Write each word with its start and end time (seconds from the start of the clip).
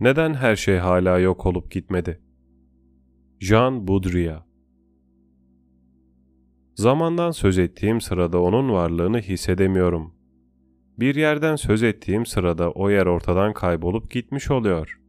neden 0.00 0.34
her 0.34 0.56
şey 0.56 0.76
hala 0.76 1.18
yok 1.18 1.46
olup 1.46 1.70
gitmedi? 1.70 2.20
Jean 3.40 3.88
Baudrillard 3.88 4.42
Zamandan 6.74 7.30
söz 7.30 7.58
ettiğim 7.58 8.00
sırada 8.00 8.42
onun 8.42 8.72
varlığını 8.72 9.18
hissedemiyorum. 9.20 10.14
Bir 10.98 11.14
yerden 11.14 11.56
söz 11.56 11.82
ettiğim 11.82 12.26
sırada 12.26 12.70
o 12.70 12.90
yer 12.90 13.06
ortadan 13.06 13.52
kaybolup 13.52 14.10
gitmiş 14.10 14.50
oluyor. 14.50 15.00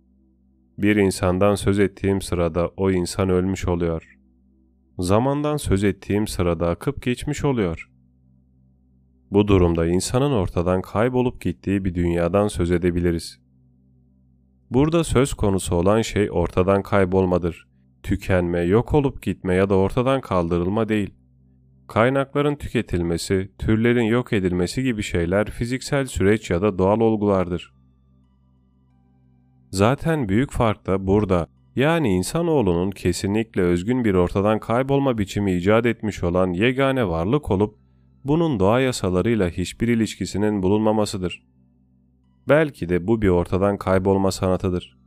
Bir 0.77 0.95
insandan 0.95 1.55
söz 1.55 1.79
ettiğim 1.79 2.21
sırada 2.21 2.67
o 2.77 2.91
insan 2.91 3.29
ölmüş 3.29 3.67
oluyor. 3.67 4.17
Zamandan 4.99 5.57
söz 5.57 5.83
ettiğim 5.83 6.27
sırada 6.27 6.69
akıp 6.69 7.01
geçmiş 7.01 7.45
oluyor. 7.45 7.91
Bu 9.31 9.47
durumda 9.47 9.87
insanın 9.87 10.31
ortadan 10.31 10.81
kaybolup 10.81 11.41
gittiği 11.41 11.85
bir 11.85 11.95
dünyadan 11.95 12.47
söz 12.47 12.71
edebiliriz. 12.71 13.40
Burada 14.71 15.03
söz 15.03 15.33
konusu 15.33 15.75
olan 15.75 16.01
şey 16.01 16.31
ortadan 16.31 16.83
kaybolmadır. 16.83 17.67
Tükenme, 18.03 18.59
yok 18.61 18.93
olup 18.93 19.21
gitme 19.21 19.55
ya 19.55 19.69
da 19.69 19.75
ortadan 19.75 20.21
kaldırılma 20.21 20.89
değil. 20.89 21.13
Kaynakların 21.87 22.55
tüketilmesi, 22.55 23.51
türlerin 23.59 24.03
yok 24.03 24.33
edilmesi 24.33 24.83
gibi 24.83 25.03
şeyler 25.03 25.49
fiziksel 25.49 26.05
süreç 26.05 26.49
ya 26.49 26.61
da 26.61 26.77
doğal 26.77 26.99
olgulardır. 26.99 27.73
Zaten 29.71 30.29
büyük 30.29 30.51
fark 30.51 30.87
da 30.87 31.07
burada. 31.07 31.47
Yani 31.75 32.09
insanoğlunun 32.09 32.91
kesinlikle 32.91 33.61
özgün 33.61 34.05
bir 34.05 34.13
ortadan 34.13 34.59
kaybolma 34.59 35.17
biçimi 35.17 35.53
icat 35.53 35.85
etmiş 35.85 36.23
olan 36.23 36.53
yegane 36.53 37.07
varlık 37.07 37.51
olup 37.51 37.75
bunun 38.25 38.59
doğa 38.59 38.79
yasalarıyla 38.79 39.49
hiçbir 39.49 39.87
ilişkisinin 39.87 40.63
bulunmamasıdır. 40.63 41.50
Belki 42.49 42.89
de 42.89 43.07
bu 43.07 43.21
bir 43.21 43.29
ortadan 43.29 43.77
kaybolma 43.77 44.31
sanatıdır. 44.31 44.97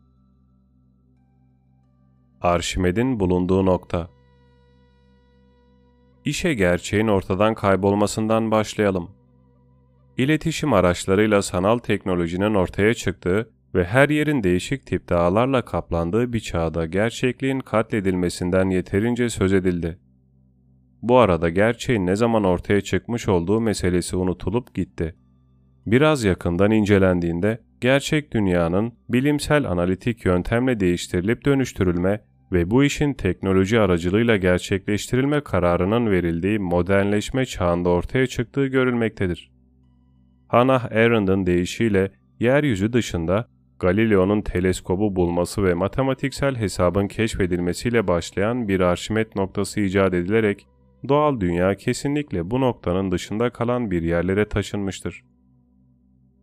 Arşimed'in 2.41 3.21
bulunduğu 3.21 3.67
nokta 3.67 4.09
İşe 6.25 6.55
gerçeğin 6.55 7.07
ortadan 7.07 7.55
kaybolmasından 7.55 8.51
başlayalım. 8.51 9.11
İletişim 10.17 10.73
araçlarıyla 10.73 11.43
sanal 11.43 11.79
teknolojinin 11.79 12.55
ortaya 12.55 12.95
çıktığı 12.95 13.51
ve 13.75 13.85
her 13.85 14.09
yerin 14.09 14.43
değişik 14.43 14.87
tipte 14.87 15.15
ağlarla 15.15 15.65
kaplandığı 15.65 16.33
bir 16.33 16.41
çağda 16.41 16.87
gerçekliğin 16.87 17.61
katledilmesinden 17.61 18.71
yeterince 18.71 19.31
söz 19.31 19.53
edildi. 19.53 19.99
Bu 21.03 21.19
arada 21.19 21.49
gerçeğin 21.49 22.07
ne 22.07 22.17
zaman 22.17 22.45
ortaya 22.45 22.81
çıkmış 22.81 23.29
olduğu 23.29 23.61
meselesi 23.61 24.17
unutulup 24.17 24.75
gitti. 24.75 25.15
Biraz 25.87 26.25
yakından 26.25 26.71
incelendiğinde 26.71 27.61
gerçek 27.81 28.33
dünyanın 28.33 28.93
bilimsel 29.09 29.71
analitik 29.71 30.25
yöntemle 30.25 30.81
değiştirilip 30.81 31.45
dönüştürülme 31.45 32.21
ve 32.53 32.71
bu 32.71 32.85
işin 32.85 33.15
teknoloji 33.15 33.81
aracılığıyla 33.81 34.37
gerçekleştirilme 34.37 35.41
kararının 35.41 36.11
verildiği 36.11 36.59
modernleşme 36.59 37.47
çağında 37.47 37.89
ortaya 37.89 38.27
çıktığı 38.27 38.67
görülmektedir. 38.67 39.53
Hannah 40.49 40.93
Arendt'ın 40.93 41.47
deyişiyle 41.47 42.13
yeryüzü 42.41 42.93
dışında 42.93 43.49
Galileo'nun 43.79 44.43
teleskobu 44.43 45.17
bulması 45.17 45.65
ve 45.65 45.75
matematiksel 45.75 46.57
hesabın 46.57 47.09
keşfedilmesiyle 47.09 48.09
başlayan 48.09 48.69
bir 48.69 48.81
arşimet 48.81 49.37
noktası 49.37 49.81
icat 49.81 50.15
edilerek 50.15 50.67
doğal 51.09 51.41
dünya 51.41 51.75
kesinlikle 51.75 52.51
bu 52.51 52.61
noktanın 52.61 53.11
dışında 53.11 53.51
kalan 53.51 53.91
bir 53.91 54.03
yerlere 54.03 54.49
taşınmıştır. 54.49 55.34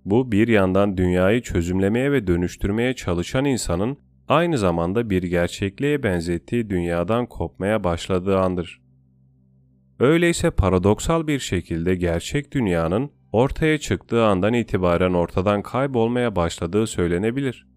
Bu 0.06 0.32
bir 0.32 0.48
yandan 0.48 0.98
dünyayı 0.98 1.42
çözümlemeye 1.42 2.12
ve 2.12 2.28
dönüştürmeye 2.28 2.94
çalışan 2.94 3.46
insanın 3.46 3.98
aynı 4.28 4.58
zamanda 4.58 5.10
bir 5.10 5.24
gerçekliğe 5.24 6.04
benzettiği 6.04 6.70
dünyadan 6.70 7.26
kopmaya 7.26 7.84
başladığı 7.84 8.40
andır. 8.40 8.82
Öyleyse 10.00 10.52
paradoksal 10.52 11.28
bir 11.28 11.40
şekilde 11.40 11.96
gerçek 11.96 12.52
dünyanın 12.52 13.12
ortaya 13.32 13.78
çıktığı 13.78 14.26
andan 14.26 14.54
itibaren 14.54 15.14
ortadan 15.14 15.62
kaybolmaya 15.62 16.36
başladığı 16.36 16.88
söylenebilir. 16.88 17.68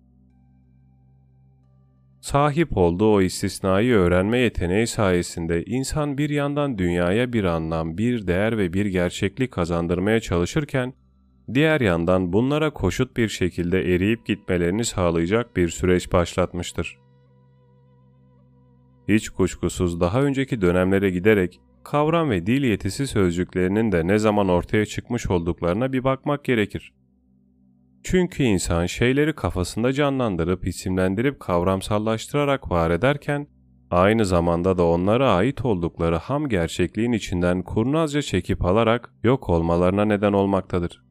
Sahip 2.20 2.76
olduğu 2.76 3.12
o 3.12 3.20
istisnai 3.20 3.92
öğrenme 3.92 4.38
yeteneği 4.38 4.86
sayesinde 4.86 5.64
insan 5.64 6.18
bir 6.18 6.30
yandan 6.30 6.78
dünyaya 6.78 7.32
bir 7.32 7.44
anlam, 7.44 7.98
bir 7.98 8.26
değer 8.26 8.58
ve 8.58 8.72
bir 8.72 8.86
gerçeklik 8.86 9.52
kazandırmaya 9.52 10.20
çalışırken, 10.20 10.94
diğer 11.54 11.80
yandan 11.80 12.32
bunlara 12.32 12.70
koşut 12.70 13.16
bir 13.16 13.28
şekilde 13.28 13.94
eriyip 13.94 14.26
gitmelerini 14.26 14.84
sağlayacak 14.84 15.56
bir 15.56 15.68
süreç 15.68 16.12
başlatmıştır. 16.12 16.98
Hiç 19.08 19.28
kuşkusuz 19.28 20.00
daha 20.00 20.22
önceki 20.22 20.60
dönemlere 20.60 21.10
giderek 21.10 21.60
kavram 21.84 22.30
ve 22.30 22.46
dil 22.46 22.62
yetisi 22.64 23.06
sözcüklerinin 23.06 23.92
de 23.92 24.06
ne 24.06 24.18
zaman 24.18 24.48
ortaya 24.48 24.86
çıkmış 24.86 25.30
olduklarına 25.30 25.92
bir 25.92 26.04
bakmak 26.04 26.44
gerekir. 26.44 26.92
Çünkü 28.02 28.42
insan 28.42 28.86
şeyleri 28.86 29.32
kafasında 29.32 29.92
canlandırıp 29.92 30.66
isimlendirip 30.66 31.40
kavramsallaştırarak 31.40 32.70
var 32.70 32.90
ederken, 32.90 33.46
aynı 33.90 34.24
zamanda 34.24 34.78
da 34.78 34.86
onlara 34.86 35.30
ait 35.30 35.64
oldukları 35.64 36.16
ham 36.16 36.48
gerçekliğin 36.48 37.12
içinden 37.12 37.62
kurnazca 37.62 38.22
çekip 38.22 38.64
alarak 38.64 39.14
yok 39.22 39.48
olmalarına 39.48 40.04
neden 40.04 40.32
olmaktadır. 40.32 41.04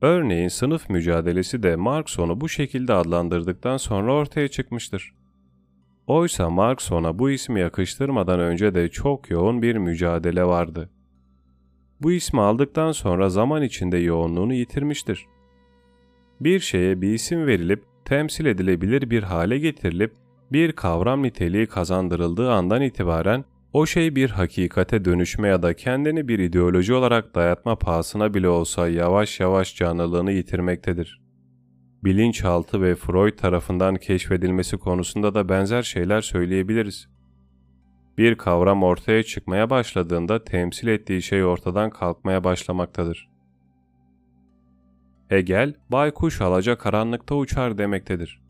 Örneğin 0.00 0.48
sınıf 0.48 0.90
mücadelesi 0.90 1.62
de 1.62 1.76
Marx 1.76 2.18
onu 2.18 2.40
bu 2.40 2.48
şekilde 2.48 2.92
adlandırdıktan 2.92 3.76
sonra 3.76 4.12
ortaya 4.14 4.48
çıkmıştır. 4.48 5.14
Oysa 6.06 6.50
Marx 6.50 6.92
ona 6.92 7.18
bu 7.18 7.30
ismi 7.30 7.60
yakıştırmadan 7.60 8.40
önce 8.40 8.74
de 8.74 8.88
çok 8.88 9.30
yoğun 9.30 9.62
bir 9.62 9.76
mücadele 9.76 10.44
vardı. 10.44 10.90
Bu 12.00 12.12
ismi 12.12 12.40
aldıktan 12.40 12.92
sonra 12.92 13.28
zaman 13.28 13.62
içinde 13.62 13.98
yoğunluğunu 13.98 14.54
yitirmiştir. 14.54 15.26
Bir 16.40 16.60
şeye 16.60 17.00
bir 17.00 17.14
isim 17.14 17.46
verilip 17.46 17.84
temsil 18.04 18.46
edilebilir 18.46 19.10
bir 19.10 19.22
hale 19.22 19.58
getirilip 19.58 20.12
bir 20.52 20.72
kavram 20.72 21.22
niteliği 21.22 21.66
kazandırıldığı 21.66 22.52
andan 22.52 22.82
itibaren 22.82 23.44
o 23.76 23.86
şey 23.86 24.16
bir 24.16 24.30
hakikate 24.30 25.04
dönüşme 25.04 25.48
ya 25.48 25.62
da 25.62 25.74
kendini 25.74 26.28
bir 26.28 26.38
ideoloji 26.38 26.94
olarak 26.94 27.34
dayatma 27.34 27.78
pahasına 27.78 28.34
bile 28.34 28.48
olsa 28.48 28.88
yavaş 28.88 29.40
yavaş 29.40 29.76
canlılığını 29.76 30.32
yitirmektedir. 30.32 31.20
Bilinçaltı 32.04 32.82
ve 32.82 32.94
Freud 32.94 33.38
tarafından 33.38 33.96
keşfedilmesi 33.96 34.76
konusunda 34.76 35.34
da 35.34 35.48
benzer 35.48 35.82
şeyler 35.82 36.20
söyleyebiliriz. 36.20 37.08
Bir 38.18 38.34
kavram 38.34 38.82
ortaya 38.82 39.22
çıkmaya 39.22 39.70
başladığında 39.70 40.44
temsil 40.44 40.88
ettiği 40.88 41.22
şey 41.22 41.44
ortadan 41.44 41.90
kalkmaya 41.90 42.44
başlamaktadır. 42.44 43.28
Hegel, 45.28 45.74
baykuş 45.88 46.40
alaca 46.40 46.78
karanlıkta 46.78 47.34
uçar 47.34 47.78
demektedir 47.78 48.45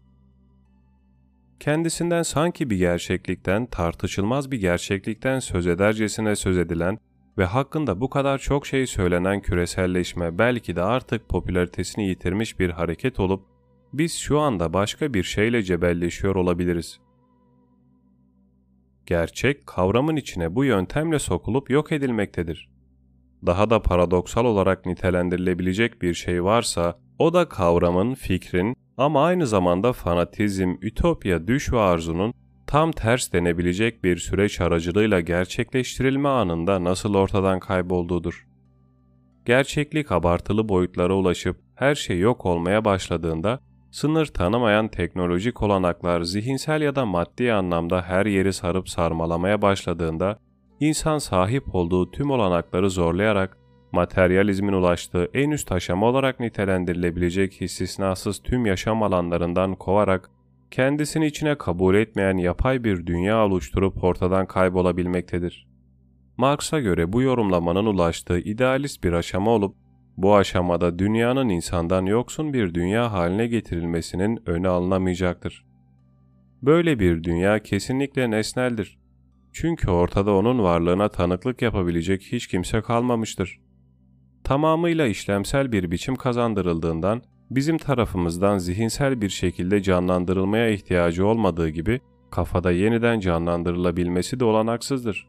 kendisinden 1.61 2.22
sanki 2.22 2.71
bir 2.71 2.77
gerçeklikten, 2.77 3.67
tartışılmaz 3.67 4.50
bir 4.50 4.61
gerçeklikten 4.61 5.39
söz 5.39 5.67
edercesine 5.67 6.37
söz 6.37 6.59
edilen 6.59 6.99
ve 7.39 7.44
hakkında 7.44 8.00
bu 8.00 8.11
kadar 8.11 8.39
çok 8.39 8.67
şey 8.67 8.87
söylenen 8.87 9.41
küreselleşme 9.41 10.39
belki 10.39 10.77
de 10.77 10.83
artık 10.83 11.28
popülaritesini 11.28 12.09
yitirmiş 12.09 12.61
bir 12.61 12.71
hareket 12.71 13.21
olup 13.21 13.45
biz 13.93 14.15
şu 14.15 14.39
anda 14.39 14.72
başka 14.72 15.15
bir 15.15 15.22
şeyle 15.22 15.62
cebelleşiyor 15.62 16.37
olabiliriz. 16.37 17.00
Gerçek 19.06 19.66
kavramın 19.66 20.16
içine 20.16 20.55
bu 20.55 20.65
yöntemle 20.65 21.19
sokulup 21.19 21.71
yok 21.71 21.93
edilmektedir. 21.93 22.69
Daha 23.47 23.71
da 23.71 23.83
paradoksal 23.83 24.45
olarak 24.45 24.87
nitelendirilebilecek 24.87 26.03
bir 26.03 26.15
şey 26.15 26.45
varsa 26.45 26.99
o 27.19 27.33
da 27.33 27.49
kavramın, 27.49 28.15
fikrin 28.15 28.77
ama 28.99 29.25
aynı 29.25 29.47
zamanda 29.47 29.93
fanatizm, 29.93 30.75
ütopya, 30.83 31.47
düş 31.47 31.72
ve 31.72 31.81
arzunun 31.81 32.34
tam 32.66 32.93
ters 32.93 33.33
denebilecek 33.33 34.04
bir 34.04 34.16
süreç 34.16 34.60
aracılığıyla 34.60 35.21
gerçekleştirilme 35.21 36.28
anında 36.28 36.84
nasıl 36.84 37.15
ortadan 37.15 37.60
kaybolduğudur. 37.60 38.47
Gerçeklik 39.45 40.13
abartılı 40.13 40.69
boyutlara 40.69 41.15
ulaşıp 41.15 41.57
her 41.75 41.95
şey 41.95 42.19
yok 42.19 42.47
olmaya 42.47 42.84
başladığında, 42.84 43.60
sınır 43.91 44.27
tanımayan 44.27 44.89
teknolojik 44.89 45.63
olanaklar 45.63 46.22
zihinsel 46.22 46.83
ya 46.83 46.97
da 46.97 47.07
maddi 47.07 47.53
anlamda 47.53 48.03
her 48.03 48.27
yeri 48.27 48.53
sarıp 48.53 48.89
sarmalamaya 48.89 49.63
başladığında, 49.63 50.39
insan 50.81 51.19
sahip 51.19 51.75
olduğu 51.75 52.10
tüm 52.10 52.31
olanakları 52.31 52.91
zorlayarak 52.91 53.59
materyalizmin 53.92 54.72
ulaştığı 54.72 55.30
en 55.34 55.50
üst 55.50 55.72
aşama 55.72 56.06
olarak 56.06 56.41
nitelendirilebilecek 56.41 57.62
istisnasız 57.62 58.42
tüm 58.42 58.66
yaşam 58.66 59.03
alanlarından 59.03 59.74
kovarak, 59.74 60.30
kendisini 60.71 61.27
içine 61.27 61.59
kabul 61.59 61.94
etmeyen 61.94 62.36
yapay 62.36 62.84
bir 62.84 63.06
dünya 63.06 63.47
oluşturup 63.47 64.04
ortadan 64.04 64.47
kaybolabilmektedir. 64.47 65.66
Marx'a 66.36 66.80
göre 66.80 67.12
bu 67.12 67.22
yorumlamanın 67.22 67.86
ulaştığı 67.86 68.38
idealist 68.38 69.04
bir 69.04 69.12
aşama 69.12 69.50
olup, 69.50 69.77
bu 70.16 70.36
aşamada 70.36 70.98
dünyanın 70.98 71.48
insandan 71.48 72.06
yoksun 72.06 72.53
bir 72.53 72.74
dünya 72.74 73.12
haline 73.12 73.47
getirilmesinin 73.47 74.42
önü 74.47 74.68
alınamayacaktır. 74.68 75.66
Böyle 76.62 76.98
bir 76.98 77.24
dünya 77.24 77.62
kesinlikle 77.62 78.30
nesneldir. 78.30 78.98
Çünkü 79.53 79.91
ortada 79.91 80.34
onun 80.34 80.62
varlığına 80.62 81.09
tanıklık 81.09 81.62
yapabilecek 81.62 82.22
hiç 82.22 82.47
kimse 82.47 82.80
kalmamıştır. 82.80 83.60
Tamamıyla 84.47 85.07
işlemsel 85.07 85.72
bir 85.72 85.91
biçim 85.91 86.16
kazandırıldığından 86.16 87.22
bizim 87.51 87.78
tarafımızdan 87.78 88.59
zihinsel 88.59 89.21
bir 89.21 89.28
şekilde 89.28 89.83
canlandırılmaya 89.83 90.69
ihtiyacı 90.69 91.27
olmadığı 91.27 91.69
gibi 91.69 92.01
kafada 92.31 92.72
yeniden 92.72 93.21
canlandırılabilmesi 93.21 94.41
de 94.41 94.45
olanaksızdır. 94.45 95.28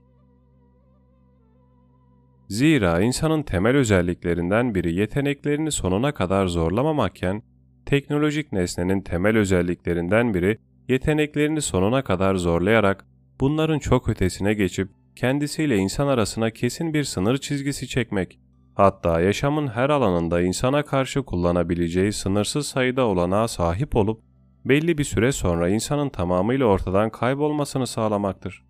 Zira 2.50 3.02
insanın 3.02 3.44
temel 3.44 3.76
özelliklerinden 3.76 4.76
biri 4.76 4.94
yeteneklerini 4.94 5.72
sonuna 5.72 6.14
kadar 6.14 6.48
zorlamamakken, 6.48 7.44
teknolojik 7.86 8.52
nesnenin 8.52 9.02
temel 9.02 9.38
özelliklerinden 9.38 10.34
biri 10.34 10.58
yeteneklerini 10.88 11.62
sonuna 11.62 12.04
kadar 12.04 12.36
zorlayarak 12.36 13.06
bunların 13.40 13.80
çok 13.80 14.10
ötesine 14.10 14.54
geçip 14.54 14.90
kendisiyle 15.16 15.78
insan 15.78 16.08
arasına 16.08 16.52
kesin 16.52 16.94
bir 16.94 17.04
sınır 17.04 17.38
çizgisi 17.38 17.88
çekmek, 17.88 18.40
hatta 18.78 19.22
yaşamın 19.22 19.68
her 19.68 19.90
alanında 19.90 20.42
insana 20.42 20.84
karşı 20.84 21.24
kullanabileceği 21.24 22.14
sınırsız 22.14 22.68
sayıda 22.68 23.06
olanağa 23.06 23.48
sahip 23.48 23.96
olup 23.96 24.22
belli 24.66 24.98
bir 24.98 25.04
süre 25.04 25.32
sonra 25.32 25.70
insanın 25.70 26.10
tamamıyla 26.10 26.66
ortadan 26.66 27.10
kaybolmasını 27.10 27.88
sağlamaktır. 27.88 28.64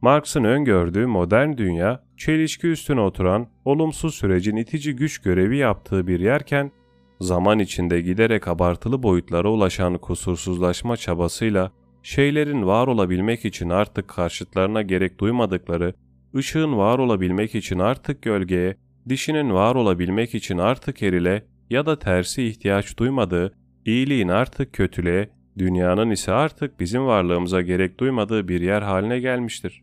Marx'ın 0.00 0.44
öngördüğü 0.44 1.06
modern 1.06 1.56
dünya, 1.56 2.04
çelişki 2.16 2.66
üstüne 2.66 3.00
oturan, 3.00 3.48
olumsuz 3.64 4.14
sürecin 4.14 4.56
itici 4.56 4.96
güç 4.96 5.18
görevi 5.18 5.56
yaptığı 5.56 6.06
bir 6.06 6.20
yerken, 6.20 6.72
zaman 7.20 7.58
içinde 7.58 8.00
giderek 8.00 8.48
abartılı 8.48 9.02
boyutlara 9.02 9.50
ulaşan 9.50 9.98
kusursuzlaşma 9.98 10.96
çabasıyla, 10.96 11.72
şeylerin 12.02 12.66
var 12.66 12.86
olabilmek 12.86 13.44
için 13.44 13.68
artık 13.70 14.08
karşıtlarına 14.08 14.82
gerek 14.82 15.20
duymadıkları, 15.20 15.94
ışığın 16.36 16.76
var 16.76 16.98
olabilmek 16.98 17.54
için 17.54 17.78
artık 17.78 18.22
gölgeye, 18.22 18.76
dişinin 19.08 19.50
var 19.50 19.74
olabilmek 19.74 20.34
için 20.34 20.58
artık 20.58 21.02
erile 21.02 21.44
ya 21.70 21.86
da 21.86 21.98
tersi 21.98 22.44
ihtiyaç 22.44 22.98
duymadığı, 22.98 23.54
iyiliğin 23.84 24.28
artık 24.28 24.72
kötülüğe, 24.72 25.30
dünyanın 25.58 26.10
ise 26.10 26.32
artık 26.32 26.80
bizim 26.80 27.06
varlığımıza 27.06 27.60
gerek 27.60 28.00
duymadığı 28.00 28.48
bir 28.48 28.60
yer 28.60 28.82
haline 28.82 29.20
gelmiştir. 29.20 29.82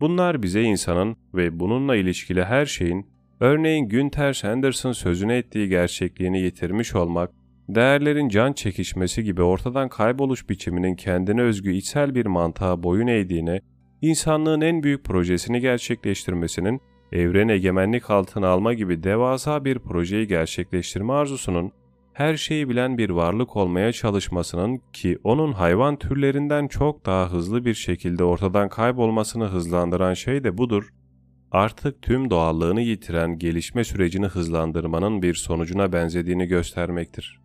Bunlar 0.00 0.42
bize 0.42 0.62
insanın 0.62 1.16
ve 1.34 1.60
bununla 1.60 1.96
ilişkili 1.96 2.44
her 2.44 2.66
şeyin, 2.66 3.06
örneğin 3.40 3.88
Günther 3.88 4.32
Sanderson 4.32 4.92
sözüne 4.92 5.36
ettiği 5.36 5.68
gerçekliğini 5.68 6.40
yitirmiş 6.40 6.94
olmak, 6.94 7.30
değerlerin 7.68 8.28
can 8.28 8.52
çekişmesi 8.52 9.24
gibi 9.24 9.42
ortadan 9.42 9.88
kayboluş 9.88 10.48
biçiminin 10.48 10.94
kendine 10.94 11.40
özgü 11.40 11.72
içsel 11.72 12.14
bir 12.14 12.26
mantığa 12.26 12.82
boyun 12.82 13.06
eğdiğine, 13.06 13.60
insanlığın 14.02 14.60
en 14.60 14.82
büyük 14.82 15.04
projesini 15.04 15.60
gerçekleştirmesinin, 15.60 16.80
evren 17.12 17.48
egemenlik 17.48 18.10
altına 18.10 18.48
alma 18.48 18.74
gibi 18.74 19.02
devasa 19.02 19.64
bir 19.64 19.78
projeyi 19.78 20.26
gerçekleştirme 20.26 21.12
arzusunun, 21.12 21.72
her 22.12 22.36
şeyi 22.36 22.68
bilen 22.68 22.98
bir 22.98 23.10
varlık 23.10 23.56
olmaya 23.56 23.92
çalışmasının 23.92 24.80
ki 24.92 25.18
onun 25.24 25.52
hayvan 25.52 25.96
türlerinden 25.96 26.68
çok 26.68 27.06
daha 27.06 27.32
hızlı 27.32 27.64
bir 27.64 27.74
şekilde 27.74 28.24
ortadan 28.24 28.68
kaybolmasını 28.68 29.44
hızlandıran 29.44 30.14
şey 30.14 30.44
de 30.44 30.58
budur. 30.58 30.88
Artık 31.52 32.02
tüm 32.02 32.30
doğallığını 32.30 32.80
yitiren 32.80 33.38
gelişme 33.38 33.84
sürecini 33.84 34.26
hızlandırmanın 34.26 35.22
bir 35.22 35.34
sonucuna 35.34 35.92
benzediğini 35.92 36.46
göstermektir. 36.46 37.40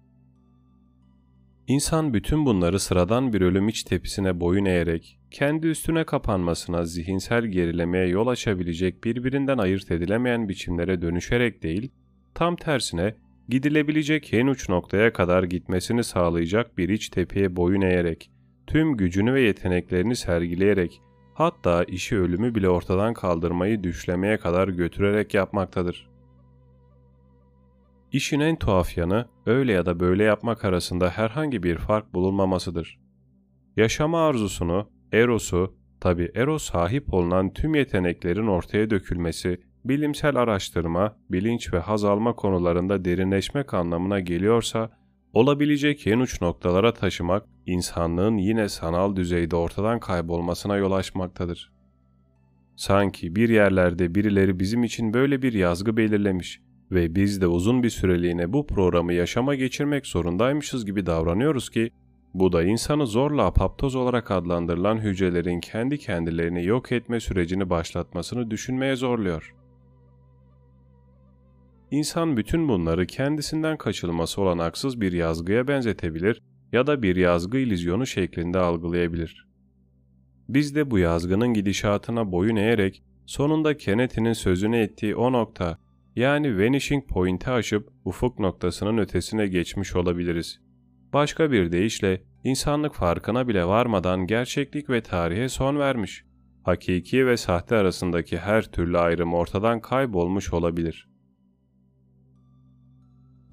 İnsan 1.68 2.14
bütün 2.14 2.46
bunları 2.46 2.80
sıradan 2.80 3.34
bir 3.34 3.42
ölüm 3.42 3.68
iç 3.68 3.84
tepisine 3.84 4.40
boyun 4.40 4.66
eğerek, 4.66 5.20
kendi 5.34 5.68
üstüne 5.68 6.04
kapanmasına, 6.04 6.86
zihinsel 6.86 7.46
gerilemeye 7.46 8.08
yol 8.08 8.28
açabilecek 8.28 9.04
birbirinden 9.04 9.58
ayırt 9.58 9.92
edilemeyen 9.92 10.50
biçimlere 10.50 11.02
dönüşerek 11.02 11.64
değil, 11.64 11.92
tam 12.34 12.56
tersine 12.56 13.16
gidilebilecek 13.50 14.34
en 14.34 14.48
uç 14.48 14.70
noktaya 14.70 15.14
kadar 15.14 15.44
gitmesini 15.44 16.04
sağlayacak 16.04 16.78
bir 16.78 16.90
iç 16.90 17.10
tepeye 17.10 17.56
boyun 17.56 17.82
eğerek, 17.82 18.32
tüm 18.68 18.98
gücünü 18.98 19.34
ve 19.34 19.42
yeteneklerini 19.42 20.16
sergileyerek, 20.16 21.02
hatta 21.34 21.84
işi 21.84 22.18
ölümü 22.18 22.56
bile 22.56 22.70
ortadan 22.70 23.14
kaldırmayı 23.14 23.84
düşlemeye 23.84 24.38
kadar 24.38 24.68
götürerek 24.68 25.34
yapmaktadır. 25.34 26.10
İşin 28.12 28.40
en 28.40 28.56
tuhaf 28.56 28.98
yanı 28.98 29.28
öyle 29.46 29.72
ya 29.72 29.86
da 29.86 30.00
böyle 30.00 30.24
yapmak 30.24 30.66
arasında 30.66 31.10
herhangi 31.10 31.64
bir 31.64 31.78
fark 31.78 32.14
bulunmamasıdır. 32.14 33.00
Yaşama 33.78 34.28
arzusunu, 34.28 34.93
erosu, 35.14 35.76
tabi 36.00 36.32
eros 36.36 36.64
sahip 36.64 37.14
olunan 37.14 37.54
tüm 37.54 37.76
yeteneklerin 37.76 38.48
ortaya 38.48 38.90
dökülmesi 38.90 39.62
bilimsel 39.86 40.36
araştırma, 40.36 41.18
bilinç 41.30 41.74
ve 41.74 41.80
haz 41.80 42.04
alma 42.04 42.34
konularında 42.36 43.06
derinleşmek 43.06 43.74
anlamına 43.74 44.20
geliyorsa, 44.20 44.90
olabilecek 45.34 46.08
en 46.08 46.20
uç 46.20 46.42
noktalara 46.42 46.94
taşımak, 46.94 47.46
insanlığın 47.66 48.38
yine 48.38 48.70
sanal 48.70 49.16
düzeyde 49.16 49.56
ortadan 49.56 50.00
kaybolmasına 50.00 50.78
yol 50.78 50.92
açmaktadır. 50.92 51.72
Sanki 52.76 53.36
bir 53.36 53.50
yerlerde 53.50 54.16
birileri 54.16 54.60
bizim 54.60 54.84
için 54.84 55.14
böyle 55.14 55.42
bir 55.42 55.54
yazgı 55.54 55.98
belirlemiş 55.98 56.62
ve 56.92 57.16
biz 57.16 57.42
de 57.42 57.48
uzun 57.48 57.84
bir 57.84 57.90
süreliğine 57.90 58.54
bu 58.54 58.68
programı 58.68 59.14
yaşama 59.14 59.56
geçirmek 59.56 60.08
zorundaymışız 60.08 60.86
gibi 60.86 61.06
davranıyoruz 61.06 61.70
ki, 61.70 61.92
bu 62.34 62.52
da 62.52 62.64
insanı 62.64 63.08
zorla 63.08 63.46
apaptoz 63.46 63.96
olarak 63.96 64.32
adlandırılan 64.32 64.98
hücrelerin 64.98 65.60
kendi 65.60 65.98
kendilerini 65.98 66.66
yok 66.66 66.92
etme 66.92 67.20
sürecini 67.20 67.70
başlatmasını 67.70 68.52
düşünmeye 68.52 68.96
zorluyor.'' 68.96 69.64
İnsan 71.94 72.38
bütün 72.38 72.68
bunları 72.68 73.08
kendisinden 73.08 73.78
kaçılması 73.78 74.42
olan 74.42 74.60
haksız 74.60 75.02
bir 75.02 75.12
yazgıya 75.12 75.68
benzetebilir 75.68 76.42
ya 76.72 76.88
da 76.88 77.02
bir 77.02 77.16
yazgı 77.16 77.58
ilizyonu 77.58 78.06
şeklinde 78.06 78.60
algılayabilir. 78.60 79.48
Biz 80.50 80.76
de 80.76 80.92
bu 80.92 81.00
yazgının 81.00 81.54
gidişatına 81.54 82.32
boyun 82.32 82.56
eğerek 82.56 83.04
sonunda 83.26 83.78
Kennedy'nin 83.78 84.34
sözünü 84.34 84.78
ettiği 84.78 85.16
o 85.16 85.32
nokta 85.32 85.78
yani 86.16 86.58
vanishing 86.58 87.08
point'i 87.08 87.52
aşıp 87.52 87.90
ufuk 88.06 88.40
noktasının 88.40 88.98
ötesine 88.98 89.48
geçmiş 89.48 89.96
olabiliriz. 89.96 90.60
Başka 91.14 91.52
bir 91.52 91.72
deyişle 91.72 92.22
insanlık 92.44 92.94
farkına 92.94 93.48
bile 93.48 93.66
varmadan 93.66 94.28
gerçeklik 94.28 94.90
ve 94.90 95.02
tarihe 95.02 95.50
son 95.50 95.80
vermiş. 95.80 96.24
Hakiki 96.64 97.28
ve 97.28 97.38
sahte 97.38 97.76
arasındaki 97.76 98.38
her 98.38 98.72
türlü 98.72 98.98
ayrım 98.98 99.34
ortadan 99.34 99.82
kaybolmuş 99.82 100.54
olabilir.'' 100.54 101.14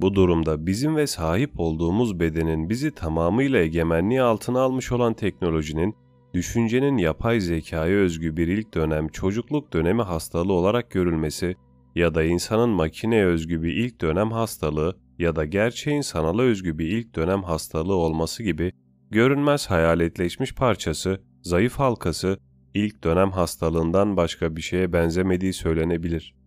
Bu 0.01 0.15
durumda 0.15 0.67
bizim 0.67 0.97
ve 0.97 1.07
sahip 1.07 1.61
olduğumuz 1.61 2.21
bedenin 2.21 2.71
bizi 2.71 2.95
tamamıyla 2.95 3.59
egemenliği 3.59 4.23
altına 4.23 4.61
almış 4.61 4.93
olan 4.93 5.15
teknolojinin, 5.15 5.97
düşüncenin 6.35 6.97
yapay 6.97 7.41
zekaya 7.41 7.97
özgü 7.97 8.37
bir 8.37 8.49
ilk 8.49 8.75
dönem 8.75 9.09
çocukluk 9.09 9.73
dönemi 9.73 10.03
hastalığı 10.03 10.53
olarak 10.53 10.91
görülmesi 10.91 11.57
ya 11.95 12.15
da 12.15 12.25
insanın 12.25 12.69
makineye 12.69 13.27
özgü 13.27 13.63
bir 13.63 13.73
ilk 13.73 14.01
dönem 14.01 14.31
hastalığı 14.31 14.97
ya 15.21 15.37
da 15.37 15.45
gerçeğin 15.45 16.01
sanala 16.01 16.43
özgü 16.43 16.79
bir 16.79 16.89
ilk 16.89 17.15
dönem 17.15 17.43
hastalığı 17.43 17.95
olması 17.95 18.43
gibi 18.43 18.73
görünmez 19.11 19.71
hayaletleşmiş 19.71 20.55
parçası, 20.55 21.21
zayıf 21.43 21.79
halkası, 21.79 22.39
ilk 22.75 23.05
dönem 23.05 23.31
hastalığından 23.31 24.17
başka 24.17 24.57
bir 24.57 24.63
şeye 24.63 24.93
benzemediği 24.93 25.53
söylenebilir 25.53 26.41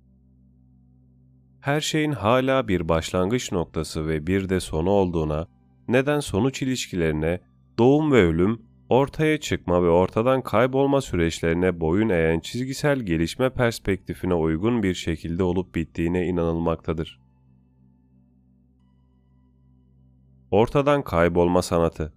her 1.63 1.81
şeyin 1.81 2.11
hala 2.11 2.67
bir 2.67 2.89
başlangıç 2.89 3.51
noktası 3.51 4.07
ve 4.07 4.27
bir 4.27 4.49
de 4.49 4.59
sonu 4.59 4.89
olduğuna, 4.89 5.47
neden 5.87 6.19
sonuç 6.19 6.61
ilişkilerine, 6.61 7.41
doğum 7.77 8.11
ve 8.11 8.23
ölüm, 8.23 8.61
ortaya 8.89 9.39
çıkma 9.39 9.83
ve 9.83 9.89
ortadan 9.89 10.41
kaybolma 10.41 11.01
süreçlerine 11.01 11.79
boyun 11.79 12.09
eğen 12.09 12.39
çizgisel 12.39 12.99
gelişme 12.99 13.49
perspektifine 13.49 14.33
uygun 14.33 14.83
bir 14.83 14.93
şekilde 14.93 15.43
olup 15.43 15.75
bittiğine 15.75 16.27
inanılmaktadır. 16.27 17.22
Ortadan 20.53 21.03
kaybolma 21.03 21.61
sanatı. 21.61 22.13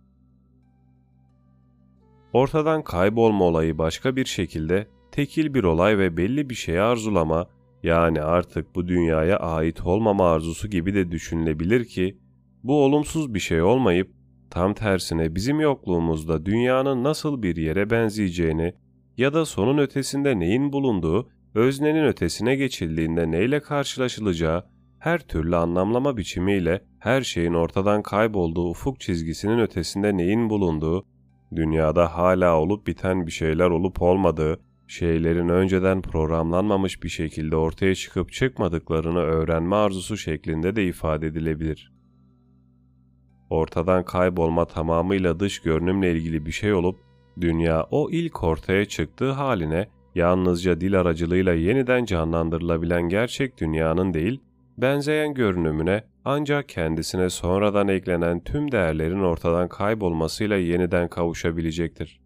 Ortadan 2.32 2.84
kaybolma 2.84 3.44
olayı 3.44 3.78
başka 3.78 4.16
bir 4.16 4.24
şekilde 4.24 4.88
tekil 5.12 5.54
bir 5.54 5.64
olay 5.64 5.98
ve 5.98 6.16
belli 6.16 6.50
bir 6.50 6.54
şeye 6.54 6.80
arzulama, 6.80 7.48
yani 7.82 8.22
artık 8.22 8.74
bu 8.74 8.88
dünyaya 8.88 9.36
ait 9.36 9.86
olmama 9.86 10.32
arzusu 10.32 10.68
gibi 10.68 10.94
de 10.94 11.10
düşünülebilir 11.10 11.84
ki 11.84 12.18
bu 12.64 12.84
olumsuz 12.84 13.34
bir 13.34 13.40
şey 13.40 13.62
olmayıp 13.62 14.10
tam 14.50 14.74
tersine 14.74 15.34
bizim 15.34 15.60
yokluğumuzda 15.60 16.46
dünyanın 16.46 17.04
nasıl 17.04 17.42
bir 17.42 17.56
yere 17.56 17.90
benzeyeceğini 17.90 18.74
ya 19.16 19.34
da 19.34 19.44
sonun 19.44 19.78
ötesinde 19.78 20.38
neyin 20.38 20.72
bulunduğu 20.72 21.28
öznenin 21.54 22.04
ötesine 22.04 22.56
geçildiğinde 22.56 23.30
neyle 23.30 23.60
karşılaşılacağı, 23.60 24.64
her 24.98 25.18
türlü 25.18 25.56
anlamlama 25.56 26.16
biçimiyle 26.16 26.84
her 27.06 27.22
şeyin 27.22 27.54
ortadan 27.54 28.02
kaybolduğu 28.02 28.70
ufuk 28.70 29.00
çizgisinin 29.00 29.58
ötesinde 29.58 30.16
neyin 30.16 30.50
bulunduğu, 30.50 31.06
dünyada 31.56 32.16
hala 32.16 32.60
olup 32.60 32.86
biten 32.86 33.26
bir 33.26 33.32
şeyler 33.32 33.70
olup 33.70 34.02
olmadığı, 34.02 34.60
şeylerin 34.86 35.48
önceden 35.48 36.02
programlanmamış 36.02 37.02
bir 37.02 37.08
şekilde 37.08 37.56
ortaya 37.56 37.94
çıkıp 37.94 38.32
çıkmadıklarını 38.32 39.18
öğrenme 39.18 39.76
arzusu 39.76 40.16
şeklinde 40.16 40.76
de 40.76 40.84
ifade 40.84 41.26
edilebilir. 41.26 41.92
Ortadan 43.50 44.04
kaybolma 44.04 44.64
tamamıyla 44.64 45.40
dış 45.40 45.62
görünümle 45.62 46.12
ilgili 46.12 46.46
bir 46.46 46.52
şey 46.52 46.74
olup, 46.74 46.96
dünya 47.40 47.86
o 47.90 48.10
ilk 48.10 48.42
ortaya 48.42 48.84
çıktığı 48.84 49.30
haline 49.30 49.88
yalnızca 50.14 50.80
dil 50.80 51.00
aracılığıyla 51.00 51.54
yeniden 51.54 52.04
canlandırılabilen 52.04 53.08
gerçek 53.08 53.60
dünyanın 53.60 54.14
değil, 54.14 54.40
benzeyen 54.78 55.34
görünümüne 55.34 56.04
ancak 56.28 56.68
kendisine 56.68 57.30
sonradan 57.30 57.88
eklenen 57.88 58.44
tüm 58.44 58.72
değerlerin 58.72 59.20
ortadan 59.20 59.68
kaybolmasıyla 59.68 60.56
yeniden 60.56 61.08
kavuşabilecektir. 61.08 62.20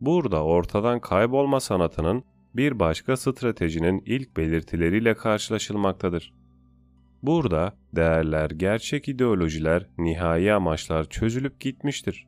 Burada 0.00 0.44
ortadan 0.44 1.00
kaybolma 1.00 1.60
sanatının 1.60 2.24
bir 2.54 2.78
başka 2.78 3.16
stratejinin 3.16 4.02
ilk 4.06 4.36
belirtileriyle 4.36 5.14
karşılaşılmaktadır. 5.14 6.32
Burada 7.22 7.76
değerler, 7.96 8.50
gerçek 8.50 9.08
ideolojiler, 9.08 9.86
nihai 9.98 10.52
amaçlar 10.52 11.04
çözülüp 11.04 11.60
gitmiştir. 11.60 12.26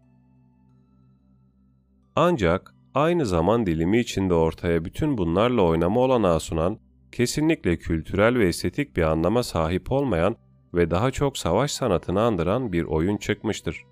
Ancak 2.17 2.75
aynı 2.95 3.27
zaman 3.27 3.67
dilimi 3.67 4.01
içinde 4.01 4.35
ortaya 4.35 4.85
bütün 4.85 5.19
bunlarla 5.19 5.63
oynama 5.63 6.01
olanağı 6.01 6.41
sunan, 6.41 6.79
kesinlikle 7.17 7.77
kültürel 7.77 8.39
ve 8.39 8.49
estetik 8.49 8.97
bir 8.97 9.03
anlama 9.03 9.43
sahip 9.43 9.93
olmayan 9.93 10.37
ve 10.75 10.91
daha 10.91 11.11
çok 11.11 11.39
savaş 11.39 11.71
sanatını 11.71 12.21
andıran 12.23 12.73
bir 12.73 12.85
oyun 12.85 13.17
çıkmıştır. 13.17 13.85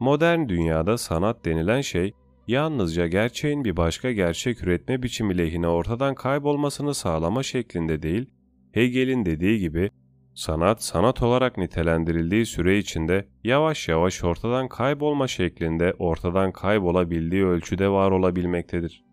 Modern 0.00 0.48
dünyada 0.48 0.98
sanat 0.98 1.44
denilen 1.44 1.80
şey, 1.80 2.12
yalnızca 2.48 3.06
gerçeğin 3.06 3.64
bir 3.64 3.76
başka 3.76 4.12
gerçek 4.12 4.62
üretme 4.62 5.02
biçimi 5.02 5.38
lehine 5.38 5.68
ortadan 5.68 6.14
kaybolmasını 6.14 6.94
sağlama 6.94 7.42
şeklinde 7.42 8.02
değil, 8.02 8.30
Hegel'in 8.72 9.26
dediği 9.26 9.58
gibi 9.58 9.90
sanat 10.34 10.82
sanat 10.82 11.22
olarak 11.22 11.58
nitelendirildiği 11.58 12.46
süre 12.46 12.78
içinde 12.78 13.28
yavaş 13.44 13.88
yavaş 13.88 14.24
ortadan 14.24 14.68
kaybolma 14.68 15.28
şeklinde 15.28 15.94
ortadan 15.98 16.52
kaybolabildiği 16.52 17.44
ölçüde 17.44 17.88
var 17.88 18.10
olabilmektedir. 18.10 19.09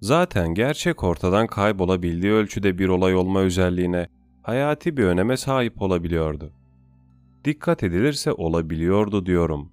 Zaten 0.00 0.54
gerçek 0.54 1.04
ortadan 1.04 1.46
kaybolabildiği 1.46 2.32
ölçüde 2.32 2.78
bir 2.78 2.88
olay 2.88 3.14
olma 3.14 3.40
özelliğine, 3.40 4.08
hayati 4.42 4.96
bir 4.96 5.04
öneme 5.04 5.36
sahip 5.36 5.82
olabiliyordu. 5.82 6.52
Dikkat 7.44 7.82
edilirse 7.82 8.32
olabiliyordu 8.32 9.26
diyorum. 9.26 9.72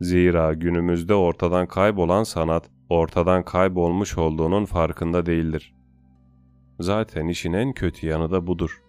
Zira 0.00 0.52
günümüzde 0.52 1.14
ortadan 1.14 1.66
kaybolan 1.66 2.22
sanat, 2.22 2.70
ortadan 2.88 3.44
kaybolmuş 3.44 4.18
olduğunun 4.18 4.64
farkında 4.64 5.26
değildir. 5.26 5.74
Zaten 6.80 7.28
işin 7.28 7.52
en 7.52 7.72
kötü 7.72 8.06
yanı 8.06 8.30
da 8.30 8.46
budur. 8.46 8.82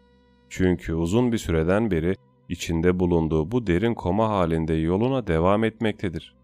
Çünkü 0.49 0.93
uzun 0.93 1.31
bir 1.31 1.37
süreden 1.37 1.91
beri 1.91 2.15
içinde 2.49 2.99
bulunduğu 2.99 3.51
bu 3.51 3.67
derin 3.67 3.93
koma 3.93 4.29
halinde 4.29 4.73
yoluna 4.73 5.27
devam 5.27 5.63
etmektedir. 5.63 6.35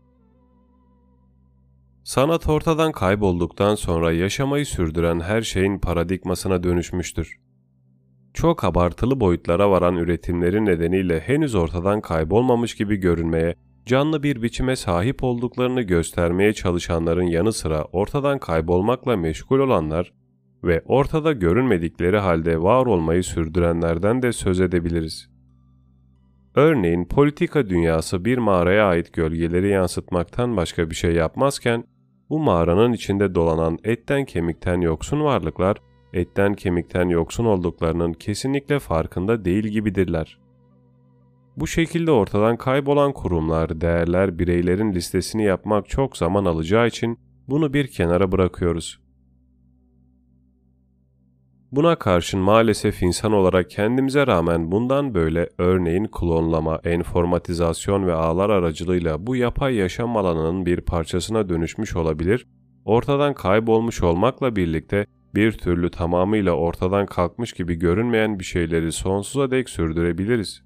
Sanat 2.09 2.49
ortadan 2.49 2.91
kaybolduktan 2.91 3.75
sonra 3.75 4.11
yaşamayı 4.11 4.65
sürdüren 4.65 5.19
her 5.19 5.41
şeyin 5.41 5.79
paradigmasına 5.79 6.63
dönüşmüştür. 6.63 7.39
Çok 8.33 8.63
abartılı 8.63 9.19
boyutlara 9.19 9.71
varan 9.71 9.95
üretimlerin 9.95 10.65
nedeniyle 10.65 11.19
henüz 11.19 11.55
ortadan 11.55 12.01
kaybolmamış 12.01 12.75
gibi 12.75 12.95
görünmeye, 12.95 13.55
canlı 13.85 14.23
bir 14.23 14.41
biçime 14.41 14.75
sahip 14.75 15.23
olduklarını 15.23 15.81
göstermeye 15.81 16.53
çalışanların 16.53 17.27
yanı 17.27 17.53
sıra 17.53 17.83
ortadan 17.83 18.39
kaybolmakla 18.39 19.17
meşgul 19.17 19.59
olanlar, 19.59 20.13
ve 20.63 20.81
ortada 20.85 21.33
görünmedikleri 21.33 22.17
halde 22.17 22.61
var 22.61 22.85
olmayı 22.85 23.23
sürdürenlerden 23.23 24.21
de 24.21 24.33
söz 24.33 24.61
edebiliriz. 24.61 25.29
Örneğin 26.55 27.05
politika 27.05 27.69
dünyası 27.69 28.25
bir 28.25 28.37
mağaraya 28.37 28.85
ait 28.85 29.13
gölgeleri 29.13 29.69
yansıtmaktan 29.69 30.57
başka 30.57 30.89
bir 30.89 30.95
şey 30.95 31.13
yapmazken, 31.13 31.83
bu 32.29 32.39
mağaranın 32.39 32.93
içinde 32.93 33.35
dolanan 33.35 33.79
etten 33.83 34.25
kemikten 34.25 34.81
yoksun 34.81 35.23
varlıklar, 35.23 35.77
etten 36.13 36.53
kemikten 36.53 37.09
yoksun 37.09 37.45
olduklarının 37.45 38.13
kesinlikle 38.13 38.79
farkında 38.79 39.45
değil 39.45 39.63
gibidirler. 39.63 40.39
Bu 41.57 41.67
şekilde 41.67 42.11
ortadan 42.11 42.57
kaybolan 42.57 43.13
kurumlar, 43.13 43.81
değerler, 43.81 44.39
bireylerin 44.39 44.93
listesini 44.93 45.43
yapmak 45.43 45.89
çok 45.89 46.17
zaman 46.17 46.45
alacağı 46.45 46.87
için 46.87 47.19
bunu 47.47 47.73
bir 47.73 47.87
kenara 47.87 48.31
bırakıyoruz. 48.31 48.99
Buna 51.71 51.95
karşın 51.95 52.39
maalesef 52.39 53.03
insan 53.03 53.31
olarak 53.31 53.69
kendimize 53.69 54.27
rağmen 54.27 54.71
bundan 54.71 55.13
böyle 55.13 55.49
örneğin 55.57 56.05
klonlama, 56.05 56.79
enformatizasyon 56.83 58.07
ve 58.07 58.13
ağlar 58.13 58.49
aracılığıyla 58.49 59.27
bu 59.27 59.35
yapay 59.35 59.75
yaşam 59.75 60.17
alanının 60.17 60.65
bir 60.65 60.81
parçasına 60.81 61.49
dönüşmüş 61.49 61.95
olabilir, 61.95 62.47
ortadan 62.85 63.33
kaybolmuş 63.33 64.03
olmakla 64.03 64.55
birlikte 64.55 65.05
bir 65.35 65.51
türlü 65.51 65.91
tamamıyla 65.91 66.51
ortadan 66.51 67.05
kalkmış 67.05 67.53
gibi 67.53 67.75
görünmeyen 67.75 68.39
bir 68.39 68.43
şeyleri 68.43 68.91
sonsuza 68.91 69.51
dek 69.51 69.69
sürdürebiliriz. 69.69 70.63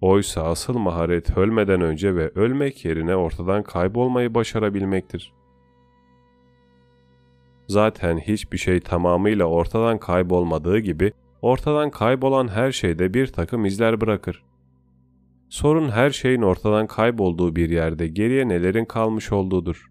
Oysa 0.00 0.42
asıl 0.42 0.78
maharet 0.78 1.36
ölmeden 1.36 1.80
önce 1.80 2.14
ve 2.16 2.30
ölmek 2.34 2.84
yerine 2.84 3.16
ortadan 3.16 3.62
kaybolmayı 3.62 4.34
başarabilmektir. 4.34 5.32
Zaten 7.68 8.18
hiçbir 8.18 8.58
şey 8.58 8.80
tamamıyla 8.80 9.44
ortadan 9.44 9.98
kaybolmadığı 9.98 10.78
gibi 10.78 11.12
ortadan 11.42 11.90
kaybolan 11.90 12.48
her 12.48 12.72
şeyde 12.72 13.14
bir 13.14 13.26
takım 13.26 13.64
izler 13.64 14.00
bırakır. 14.00 14.42
Sorun 15.48 15.88
her 15.88 16.10
şeyin 16.10 16.42
ortadan 16.42 16.86
kaybolduğu 16.86 17.56
bir 17.56 17.70
yerde 17.70 18.08
geriye 18.08 18.48
nelerin 18.48 18.84
kalmış 18.84 19.32
olduğudur. 19.32 19.90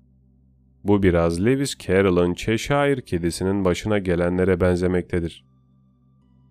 Bu 0.84 1.04
biraz 1.04 1.46
Lewis 1.46 1.78
Carroll'ın 1.78 2.34
Cheshire 2.34 3.02
kedisinin 3.02 3.66
başına 3.66 4.00
gelenlere 4.00 4.62
benzemektedir. 4.62 5.46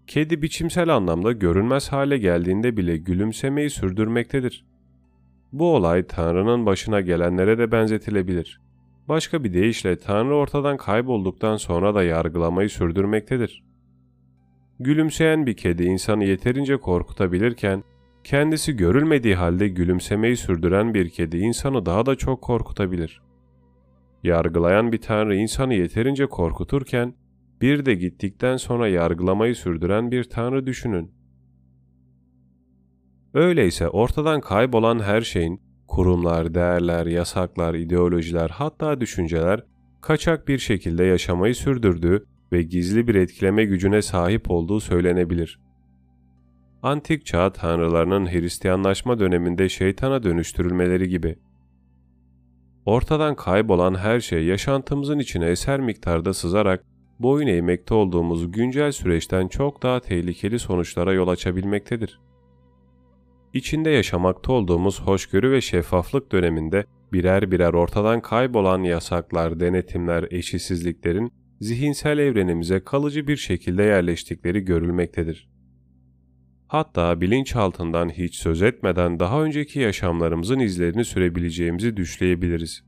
Kedi 0.07 0.43
biçimsel 0.43 0.89
anlamda 0.89 1.33
görünmez 1.33 1.93
hale 1.93 2.19
geldiğinde 2.19 2.77
bile 2.77 2.97
gülümsemeyi 2.97 3.71
sürdürmektedir. 3.71 4.65
Bu 5.53 5.75
olay 5.75 6.07
Tanrı'nın 6.07 6.67
başına 6.67 7.01
gelenlere 7.01 7.59
de 7.59 7.73
benzetilebilir. 7.73 8.61
Başka 9.09 9.45
bir 9.45 9.53
deyişle 9.53 9.99
Tanrı 9.99 10.37
ortadan 10.37 10.77
kaybolduktan 10.77 11.57
sonra 11.57 11.95
da 11.95 12.03
yargılamayı 12.03 12.71
sürdürmektedir. 12.71 13.65
Gülümseyen 14.81 15.47
bir 15.47 15.57
kedi 15.57 15.85
insanı 15.85 16.25
yeterince 16.25 16.77
korkutabilirken, 16.77 17.85
kendisi 18.25 18.77
görülmediği 18.77 19.35
halde 19.35 19.69
gülümsemeyi 19.69 20.37
sürdüren 20.37 20.95
bir 20.95 21.09
kedi 21.09 21.39
insanı 21.39 21.87
daha 21.87 22.07
da 22.07 22.17
çok 22.17 22.43
korkutabilir. 22.43 23.23
Yargılayan 24.23 24.93
bir 24.93 25.01
tanrı 25.01 25.37
insanı 25.37 25.75
yeterince 25.75 26.27
korkuturken, 26.27 27.15
bir 27.61 27.87
de 27.87 27.95
gittikten 27.95 28.57
sonra 28.57 28.89
yargılamayı 28.89 29.55
sürdüren 29.55 30.11
bir 30.11 30.25
tanrı 30.25 30.67
düşünün. 30.67 31.13
Öyleyse 33.35 33.89
ortadan 33.89 34.41
kaybolan 34.41 35.03
her 35.03 35.21
şeyin 35.21 35.64
kurumlar, 35.95 36.55
değerler, 36.55 37.07
yasaklar, 37.07 37.75
ideolojiler 37.75 38.51
hatta 38.51 39.01
düşünceler 39.01 39.65
kaçak 40.01 40.49
bir 40.49 40.59
şekilde 40.59 41.05
yaşamayı 41.05 41.55
sürdürdüğü 41.55 42.27
ve 42.53 42.63
gizli 42.63 43.09
bir 43.09 43.15
etkileme 43.15 43.65
gücüne 43.65 44.03
sahip 44.03 44.51
olduğu 44.51 44.81
söylenebilir. 44.81 45.61
Antik 46.83 47.27
çağ 47.27 47.53
tanrılarının 47.53 48.27
Hristiyanlaşma 48.27 49.19
döneminde 49.19 49.69
şeytana 49.69 50.23
dönüştürülmeleri 50.23 51.09
gibi. 51.09 51.37
Ortadan 52.87 53.37
kaybolan 53.37 53.95
her 53.95 54.21
şey 54.21 54.45
yaşantımızın 54.45 55.19
içine 55.19 55.47
eser 55.47 55.81
miktarda 55.81 56.35
sızarak 56.35 56.85
boyun 57.19 57.47
eğmekte 57.47 57.95
olduğumuz 57.95 58.53
güncel 58.53 58.93
süreçten 58.93 59.49
çok 59.49 59.83
daha 59.83 60.01
tehlikeli 60.01 60.59
sonuçlara 60.59 61.13
yol 61.13 61.29
açabilmektedir 61.29 62.19
içinde 63.55 63.91
yaşamakta 63.91 64.53
olduğumuz 64.53 65.01
hoşgörü 65.01 65.51
ve 65.51 65.61
şeffaflık 65.61 66.33
döneminde 66.33 66.85
birer 67.13 67.51
birer 67.51 67.73
ortadan 67.73 68.21
kaybolan 68.21 68.83
yasaklar, 68.83 69.61
denetimler, 69.61 70.27
eşitsizliklerin 70.31 71.33
zihinsel 71.61 72.19
evrenimize 72.19 72.81
kalıcı 72.81 73.29
bir 73.29 73.37
şekilde 73.37 73.83
yerleştikleri 73.83 74.61
görülmektedir. 74.61 75.49
Hatta 76.69 77.21
bilinçaltından 77.21 78.09
hiç 78.09 78.37
söz 78.37 78.63
etmeden 78.63 79.21
daha 79.21 79.43
önceki 79.43 79.81
yaşamlarımızın 79.81 80.59
izlerini 80.59 81.05
sürebileceğimizi 81.05 81.97
düşleyebiliriz. 81.97 82.85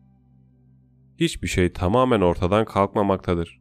hiçbir 1.20 1.48
şey 1.48 1.72
tamamen 1.72 2.20
ortadan 2.20 2.64
kalkmamaktadır. 2.64 3.60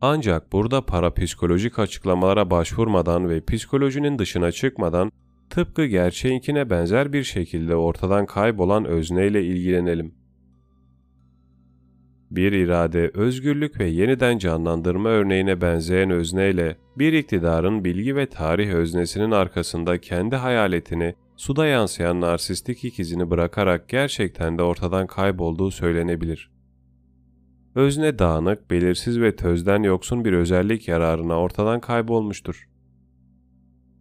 Ancak 0.00 0.52
burada 0.52 0.86
parapsikolojik 0.86 1.78
açıklamalara 1.78 2.50
başvurmadan 2.50 3.28
ve 3.28 3.44
psikolojinin 3.44 4.18
dışına 4.18 4.52
çıkmadan 4.52 5.12
tıpkı 5.50 5.86
gerçeğinkine 5.86 6.70
benzer 6.70 7.12
bir 7.12 7.22
şekilde 7.22 7.76
ortadan 7.76 8.26
kaybolan 8.26 8.84
özneyle 8.84 9.44
ilgilenelim. 9.44 10.14
Bir 12.30 12.52
irade, 12.52 13.10
özgürlük 13.14 13.80
ve 13.80 13.86
yeniden 13.86 14.38
canlandırma 14.38 15.08
örneğine 15.08 15.60
benzeyen 15.60 16.10
özneyle 16.10 16.76
bir 16.98 17.12
iktidarın 17.12 17.84
bilgi 17.84 18.16
ve 18.16 18.26
tarih 18.26 18.70
öznesinin 18.70 19.30
arkasında 19.30 20.00
kendi 20.00 20.36
hayaletini, 20.36 21.14
suda 21.36 21.66
yansıyan 21.66 22.20
narsistik 22.20 22.84
ikizini 22.84 23.30
bırakarak 23.30 23.88
gerçekten 23.88 24.58
de 24.58 24.62
ortadan 24.62 25.06
kaybolduğu 25.06 25.70
söylenebilir. 25.70 26.50
Özne 27.74 28.18
dağınık, 28.18 28.70
belirsiz 28.70 29.20
ve 29.20 29.36
tözden 29.36 29.82
yoksun 29.82 30.24
bir 30.24 30.32
özellik 30.32 30.88
yararına 30.88 31.40
ortadan 31.40 31.80
kaybolmuştur. 31.80 32.68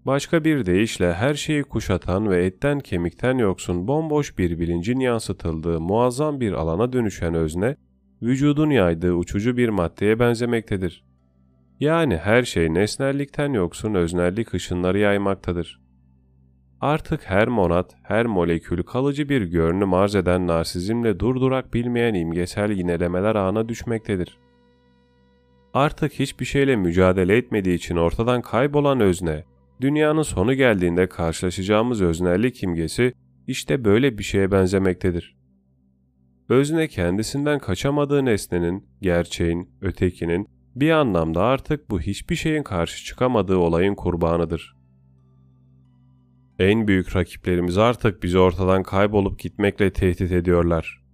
Başka 0.05 0.43
bir 0.43 0.65
deyişle 0.65 1.13
her 1.13 1.33
şeyi 1.33 1.63
kuşatan 1.63 2.29
ve 2.29 2.45
etten 2.45 2.79
kemikten 2.79 3.38
yoksun 3.38 3.88
bomboş 3.88 4.38
bir 4.38 4.59
bilincin 4.59 5.00
yansıtıldığı 5.00 5.81
muazzam 5.81 6.39
bir 6.39 6.53
alana 6.53 6.93
dönüşen 6.93 7.33
özne, 7.33 7.75
vücudun 8.21 8.69
yaydığı 8.69 9.13
uçucu 9.13 9.57
bir 9.57 9.69
maddeye 9.69 10.19
benzemektedir. 10.19 11.03
Yani 11.79 12.17
her 12.17 12.43
şey 12.43 12.74
nesnellikten 12.74 13.53
yoksun 13.53 13.93
öznellik 13.93 14.53
ışınları 14.53 15.00
yaymaktadır. 15.00 15.81
Artık 16.81 17.29
her 17.29 17.47
monat, 17.47 17.95
her 18.03 18.25
molekül 18.25 18.83
kalıcı 18.83 19.29
bir 19.29 19.41
görünüm 19.41 19.93
arz 19.93 20.15
eden 20.15 20.47
narsizmle 20.47 21.19
durdurak 21.19 21.74
bilmeyen 21.74 22.13
imgesel 22.13 22.71
yinelemeler 22.71 23.35
ağına 23.35 23.69
düşmektedir. 23.69 24.38
Artık 25.74 26.13
hiçbir 26.13 26.45
şeyle 26.45 26.75
mücadele 26.75 27.38
etmediği 27.38 27.75
için 27.75 27.95
ortadan 27.95 28.41
kaybolan 28.41 29.00
özne, 29.00 29.43
dünyanın 29.82 30.22
sonu 30.22 30.53
geldiğinde 30.53 31.10
karşılaşacağımız 31.10 32.01
öznellik 32.01 32.63
imgesi 32.63 33.13
işte 33.48 33.86
böyle 33.86 34.17
bir 34.17 34.24
şeye 34.24 34.51
benzemektedir. 34.51 35.36
Özne 36.50 36.88
kendisinden 36.88 37.60
kaçamadığı 37.60 38.25
nesnenin, 38.25 38.86
gerçeğin, 39.01 39.70
ötekinin 39.82 40.48
bir 40.75 40.91
anlamda 40.91 41.44
artık 41.44 41.89
bu 41.89 42.01
hiçbir 42.01 42.36
şeyin 42.36 42.63
karşı 42.63 43.05
çıkamadığı 43.05 43.58
olayın 43.58 43.96
kurbanıdır. 43.96 44.75
En 46.60 46.88
büyük 46.88 47.15
rakiplerimiz 47.15 47.77
artık 47.77 48.24
bizi 48.24 48.39
ortadan 48.39 48.84
kaybolup 48.84 49.39
gitmekle 49.39 49.94
tehdit 49.94 50.32
ediyorlar. 50.32 51.05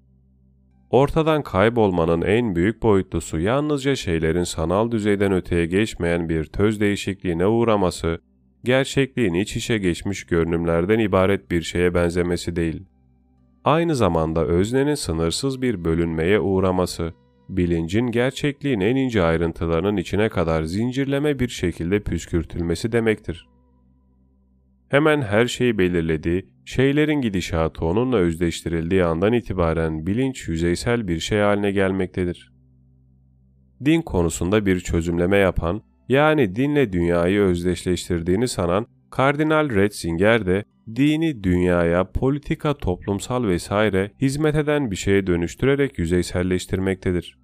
Ortadan 0.89 1.43
kaybolmanın 1.43 2.21
en 2.21 2.55
büyük 2.55 2.83
boyutlusu 2.83 3.39
yalnızca 3.39 3.95
şeylerin 3.95 4.43
sanal 4.43 4.91
düzeyden 4.91 5.31
öteye 5.31 5.65
geçmeyen 5.65 6.29
bir 6.29 6.45
töz 6.45 6.79
değişikliğine 6.79 7.47
uğraması, 7.47 8.21
gerçekliğin 8.63 9.33
iç 9.33 9.55
içe 9.55 9.77
geçmiş 9.77 10.23
görünümlerden 10.23 10.99
ibaret 10.99 11.51
bir 11.51 11.61
şeye 11.61 11.93
benzemesi 11.93 12.55
değil. 12.55 12.83
Aynı 13.63 13.95
zamanda 13.95 14.45
öznenin 14.45 14.95
sınırsız 14.95 15.61
bir 15.61 15.85
bölünmeye 15.85 16.39
uğraması, 16.39 17.13
bilincin 17.49 18.07
gerçekliğin 18.07 18.79
en 18.79 18.95
ince 18.95 19.23
ayrıntılarının 19.23 19.97
içine 19.97 20.29
kadar 20.29 20.63
zincirleme 20.63 21.39
bir 21.39 21.47
şekilde 21.47 21.99
püskürtülmesi 21.99 22.91
demektir. 22.91 23.47
Hemen 24.89 25.21
her 25.21 25.45
şeyi 25.47 25.77
belirlediği, 25.77 26.45
şeylerin 26.65 27.21
gidişatı 27.21 27.85
onunla 27.85 28.17
özdeştirildiği 28.17 29.03
andan 29.03 29.33
itibaren 29.33 30.07
bilinç 30.07 30.47
yüzeysel 30.47 31.07
bir 31.07 31.19
şey 31.19 31.39
haline 31.39 31.71
gelmektedir. 31.71 32.53
Din 33.85 34.01
konusunda 34.01 34.65
bir 34.65 34.79
çözümleme 34.79 35.37
yapan, 35.37 35.81
yani 36.11 36.55
dinle 36.55 36.93
dünyayı 36.93 37.39
özdeşleştirdiğini 37.41 38.47
sanan 38.47 38.87
Kardinal 39.11 39.75
Ratzinger 39.75 40.45
de 40.45 40.63
dini 40.95 41.43
dünyaya 41.43 42.11
politika, 42.11 42.73
toplumsal 42.73 43.43
vesaire 43.43 44.11
hizmet 44.21 44.55
eden 44.55 44.91
bir 44.91 44.95
şeye 44.95 45.27
dönüştürerek 45.27 45.99
yüzeyselleştirmektedir. 45.99 47.37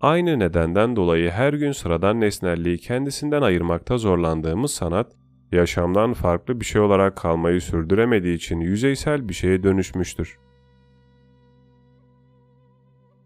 Aynı 0.00 0.38
nedenden 0.38 0.96
dolayı 0.96 1.30
her 1.30 1.52
gün 1.52 1.72
sıradan 1.72 2.20
nesnelliği 2.20 2.78
kendisinden 2.78 3.42
ayırmakta 3.42 3.98
zorlandığımız 3.98 4.70
sanat, 4.70 5.12
yaşamdan 5.52 6.12
farklı 6.12 6.60
bir 6.60 6.64
şey 6.64 6.80
olarak 6.80 7.16
kalmayı 7.16 7.60
sürdüremediği 7.60 8.36
için 8.36 8.60
yüzeysel 8.60 9.28
bir 9.28 9.34
şeye 9.34 9.62
dönüşmüştür. 9.62 10.38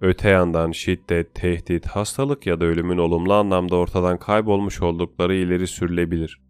Öte 0.00 0.28
yandan 0.28 0.72
şiddet, 0.72 1.34
tehdit, 1.34 1.86
hastalık 1.86 2.46
ya 2.46 2.60
da 2.60 2.64
ölümün 2.64 2.98
olumlu 2.98 3.34
anlamda 3.34 3.76
ortadan 3.76 4.18
kaybolmuş 4.18 4.82
oldukları 4.82 5.34
ileri 5.34 5.66
sürülebilir. 5.66 6.40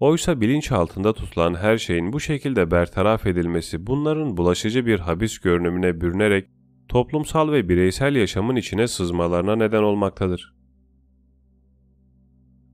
Oysa 0.00 0.40
bilinç 0.40 0.72
altında 0.72 1.12
tutulan 1.12 1.54
her 1.54 1.78
şeyin 1.78 2.12
bu 2.12 2.20
şekilde 2.20 2.70
bertaraf 2.70 3.26
edilmesi 3.26 3.86
bunların 3.86 4.36
bulaşıcı 4.36 4.86
bir 4.86 4.98
habis 5.00 5.38
görünümüne 5.38 6.00
bürünerek 6.00 6.48
toplumsal 6.88 7.52
ve 7.52 7.68
bireysel 7.68 8.16
yaşamın 8.16 8.56
içine 8.56 8.88
sızmalarına 8.88 9.56
neden 9.56 9.82
olmaktadır. 9.82 10.54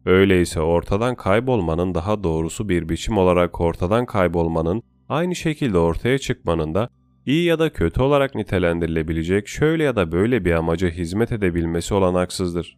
Öyleyse 0.05 0.61
ortadan 0.61 1.15
kaybolmanın 1.15 1.95
daha 1.95 2.25
doğrusu 2.25 2.69
bir 2.69 2.89
biçim 2.89 3.19
olarak 3.19 3.61
ortadan 3.61 4.07
kaybolmanın 4.07 4.83
aynı 5.09 5.35
şekilde 5.35 5.79
ortaya 5.79 6.19
çıkmanın 6.19 6.75
da 6.75 6.89
iyi 7.27 7.45
ya 7.45 7.59
da 7.59 7.73
kötü 7.73 8.03
olarak 8.03 8.35
nitelendirilebilecek 8.35 9.49
şöyle 9.49 9.85
ya 9.85 9.97
da 9.97 10.13
böyle 10.13 10.45
bir 10.45 10.53
amaca 10.53 10.89
hizmet 10.89 11.33
edebilmesi 11.33 11.95
olanaksızdır. 11.95 12.77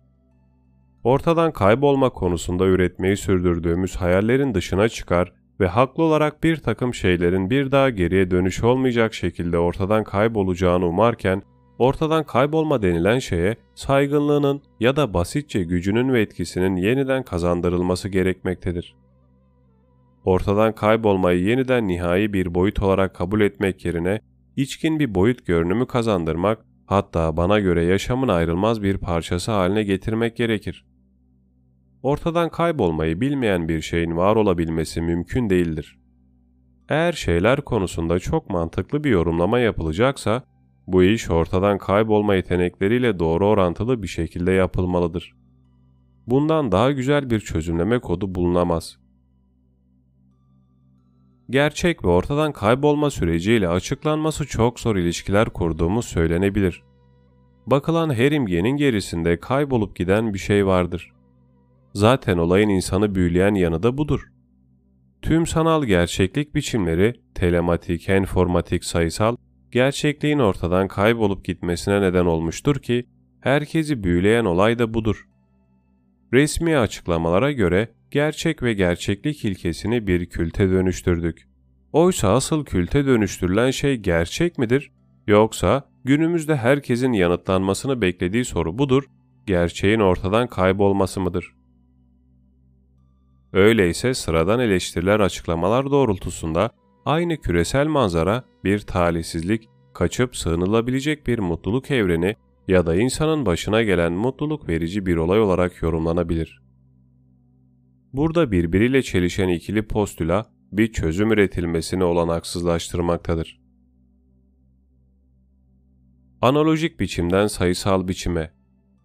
Ortadan 1.04 1.52
kaybolma 1.52 2.10
konusunda 2.10 2.66
üretmeyi 2.66 3.16
sürdürdüğümüz 3.16 3.96
hayallerin 3.96 4.54
dışına 4.54 4.88
çıkar 4.88 5.32
ve 5.60 5.66
haklı 5.66 6.02
olarak 6.02 6.44
bir 6.44 6.56
takım 6.56 6.94
şeylerin 6.94 7.50
bir 7.50 7.72
daha 7.72 7.90
geriye 7.90 8.30
dönüş 8.30 8.64
olmayacak 8.64 9.14
şekilde 9.14 9.58
ortadan 9.58 10.04
kaybolacağını 10.04 10.86
umarken 10.86 11.42
ortadan 11.78 12.24
kaybolma 12.24 12.82
denilen 12.82 13.18
şeye 13.18 13.56
saygınlığının 13.74 14.62
ya 14.80 14.96
da 14.96 15.14
basitçe 15.14 15.62
gücünün 15.62 16.12
ve 16.12 16.20
etkisinin 16.20 16.76
yeniden 16.76 17.22
kazandırılması 17.22 18.08
gerekmektedir. 18.08 18.96
Ortadan 20.24 20.74
kaybolmayı 20.74 21.42
yeniden 21.42 21.88
nihai 21.88 22.32
bir 22.32 22.54
boyut 22.54 22.82
olarak 22.82 23.14
kabul 23.14 23.40
etmek 23.40 23.84
yerine 23.84 24.20
içkin 24.56 24.98
bir 24.98 25.14
boyut 25.14 25.46
görünümü 25.46 25.86
kazandırmak, 25.86 26.64
hatta 26.86 27.36
bana 27.36 27.60
göre 27.60 27.84
yaşamın 27.84 28.28
ayrılmaz 28.28 28.82
bir 28.82 28.98
parçası 28.98 29.52
haline 29.52 29.82
getirmek 29.82 30.36
gerekir. 30.36 30.86
Ortadan 32.02 32.48
kaybolmayı 32.48 33.20
bilmeyen 33.20 33.68
bir 33.68 33.80
şeyin 33.80 34.16
var 34.16 34.36
olabilmesi 34.36 35.00
mümkün 35.00 35.50
değildir. 35.50 35.98
Eğer 36.88 37.12
şeyler 37.12 37.60
konusunda 37.60 38.18
çok 38.18 38.50
mantıklı 38.50 39.04
bir 39.04 39.10
yorumlama 39.10 39.58
yapılacaksa, 39.58 40.42
bu 40.86 41.02
iş 41.02 41.30
ortadan 41.30 41.78
kaybolma 41.78 42.34
yetenekleriyle 42.34 43.18
doğru 43.18 43.46
orantılı 43.46 44.02
bir 44.02 44.08
şekilde 44.08 44.52
yapılmalıdır. 44.52 45.34
Bundan 46.26 46.72
daha 46.72 46.92
güzel 46.92 47.30
bir 47.30 47.40
çözümleme 47.40 47.98
kodu 47.98 48.34
bulunamaz. 48.34 48.98
Gerçek 51.50 52.04
ve 52.04 52.08
ortadan 52.08 52.52
kaybolma 52.52 53.10
süreciyle 53.10 53.68
açıklanması 53.68 54.46
çok 54.46 54.80
zor 54.80 54.96
ilişkiler 54.96 55.50
kurduğumuz 55.50 56.04
söylenebilir. 56.04 56.82
Bakılan 57.66 58.14
her 58.14 58.32
imgenin 58.32 58.76
gerisinde 58.76 59.40
kaybolup 59.40 59.96
giden 59.96 60.34
bir 60.34 60.38
şey 60.38 60.66
vardır. 60.66 61.12
Zaten 61.94 62.38
olayın 62.38 62.68
insanı 62.68 63.14
büyüleyen 63.14 63.54
yanı 63.54 63.82
da 63.82 63.98
budur. 63.98 64.28
Tüm 65.22 65.46
sanal 65.46 65.84
gerçeklik 65.84 66.54
biçimleri, 66.54 67.14
telematik, 67.34 68.08
enformatik, 68.08 68.84
sayısal, 68.84 69.36
gerçekliğin 69.72 70.38
ortadan 70.38 70.88
kaybolup 70.88 71.44
gitmesine 71.44 72.00
neden 72.00 72.26
olmuştur 72.26 72.76
ki, 72.76 73.06
herkesi 73.40 74.04
büyüleyen 74.04 74.44
olay 74.44 74.78
da 74.78 74.94
budur. 74.94 75.28
Resmi 76.32 76.78
açıklamalara 76.78 77.52
göre 77.52 77.88
gerçek 78.16 78.62
ve 78.62 78.72
gerçeklik 78.72 79.44
ilkesini 79.44 80.06
bir 80.06 80.26
külte 80.26 80.70
dönüştürdük. 80.70 81.48
Oysa 81.92 82.28
asıl 82.32 82.64
külte 82.64 83.06
dönüştürülen 83.06 83.70
şey 83.70 83.96
gerçek 83.96 84.58
midir? 84.58 84.92
Yoksa 85.26 85.88
günümüzde 86.04 86.56
herkesin 86.56 87.12
yanıtlanmasını 87.12 88.00
beklediği 88.00 88.44
soru 88.44 88.78
budur, 88.78 89.04
gerçeğin 89.46 90.00
ortadan 90.00 90.46
kaybolması 90.46 91.20
mıdır? 91.20 91.54
Öyleyse 93.52 94.14
sıradan 94.14 94.60
eleştiriler 94.60 95.20
açıklamalar 95.20 95.90
doğrultusunda 95.90 96.70
aynı 97.04 97.36
küresel 97.36 97.86
manzara 97.86 98.44
bir 98.64 98.80
talihsizlik, 98.80 99.68
kaçıp 99.94 100.36
sığınılabilecek 100.36 101.26
bir 101.26 101.38
mutluluk 101.38 101.90
evreni 101.90 102.36
ya 102.68 102.86
da 102.86 102.94
insanın 102.94 103.46
başına 103.46 103.82
gelen 103.82 104.12
mutluluk 104.12 104.68
verici 104.68 105.06
bir 105.06 105.16
olay 105.16 105.40
olarak 105.40 105.82
yorumlanabilir. 105.82 106.65
Burada 108.16 108.52
birbiriyle 108.52 109.02
çelişen 109.02 109.48
ikili 109.48 109.82
postüla 109.86 110.46
bir 110.72 110.92
çözüm 110.92 111.32
üretilmesini 111.32 112.04
olanaksızlaştırmaktadır. 112.04 113.60
Analojik 116.42 117.00
biçimden 117.00 117.46
sayısal 117.46 118.08
biçime, 118.08 118.52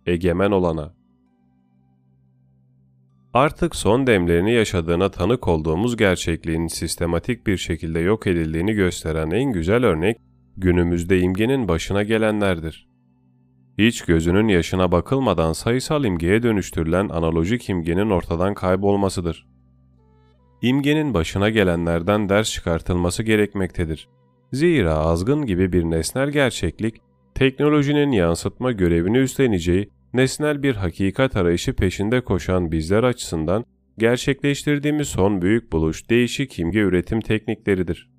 egemen 0.06 0.52
olana. 0.52 0.94
Artık 3.34 3.76
son 3.76 4.08
demlerini 4.08 4.54
yaşadığına 4.54 5.12
tanık 5.12 5.48
olduğumuz 5.48 5.98
gerçekliğin 5.98 6.68
sistematik 6.68 7.48
bir 7.48 7.58
şekilde 7.58 8.00
yok 8.00 8.28
edildiğini 8.28 8.74
gösteren 8.74 9.32
en 9.32 9.52
güzel 9.52 9.86
örnek, 9.86 10.18
günümüzde 10.58 11.20
imgenin 11.20 11.68
başına 11.68 12.04
gelenlerdir. 12.04 12.91
Hiç 13.78 14.02
gözünün 14.02 14.48
yaşına 14.48 14.92
bakılmadan 14.92 15.54
sayısal 15.54 16.06
imgeye 16.06 16.44
dönüştürülen 16.44 17.10
analojik 17.10 17.70
imgenin 17.70 18.10
ortadan 18.10 18.54
kaybolmasıdır. 18.54 19.48
İmgenin 20.62 21.14
başına 21.14 21.50
gelenlerden 21.50 22.30
ders 22.30 22.52
çıkartılması 22.52 23.24
gerekmektedir. 23.24 24.10
Zira 24.54 24.94
azgın 24.94 25.46
gibi 25.46 25.74
bir 25.74 25.84
nesnel 25.84 26.30
gerçeklik, 26.30 27.02
teknolojinin 27.36 28.12
yansıtma 28.12 28.72
görevini 28.72 29.18
üstleneceği 29.18 29.90
nesnel 30.14 30.64
bir 30.64 30.76
hakikat 30.76 31.36
arayışı 31.36 31.74
peşinde 31.74 32.22
koşan 32.22 32.72
bizler 32.72 33.04
açısından 33.04 33.66
gerçekleştirdiğimiz 33.98 35.08
son 35.08 35.42
büyük 35.42 35.72
buluş 35.72 36.10
değişik 36.10 36.60
imge 36.60 36.80
üretim 36.80 37.22
teknikleridir. 37.22 38.10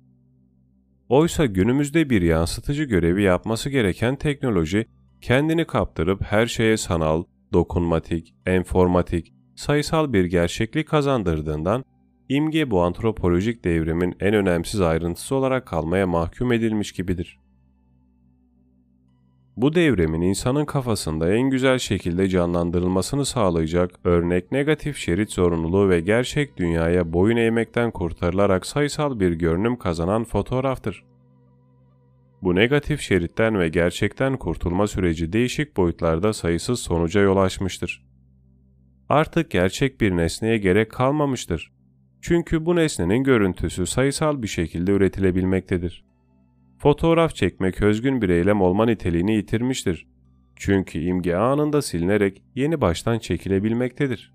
Oysa 1.09 1.45
günümüzde 1.45 2.09
bir 2.09 2.21
yansıtıcı 2.21 2.83
görevi 2.83 3.23
yapması 3.23 3.69
gereken 3.69 4.15
teknoloji, 4.15 4.85
kendini 5.23 5.65
kaptırıp 5.65 6.21
her 6.23 6.47
şeye 6.47 6.77
sanal, 6.77 7.23
dokunmatik, 7.53 8.35
enformatik, 8.45 9.33
sayısal 9.55 10.13
bir 10.13 10.25
gerçeklik 10.25 10.87
kazandırdığından, 10.87 11.85
imge 12.29 12.71
bu 12.71 12.81
antropolojik 12.81 13.63
devrimin 13.65 14.15
en 14.19 14.33
önemsiz 14.33 14.81
ayrıntısı 14.81 15.35
olarak 15.35 15.65
kalmaya 15.65 16.07
mahkum 16.07 16.51
edilmiş 16.51 16.91
gibidir. 16.91 17.39
Bu 19.57 19.75
devrimin 19.75 20.21
insanın 20.21 20.65
kafasında 20.65 21.33
en 21.33 21.49
güzel 21.49 21.79
şekilde 21.79 22.29
canlandırılmasını 22.29 23.25
sağlayacak 23.25 23.91
örnek 24.03 24.51
negatif 24.51 24.97
şerit 24.97 25.31
zorunluluğu 25.31 25.89
ve 25.89 25.99
gerçek 25.99 26.57
dünyaya 26.57 27.13
boyun 27.13 27.37
eğmekten 27.37 27.91
kurtarılarak 27.91 28.65
sayısal 28.65 29.19
bir 29.19 29.31
görünüm 29.31 29.77
kazanan 29.77 30.23
fotoğraftır. 30.23 31.12
Bu 32.43 32.55
negatif 32.55 33.01
şeritten 33.01 33.59
ve 33.59 33.69
gerçekten 33.69 34.37
kurtulma 34.37 34.87
süreci 34.87 35.33
değişik 35.33 35.77
boyutlarda 35.77 36.33
sayısız 36.33 36.79
sonuca 36.79 37.21
yol 37.21 37.37
açmıştır. 37.37 38.05
Artık 39.09 39.51
gerçek 39.51 40.01
bir 40.01 40.11
nesneye 40.11 40.57
gerek 40.57 40.91
kalmamıştır. 40.91 41.71
Çünkü 42.21 42.65
bu 42.65 42.75
nesnenin 42.75 43.23
görüntüsü 43.23 43.85
sayısal 43.85 44.41
bir 44.41 44.47
şekilde 44.47 44.91
üretilebilmektedir. 44.91 46.05
Fotoğraf 46.77 47.35
çekmek 47.35 47.81
özgün 47.81 48.21
bir 48.21 48.29
eylem 48.29 48.61
olma 48.61 48.85
niteliğini 48.85 49.35
yitirmiştir. 49.35 50.07
Çünkü 50.55 50.99
imge 50.99 51.35
anında 51.35 51.81
silinerek 51.81 52.43
yeni 52.55 52.81
baştan 52.81 53.19
çekilebilmektedir. 53.19 54.33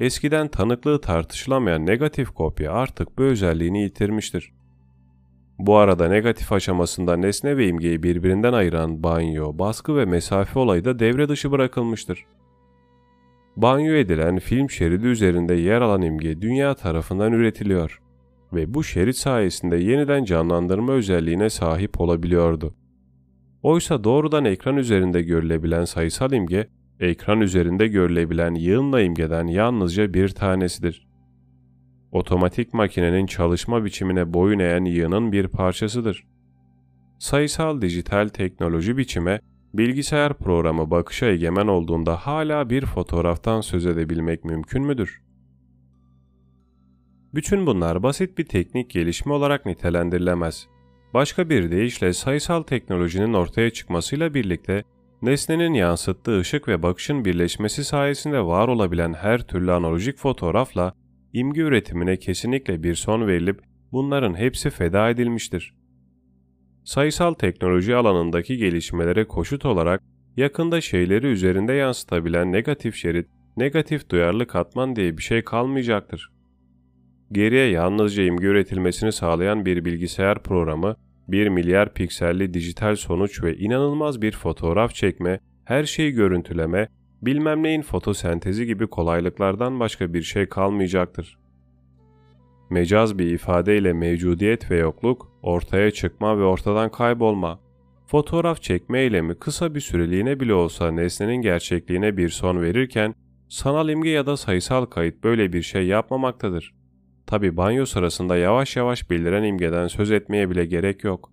Eskiden 0.00 0.48
tanıklığı 0.48 1.00
tartışılamayan 1.00 1.86
negatif 1.86 2.30
kopya 2.30 2.72
artık 2.72 3.18
bu 3.18 3.22
özelliğini 3.22 3.82
yitirmiştir. 3.82 4.57
Bu 5.58 5.76
arada 5.76 6.08
negatif 6.08 6.52
aşamasında 6.52 7.16
nesne 7.16 7.56
ve 7.56 7.68
imgeyi 7.68 8.02
birbirinden 8.02 8.52
ayıran 8.52 9.02
banyo, 9.02 9.58
baskı 9.58 9.96
ve 9.96 10.04
mesafe 10.04 10.58
olayı 10.58 10.84
da 10.84 10.98
devre 10.98 11.28
dışı 11.28 11.50
bırakılmıştır. 11.50 12.26
Banyo 13.56 13.94
edilen 13.94 14.38
film 14.38 14.70
şeridi 14.70 15.06
üzerinde 15.06 15.54
yer 15.54 15.80
alan 15.80 16.02
imge 16.02 16.40
dünya 16.40 16.74
tarafından 16.74 17.32
üretiliyor 17.32 18.00
ve 18.52 18.74
bu 18.74 18.84
şerit 18.84 19.16
sayesinde 19.16 19.76
yeniden 19.76 20.24
canlandırma 20.24 20.92
özelliğine 20.92 21.50
sahip 21.50 22.00
olabiliyordu. 22.00 22.74
Oysa 23.62 24.04
doğrudan 24.04 24.44
ekran 24.44 24.76
üzerinde 24.76 25.22
görülebilen 25.22 25.84
sayısal 25.84 26.32
imge, 26.32 26.68
ekran 27.00 27.40
üzerinde 27.40 27.86
görülebilen 27.86 28.54
yığınla 28.54 29.00
imgeden 29.00 29.46
yalnızca 29.46 30.14
bir 30.14 30.28
tanesidir. 30.28 31.07
Otomatik 32.12 32.74
makinenin 32.74 33.26
çalışma 33.26 33.84
biçimine 33.84 34.34
boyun 34.34 34.58
eğen 34.58 34.84
yığının 34.84 35.32
bir 35.32 35.48
parçasıdır. 35.48 36.26
Sayısal 37.18 37.80
dijital 37.80 38.28
teknoloji 38.28 38.96
biçime, 38.96 39.40
bilgisayar 39.74 40.34
programı 40.34 40.90
bakışa 40.90 41.26
egemen 41.26 41.66
olduğunda 41.66 42.16
hala 42.16 42.70
bir 42.70 42.86
fotoğraftan 42.86 43.60
söz 43.60 43.86
edebilmek 43.86 44.44
mümkün 44.44 44.86
müdür? 44.86 45.22
Bütün 47.34 47.66
bunlar 47.66 48.02
basit 48.02 48.38
bir 48.38 48.44
teknik 48.44 48.90
gelişme 48.90 49.32
olarak 49.32 49.66
nitelendirilemez. 49.66 50.66
Başka 51.14 51.50
bir 51.50 51.70
deyişle 51.70 52.12
sayısal 52.12 52.62
teknolojinin 52.62 53.34
ortaya 53.34 53.70
çıkmasıyla 53.70 54.34
birlikte 54.34 54.84
nesnenin 55.22 55.74
yansıttığı 55.74 56.40
ışık 56.40 56.68
ve 56.68 56.82
bakışın 56.82 57.24
birleşmesi 57.24 57.84
sayesinde 57.84 58.40
var 58.40 58.68
olabilen 58.68 59.14
her 59.14 59.42
türlü 59.46 59.72
analojik 59.72 60.18
fotoğrafla 60.18 60.94
imge 61.32 61.60
üretimine 61.60 62.16
kesinlikle 62.16 62.82
bir 62.82 62.94
son 62.94 63.26
verilip 63.26 63.60
bunların 63.92 64.34
hepsi 64.34 64.70
feda 64.70 65.10
edilmiştir. 65.10 65.74
Sayısal 66.84 67.34
teknoloji 67.34 67.96
alanındaki 67.96 68.56
gelişmelere 68.56 69.24
koşut 69.24 69.64
olarak 69.64 70.02
yakında 70.36 70.80
şeyleri 70.80 71.26
üzerinde 71.26 71.72
yansıtabilen 71.72 72.52
negatif 72.52 72.94
şerit, 72.94 73.28
negatif 73.56 74.10
duyarlı 74.10 74.46
katman 74.46 74.96
diye 74.96 75.16
bir 75.16 75.22
şey 75.22 75.44
kalmayacaktır. 75.44 76.32
Geriye 77.32 77.70
yalnızca 77.70 78.22
imge 78.22 78.46
üretilmesini 78.46 79.12
sağlayan 79.12 79.64
bir 79.64 79.84
bilgisayar 79.84 80.42
programı, 80.42 80.96
1 81.28 81.48
milyar 81.48 81.94
pikselli 81.94 82.54
dijital 82.54 82.96
sonuç 82.96 83.42
ve 83.42 83.56
inanılmaz 83.56 84.22
bir 84.22 84.32
fotoğraf 84.32 84.94
çekme, 84.94 85.40
her 85.64 85.84
şeyi 85.84 86.12
görüntüleme, 86.12 86.88
bilmem 87.22 87.62
neyin 87.62 87.82
fotosentezi 87.82 88.66
gibi 88.66 88.86
kolaylıklardan 88.86 89.80
başka 89.80 90.14
bir 90.14 90.22
şey 90.22 90.46
kalmayacaktır. 90.48 91.38
Mecaz 92.70 93.18
bir 93.18 93.26
ifadeyle 93.26 93.92
mevcudiyet 93.92 94.70
ve 94.70 94.76
yokluk, 94.76 95.32
ortaya 95.42 95.90
çıkma 95.90 96.38
ve 96.38 96.44
ortadan 96.44 96.90
kaybolma, 96.90 97.60
fotoğraf 98.06 98.62
çekme 98.62 99.00
eylemi 99.00 99.34
kısa 99.34 99.74
bir 99.74 99.80
süreliğine 99.80 100.40
bile 100.40 100.54
olsa 100.54 100.90
nesnenin 100.90 101.42
gerçekliğine 101.42 102.16
bir 102.16 102.28
son 102.28 102.62
verirken, 102.62 103.14
sanal 103.48 103.88
imge 103.88 104.10
ya 104.10 104.26
da 104.26 104.36
sayısal 104.36 104.86
kayıt 104.86 105.24
böyle 105.24 105.52
bir 105.52 105.62
şey 105.62 105.86
yapmamaktadır. 105.86 106.74
Tabi 107.26 107.56
banyo 107.56 107.86
sırasında 107.86 108.36
yavaş 108.36 108.76
yavaş 108.76 109.10
bildiren 109.10 109.42
imgeden 109.42 109.86
söz 109.86 110.10
etmeye 110.10 110.50
bile 110.50 110.66
gerek 110.66 111.04
yok. 111.04 111.32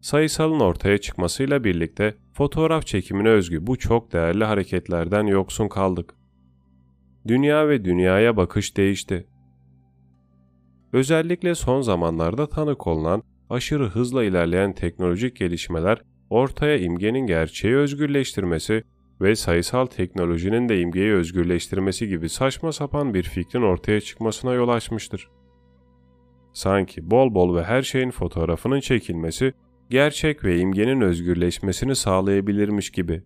Sayısalın 0.00 0.60
ortaya 0.60 0.98
çıkmasıyla 0.98 1.64
birlikte 1.64 2.14
fotoğraf 2.32 2.86
çekimine 2.86 3.28
özgü 3.28 3.66
bu 3.66 3.78
çok 3.78 4.12
değerli 4.12 4.44
hareketlerden 4.44 5.26
yoksun 5.26 5.68
kaldık. 5.68 6.14
Dünya 7.28 7.68
ve 7.68 7.84
dünyaya 7.84 8.36
bakış 8.36 8.76
değişti. 8.76 9.26
Özellikle 10.92 11.54
son 11.54 11.80
zamanlarda 11.80 12.48
tanık 12.48 12.86
olunan 12.86 13.22
aşırı 13.50 13.88
hızla 13.88 14.24
ilerleyen 14.24 14.72
teknolojik 14.72 15.36
gelişmeler 15.36 16.02
ortaya 16.30 16.78
imgenin 16.78 17.26
gerçeği 17.26 17.76
özgürleştirmesi 17.76 18.84
ve 19.20 19.36
sayısal 19.36 19.86
teknolojinin 19.86 20.68
de 20.68 20.80
imgeyi 20.80 21.12
özgürleştirmesi 21.12 22.08
gibi 22.08 22.28
saçma 22.28 22.72
sapan 22.72 23.14
bir 23.14 23.22
fikrin 23.22 23.62
ortaya 23.62 24.00
çıkmasına 24.00 24.54
yol 24.54 24.68
açmıştır. 24.68 25.28
Sanki 26.52 27.10
bol 27.10 27.34
bol 27.34 27.56
ve 27.56 27.64
her 27.64 27.82
şeyin 27.82 28.10
fotoğrafının 28.10 28.80
çekilmesi 28.80 29.52
gerçek 29.92 30.44
ve 30.44 30.58
imgenin 30.58 31.00
özgürleşmesini 31.00 31.96
sağlayabilirmiş 31.96 32.90
gibi. 32.90 33.22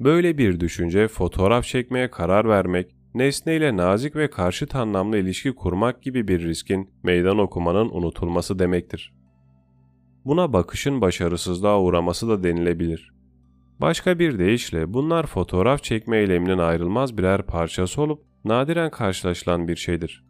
Böyle 0.00 0.38
bir 0.38 0.60
düşünce 0.60 1.08
fotoğraf 1.08 1.64
çekmeye 1.64 2.10
karar 2.10 2.48
vermek, 2.48 2.96
nesneyle 3.14 3.76
nazik 3.76 4.16
ve 4.16 4.30
karşıt 4.30 4.74
anlamlı 4.74 5.18
ilişki 5.18 5.54
kurmak 5.54 6.02
gibi 6.02 6.28
bir 6.28 6.40
riskin 6.40 6.90
meydan 7.02 7.38
okumanın 7.38 7.88
unutulması 7.88 8.58
demektir. 8.58 9.14
Buna 10.24 10.52
bakışın 10.52 11.00
başarısızlığa 11.00 11.80
uğraması 11.80 12.28
da 12.28 12.42
denilebilir. 12.42 13.12
Başka 13.80 14.18
bir 14.18 14.38
deyişle 14.38 14.94
bunlar 14.94 15.26
fotoğraf 15.26 15.82
çekme 15.82 16.18
eyleminin 16.18 16.58
ayrılmaz 16.58 17.18
birer 17.18 17.42
parçası 17.42 18.02
olup 18.02 18.22
nadiren 18.44 18.90
karşılaşılan 18.90 19.68
bir 19.68 19.76
şeydir. 19.76 20.24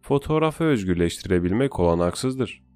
Fotoğrafı 0.00 0.64
özgürleştirebilmek 0.64 1.80
olanaksızdır. 1.80 2.71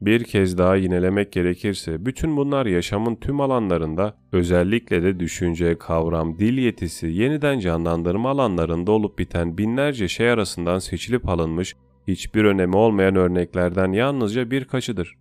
Bir 0.00 0.24
kez 0.24 0.58
daha 0.58 0.76
yinelemek 0.76 1.32
gerekirse 1.32 2.06
bütün 2.06 2.36
bunlar 2.36 2.66
yaşamın 2.66 3.14
tüm 3.14 3.40
alanlarında 3.40 4.14
özellikle 4.32 5.02
de 5.02 5.20
düşünce, 5.20 5.78
kavram, 5.78 6.38
dil 6.38 6.58
yetisi, 6.58 7.06
yeniden 7.06 7.58
canlandırma 7.58 8.30
alanlarında 8.30 8.92
olup 8.92 9.18
biten 9.18 9.58
binlerce 9.58 10.08
şey 10.08 10.30
arasından 10.30 10.78
seçilip 10.78 11.28
alınmış 11.28 11.76
hiçbir 12.08 12.44
önemi 12.44 12.76
olmayan 12.76 13.16
örneklerden 13.16 13.92
yalnızca 13.92 14.50
birkaçıdır. 14.50 15.14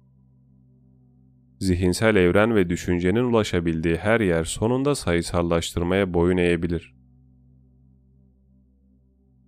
Zihinsel 1.59 2.15
evren 2.15 2.55
ve 2.55 2.69
düşüncenin 2.69 3.23
ulaşabildiği 3.23 3.95
her 3.95 4.19
yer 4.19 4.43
sonunda 4.43 4.95
sayısallaştırmaya 4.95 6.13
boyun 6.13 6.37
eğebilir. 6.37 6.94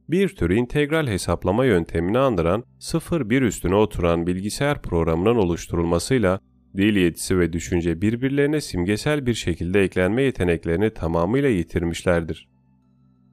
Bir 0.09 0.29
tür 0.29 0.49
integral 0.49 1.07
hesaplama 1.07 1.65
yöntemini 1.65 2.17
andıran 2.17 2.63
0-1 2.79 3.43
üstüne 3.43 3.75
oturan 3.75 4.27
bilgisayar 4.27 4.81
programının 4.81 5.35
oluşturulmasıyla 5.35 6.39
dil 6.77 6.95
yetisi 6.95 7.39
ve 7.39 7.53
düşünce 7.53 8.01
birbirlerine 8.01 8.61
simgesel 8.61 9.25
bir 9.25 9.33
şekilde 9.33 9.81
eklenme 9.81 10.23
yeteneklerini 10.23 10.93
tamamıyla 10.93 11.49
yitirmişlerdir. 11.49 12.47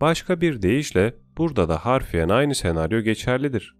Başka 0.00 0.40
bir 0.40 0.62
deyişle 0.62 1.14
burada 1.38 1.68
da 1.68 1.84
harfiyen 1.84 2.28
aynı 2.28 2.54
senaryo 2.54 3.00
geçerlidir. 3.00 3.74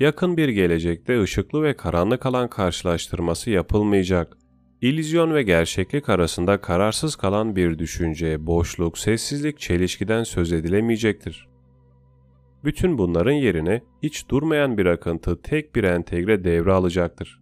Yakın 0.00 0.36
bir 0.36 0.48
gelecekte 0.48 1.22
ışıklı 1.22 1.62
ve 1.62 1.76
karanlık 1.76 2.26
alan 2.26 2.48
karşılaştırması 2.48 3.50
yapılmayacak. 3.50 4.36
İllüzyon 4.80 5.34
ve 5.34 5.42
gerçeklik 5.42 6.08
arasında 6.08 6.60
kararsız 6.60 7.16
kalan 7.16 7.56
bir 7.56 7.78
düşünce, 7.78 8.46
boşluk, 8.46 8.98
sessizlik, 8.98 9.58
çelişkiden 9.58 10.24
söz 10.24 10.52
edilemeyecektir. 10.52 11.49
Bütün 12.64 12.98
bunların 12.98 13.32
yerine 13.32 13.82
hiç 14.02 14.28
durmayan 14.28 14.78
bir 14.78 14.86
akıntı 14.86 15.42
tek 15.42 15.74
bir 15.74 15.84
entegre 15.84 16.44
devre 16.44 16.72
alacaktır. 16.72 17.40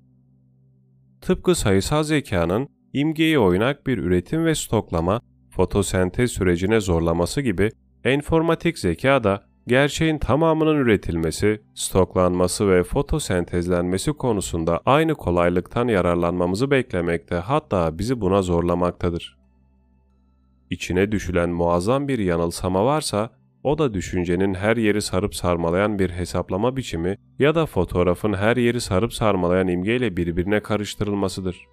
Tıpkı 1.21 1.55
sayısal 1.55 2.03
zekanın 2.03 2.69
imgeyi 2.93 3.39
oynak 3.39 3.87
bir 3.87 3.99
üretim 3.99 4.45
ve 4.45 4.55
stoklama, 4.55 5.21
fotosentez 5.51 6.31
sürecine 6.31 6.81
zorlaması 6.81 7.41
gibi 7.41 7.71
enformatik 8.05 8.79
zeka 8.79 9.25
da 9.25 9.49
gerçeğin 9.67 10.19
tamamının 10.19 10.77
üretilmesi, 10.77 11.63
stoklanması 11.75 12.71
ve 12.71 12.83
fotosentezlenmesi 12.83 14.13
konusunda 14.13 14.81
aynı 14.87 15.15
kolaylıktan 15.15 15.89
yararlanmamızı 15.89 16.71
beklemekte 16.71 17.35
hatta 17.35 17.99
bizi 17.99 18.21
buna 18.21 18.43
zorlamaktadır. 18.43 19.39
İçine 20.71 21.13
düşülen 21.13 21.51
muazzam 21.51 22.09
bir 22.09 22.19
yanılsama 22.19 22.85
varsa, 22.85 23.31
o 23.63 23.79
da 23.79 23.95
düşüncenin 23.95 24.55
her 24.55 24.77
yeri 24.77 25.03
sarıp 25.03 25.35
sarmalayan 25.35 25.99
bir 25.99 26.11
hesaplama 26.11 26.77
biçimi 26.77 27.17
ya 27.39 27.55
da 27.55 27.67
fotoğrafın 27.67 28.33
her 28.33 28.57
yeri 28.57 28.81
sarıp 28.81 29.13
sarmalayan 29.13 29.69
imgeyle 29.69 30.17
birbirine 30.17 30.61
karıştırılmasıdır. 30.61 31.67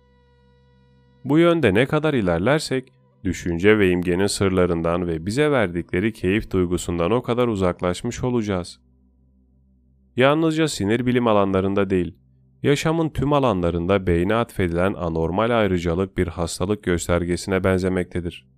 Bu 1.25 1.39
yönde 1.39 1.73
ne 1.73 1.85
kadar 1.85 2.13
ilerlersek, 2.13 2.91
düşünce 3.23 3.79
ve 3.79 3.89
imgenin 3.89 4.27
sırlarından 4.27 5.07
ve 5.07 5.25
bize 5.25 5.51
verdikleri 5.51 6.13
keyif 6.13 6.51
duygusundan 6.51 7.11
o 7.11 7.21
kadar 7.21 7.47
uzaklaşmış 7.47 8.23
olacağız. 8.23 8.79
Yalnızca 10.15 10.67
sinir 10.67 11.05
bilim 11.05 11.27
alanlarında 11.27 11.89
değil, 11.89 12.15
yaşamın 12.63 13.09
tüm 13.09 13.33
alanlarında 13.33 14.07
beyne 14.07 14.35
atfedilen 14.35 14.93
anormal 14.93 15.59
ayrıcalık 15.59 16.17
bir 16.17 16.27
hastalık 16.27 16.83
göstergesine 16.83 17.63
benzemektedir. 17.63 18.54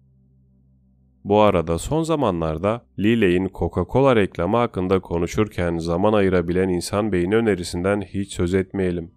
Bu 1.27 1.39
arada 1.39 1.79
son 1.79 2.03
zamanlarda 2.03 2.85
Liley'in 2.99 3.47
Coca-Cola 3.47 4.15
reklamı 4.15 4.57
hakkında 4.57 4.99
konuşurken 4.99 5.77
zaman 5.77 6.13
ayırabilen 6.13 6.69
insan 6.69 7.11
beyni 7.11 7.35
önerisinden 7.35 8.01
hiç 8.01 8.33
söz 8.33 8.53
etmeyelim. 8.53 9.11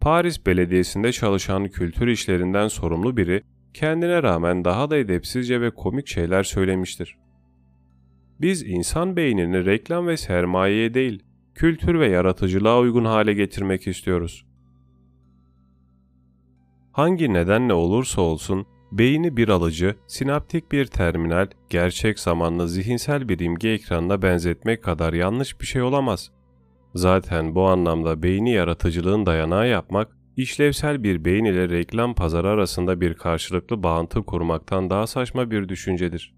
Paris 0.00 0.46
Belediyesi'nde 0.46 1.12
çalışan 1.12 1.68
kültür 1.68 2.06
işlerinden 2.06 2.68
sorumlu 2.68 3.16
biri 3.16 3.42
kendine 3.72 4.22
rağmen 4.22 4.64
daha 4.64 4.90
da 4.90 4.96
edepsizce 4.96 5.60
ve 5.60 5.70
komik 5.70 6.06
şeyler 6.06 6.42
söylemiştir. 6.42 7.18
Biz 8.40 8.62
insan 8.62 9.16
beynini 9.16 9.66
reklam 9.66 10.06
ve 10.06 10.16
sermayeye 10.16 10.94
değil, 10.94 11.22
kültür 11.54 12.00
ve 12.00 12.08
yaratıcılığa 12.08 12.80
uygun 12.80 13.04
hale 13.04 13.34
getirmek 13.34 13.86
istiyoruz. 13.86 14.46
Hangi 16.92 17.32
nedenle 17.32 17.72
olursa 17.72 18.20
olsun 18.20 18.66
beyni 18.98 19.36
bir 19.36 19.48
alıcı, 19.48 19.94
sinaptik 20.06 20.72
bir 20.72 20.86
terminal, 20.86 21.46
gerçek 21.70 22.18
zamanlı 22.18 22.68
zihinsel 22.68 23.28
bir 23.28 23.38
imge 23.38 23.68
ekranına 23.68 24.22
benzetmek 24.22 24.82
kadar 24.82 25.12
yanlış 25.12 25.60
bir 25.60 25.66
şey 25.66 25.82
olamaz. 25.82 26.30
Zaten 26.94 27.54
bu 27.54 27.68
anlamda 27.68 28.22
beyni 28.22 28.52
yaratıcılığın 28.52 29.26
dayanağı 29.26 29.68
yapmak, 29.68 30.16
işlevsel 30.36 31.02
bir 31.02 31.24
beyin 31.24 31.44
ile 31.44 31.68
reklam 31.68 32.14
pazarı 32.14 32.48
arasında 32.48 33.00
bir 33.00 33.14
karşılıklı 33.14 33.82
bağıntı 33.82 34.22
kurmaktan 34.22 34.90
daha 34.90 35.06
saçma 35.06 35.50
bir 35.50 35.68
düşüncedir. 35.68 36.34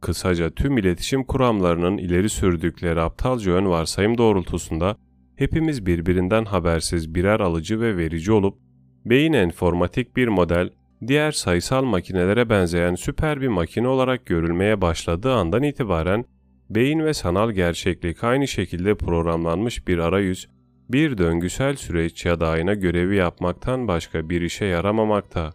Kısaca 0.00 0.50
tüm 0.50 0.78
iletişim 0.78 1.24
kuramlarının 1.24 1.98
ileri 1.98 2.28
sürdükleri 2.28 3.00
aptalca 3.00 3.52
ön 3.52 3.66
varsayım 3.66 4.18
doğrultusunda 4.18 4.96
hepimiz 5.36 5.86
birbirinden 5.86 6.44
habersiz 6.44 7.14
birer 7.14 7.40
alıcı 7.40 7.80
ve 7.80 7.96
verici 7.96 8.32
olup 8.32 8.58
beyin 9.04 9.32
enformatik 9.32 10.16
bir 10.16 10.28
model 10.28 10.70
diğer 11.06 11.32
sayısal 11.32 11.84
makinelere 11.84 12.48
benzeyen 12.48 12.94
süper 12.94 13.40
bir 13.40 13.48
makine 13.48 13.88
olarak 13.88 14.26
görülmeye 14.26 14.80
başladığı 14.80 15.34
andan 15.34 15.62
itibaren 15.62 16.24
beyin 16.70 17.00
ve 17.00 17.14
sanal 17.14 17.50
gerçeklik 17.50 18.24
aynı 18.24 18.48
şekilde 18.48 18.94
programlanmış 18.94 19.88
bir 19.88 19.98
arayüz, 19.98 20.48
bir 20.88 21.18
döngüsel 21.18 21.76
süreç 21.76 22.26
ya 22.26 22.40
da 22.40 22.48
ayna 22.48 22.74
görevi 22.74 23.16
yapmaktan 23.16 23.88
başka 23.88 24.30
bir 24.30 24.42
işe 24.42 24.64
yaramamakta 24.64 25.50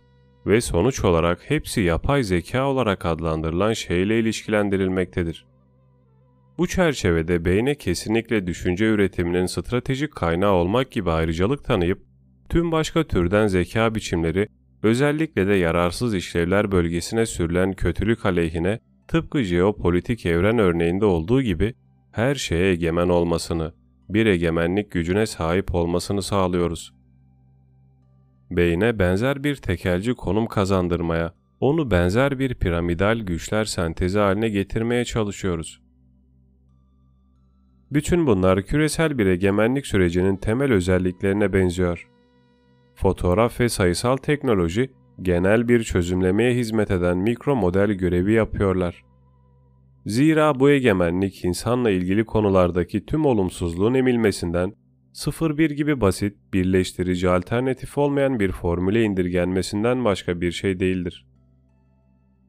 ve 0.46 0.62
sonuç 0.62 1.04
olarak 1.04 1.50
hepsi 1.50 1.82
yapay 1.82 2.24
zeka 2.24 2.68
olarak 2.68 3.06
adlandırılan 3.06 3.74
şeyle 3.74 4.20
ilişkilendirilmektedir. 4.20 5.46
Bu 6.58 6.68
çerçevede 6.68 7.46
beyne 7.46 7.76
kesinlikle 7.76 8.48
düşünce 8.48 8.86
üretiminin 8.86 9.46
stratejik 9.46 10.16
kaynağı 10.16 10.52
olmak 10.52 10.92
gibi 10.92 11.12
ayrıcalık 11.12 11.64
tanıyıp, 11.64 12.02
tüm 12.50 12.72
başka 12.72 13.04
türden 13.04 13.48
zeka 13.48 13.96
biçimleri 13.96 14.48
Özellikle 14.84 15.48
de 15.48 15.54
yararsız 15.54 16.16
işlevler 16.16 16.72
bölgesine 16.72 17.26
sürülen 17.26 17.74
kötülük 17.74 18.26
aleyhine 18.26 18.80
tıpkı 19.08 19.44
jeopolitik 19.44 20.26
evren 20.26 20.60
örneğinde 20.60 21.06
olduğu 21.06 21.42
gibi 21.42 21.74
her 22.12 22.36
şeye 22.36 22.72
egemen 22.72 23.10
olmasını, 23.10 23.74
bir 24.10 24.26
egemenlik 24.26 24.92
gücüne 24.92 25.26
sahip 25.26 25.76
olmasını 25.76 26.22
sağlıyoruz. 26.22 26.94
Beyne 28.52 29.00
benzer 29.00 29.44
bir 29.44 29.56
tekelci 29.56 30.14
konum 30.14 30.48
kazandırmaya, 30.48 31.34
onu 31.60 31.92
benzer 31.92 32.40
bir 32.40 32.56
piramidal 32.56 33.20
güçler 33.20 33.66
sentezi 33.66 34.20
haline 34.20 34.50
getirmeye 34.50 35.06
çalışıyoruz. 35.06 35.82
Bütün 37.92 38.28
bunlar 38.28 38.64
küresel 38.64 39.18
bir 39.18 39.26
egemenlik 39.26 39.88
sürecinin 39.88 40.38
temel 40.38 40.72
özelliklerine 40.72 41.54
benziyor 41.54 42.13
fotoğraf 42.96 43.60
ve 43.60 43.70
sayısal 43.70 44.18
teknoloji 44.18 44.92
genel 45.22 45.68
bir 45.68 45.84
çözümlemeye 45.84 46.56
hizmet 46.56 46.92
eden 46.92 47.18
mikro 47.18 47.56
model 47.56 47.92
görevi 47.92 48.34
yapıyorlar. 48.34 49.04
Zira 50.06 50.60
bu 50.60 50.70
egemenlik 50.70 51.46
insanla 51.46 51.90
ilgili 51.90 52.26
konulardaki 52.26 53.06
tüm 53.06 53.26
olumsuzluğun 53.26 53.94
emilmesinden 53.94 54.74
0-1 55.14 55.74
gibi 55.74 56.02
basit, 56.02 56.38
birleştirici 56.54 57.30
alternatif 57.30 57.98
olmayan 57.98 58.40
bir 58.40 58.52
formüle 58.52 59.04
indirgenmesinden 59.04 60.06
başka 60.06 60.42
bir 60.42 60.52
şey 60.52 60.80
değildir. 60.80 61.26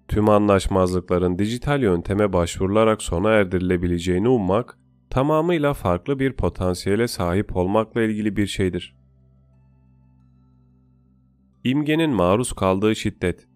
Tüm 0.09 0.29
anlaşmazlıkların 0.29 1.39
dijital 1.39 1.83
yönteme 1.83 2.33
başvurularak 2.33 3.03
sona 3.03 3.31
erdirilebileceğini 3.31 4.29
ummak, 4.29 4.79
tamamıyla 5.11 5.75
farklı 5.75 6.19
bir 6.19 6.33
potansiyele 6.33 7.09
sahip 7.09 7.57
olmakla 7.57 8.03
ilgili 8.03 8.37
bir 8.37 8.47
şeydir. 8.47 9.04
İmgenin 11.65 12.11
maruz 12.11 12.53
kaldığı 12.53 12.97
şiddet 12.97 13.47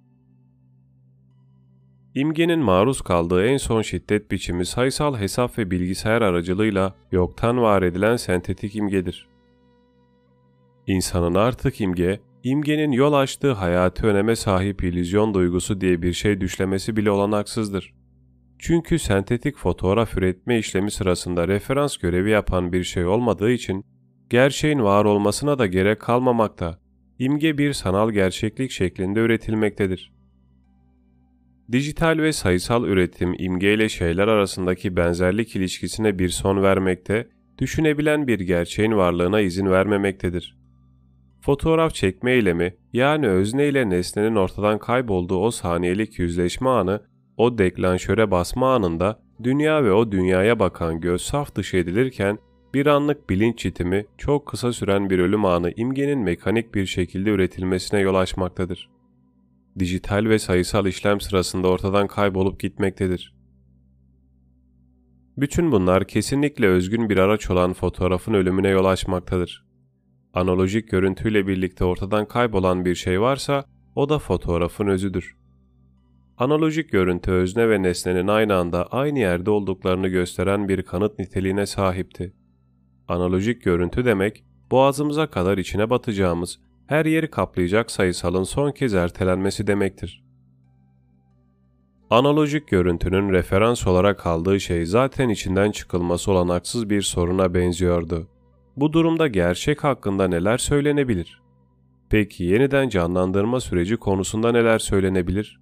İmgenin 2.14 2.58
maruz 2.58 3.00
kaldığı 3.00 3.46
en 3.46 3.56
son 3.56 3.82
şiddet 3.82 4.30
biçimi 4.30 4.66
sayısal 4.66 5.16
hesap 5.16 5.58
ve 5.58 5.70
bilgisayar 5.70 6.22
aracılığıyla 6.22 6.94
yoktan 7.12 7.58
var 7.58 7.82
edilen 7.82 8.16
sentetik 8.16 8.76
imgedir. 8.76 9.28
İnsanın 10.86 11.34
artık 11.34 11.80
imge, 11.80 12.20
imgenin 12.42 12.92
yol 12.92 13.12
açtığı 13.12 13.52
hayati 13.52 14.06
öneme 14.06 14.36
sahip 14.36 14.84
illüzyon 14.84 15.34
duygusu 15.34 15.80
diye 15.80 16.02
bir 16.02 16.12
şey 16.12 16.40
düşlemesi 16.40 16.96
bile 16.96 17.10
olanaksızdır. 17.10 17.94
Çünkü 18.58 18.98
sentetik 18.98 19.56
fotoğraf 19.56 20.16
üretme 20.16 20.58
işlemi 20.58 20.90
sırasında 20.90 21.48
referans 21.48 21.96
görevi 21.96 22.30
yapan 22.30 22.72
bir 22.72 22.84
şey 22.84 23.06
olmadığı 23.06 23.50
için 23.50 23.84
gerçeğin 24.30 24.82
var 24.82 25.04
olmasına 25.04 25.58
da 25.58 25.66
gerek 25.66 26.00
kalmamakta 26.00 26.87
imge 27.18 27.58
bir 27.58 27.72
sanal 27.72 28.10
gerçeklik 28.10 28.70
şeklinde 28.70 29.20
üretilmektedir. 29.20 30.12
Dijital 31.72 32.18
ve 32.18 32.32
sayısal 32.32 32.84
üretim 32.84 33.34
imge 33.38 33.74
ile 33.74 33.88
şeyler 33.88 34.28
arasındaki 34.28 34.96
benzerlik 34.96 35.56
ilişkisine 35.56 36.18
bir 36.18 36.28
son 36.28 36.62
vermekte, 36.62 37.28
düşünebilen 37.58 38.26
bir 38.26 38.40
gerçeğin 38.40 38.92
varlığına 38.92 39.40
izin 39.40 39.66
vermemektedir. 39.66 40.58
Fotoğraf 41.40 41.94
çekme 41.94 42.32
eylemi 42.32 42.74
yani 42.92 43.28
özne 43.28 43.68
ile 43.68 43.90
nesnenin 43.90 44.36
ortadan 44.36 44.78
kaybolduğu 44.78 45.38
o 45.38 45.50
saniyelik 45.50 46.18
yüzleşme 46.18 46.68
anı, 46.68 47.02
o 47.36 47.58
deklanşöre 47.58 48.30
basma 48.30 48.74
anında 48.74 49.20
dünya 49.42 49.84
ve 49.84 49.92
o 49.92 50.12
dünyaya 50.12 50.58
bakan 50.58 51.00
göz 51.00 51.22
saf 51.22 51.54
dışı 51.54 51.76
edilirken 51.76 52.38
bir 52.74 52.86
anlık 52.86 53.30
bilinç 53.30 53.58
çitimi, 53.58 54.06
çok 54.18 54.46
kısa 54.46 54.72
süren 54.72 55.10
bir 55.10 55.18
ölüm 55.18 55.44
anı 55.44 55.72
imgenin 55.76 56.18
mekanik 56.18 56.74
bir 56.74 56.86
şekilde 56.86 57.30
üretilmesine 57.30 58.00
yol 58.00 58.14
açmaktadır. 58.14 58.88
Dijital 59.78 60.24
ve 60.24 60.38
sayısal 60.38 60.86
işlem 60.86 61.20
sırasında 61.20 61.68
ortadan 61.68 62.06
kaybolup 62.06 62.60
gitmektedir. 62.60 63.34
Bütün 65.36 65.72
bunlar 65.72 66.06
kesinlikle 66.06 66.66
özgün 66.66 67.08
bir 67.08 67.16
araç 67.16 67.50
olan 67.50 67.72
fotoğrafın 67.72 68.34
ölümüne 68.34 68.68
yol 68.68 68.84
açmaktadır. 68.84 69.66
Analojik 70.34 70.90
görüntüyle 70.90 71.46
birlikte 71.46 71.84
ortadan 71.84 72.28
kaybolan 72.28 72.84
bir 72.84 72.94
şey 72.94 73.20
varsa 73.20 73.64
o 73.94 74.08
da 74.08 74.18
fotoğrafın 74.18 74.86
özüdür. 74.86 75.36
Analojik 76.38 76.92
görüntü 76.92 77.30
özne 77.30 77.70
ve 77.70 77.82
nesnenin 77.82 78.28
aynı 78.28 78.54
anda 78.54 78.86
aynı 78.86 79.18
yerde 79.18 79.50
olduklarını 79.50 80.08
gösteren 80.08 80.68
bir 80.68 80.82
kanıt 80.82 81.18
niteliğine 81.18 81.66
sahipti. 81.66 82.37
Analojik 83.08 83.62
görüntü 83.62 84.04
demek, 84.04 84.44
boğazımıza 84.70 85.26
kadar 85.26 85.58
içine 85.58 85.90
batacağımız, 85.90 86.58
her 86.86 87.06
yeri 87.06 87.30
kaplayacak 87.30 87.90
sayısalın 87.90 88.42
son 88.42 88.70
kez 88.70 88.94
ertelenmesi 88.94 89.66
demektir. 89.66 90.24
Analojik 92.10 92.68
görüntünün 92.68 93.32
referans 93.32 93.86
olarak 93.86 94.26
aldığı 94.26 94.60
şey 94.60 94.86
zaten 94.86 95.28
içinden 95.28 95.70
çıkılması 95.70 96.32
olanaksız 96.32 96.90
bir 96.90 97.02
soruna 97.02 97.54
benziyordu. 97.54 98.28
Bu 98.76 98.92
durumda 98.92 99.26
gerçek 99.26 99.84
hakkında 99.84 100.28
neler 100.28 100.58
söylenebilir? 100.58 101.42
Peki 102.10 102.44
yeniden 102.44 102.88
canlandırma 102.88 103.60
süreci 103.60 103.96
konusunda 103.96 104.52
neler 104.52 104.78
söylenebilir? 104.78 105.60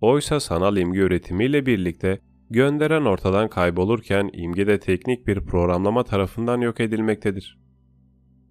Oysa 0.00 0.40
sanal 0.40 0.76
imge 0.76 1.00
üretimiyle 1.00 1.66
birlikte 1.66 2.20
gönderen 2.54 3.04
ortadan 3.04 3.48
kaybolurken 3.48 4.30
imge 4.32 4.66
de 4.66 4.80
teknik 4.80 5.26
bir 5.26 5.40
programlama 5.40 6.04
tarafından 6.04 6.60
yok 6.60 6.80
edilmektedir. 6.80 7.58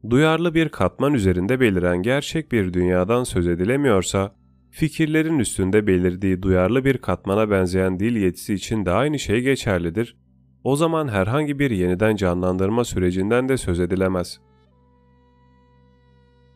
Duyarlı 0.09 0.53
bir 0.53 0.69
katman 0.69 1.13
üzerinde 1.13 1.59
beliren 1.59 2.01
gerçek 2.01 2.51
bir 2.51 2.73
dünyadan 2.73 3.23
söz 3.23 3.47
edilemiyorsa, 3.47 4.35
fikirlerin 4.71 5.39
üstünde 5.39 5.87
belirdiği 5.87 6.41
duyarlı 6.41 6.85
bir 6.85 6.97
katmana 6.97 7.49
benzeyen 7.49 7.99
dil 7.99 8.15
yetisi 8.15 8.53
için 8.53 8.85
de 8.85 8.91
aynı 8.91 9.19
şey 9.19 9.41
geçerlidir. 9.41 10.17
O 10.63 10.75
zaman 10.75 11.07
herhangi 11.07 11.59
bir 11.59 11.71
yeniden 11.71 12.15
canlandırma 12.15 12.83
sürecinden 12.83 13.49
de 13.49 13.57
söz 13.57 13.79
edilemez. 13.79 14.39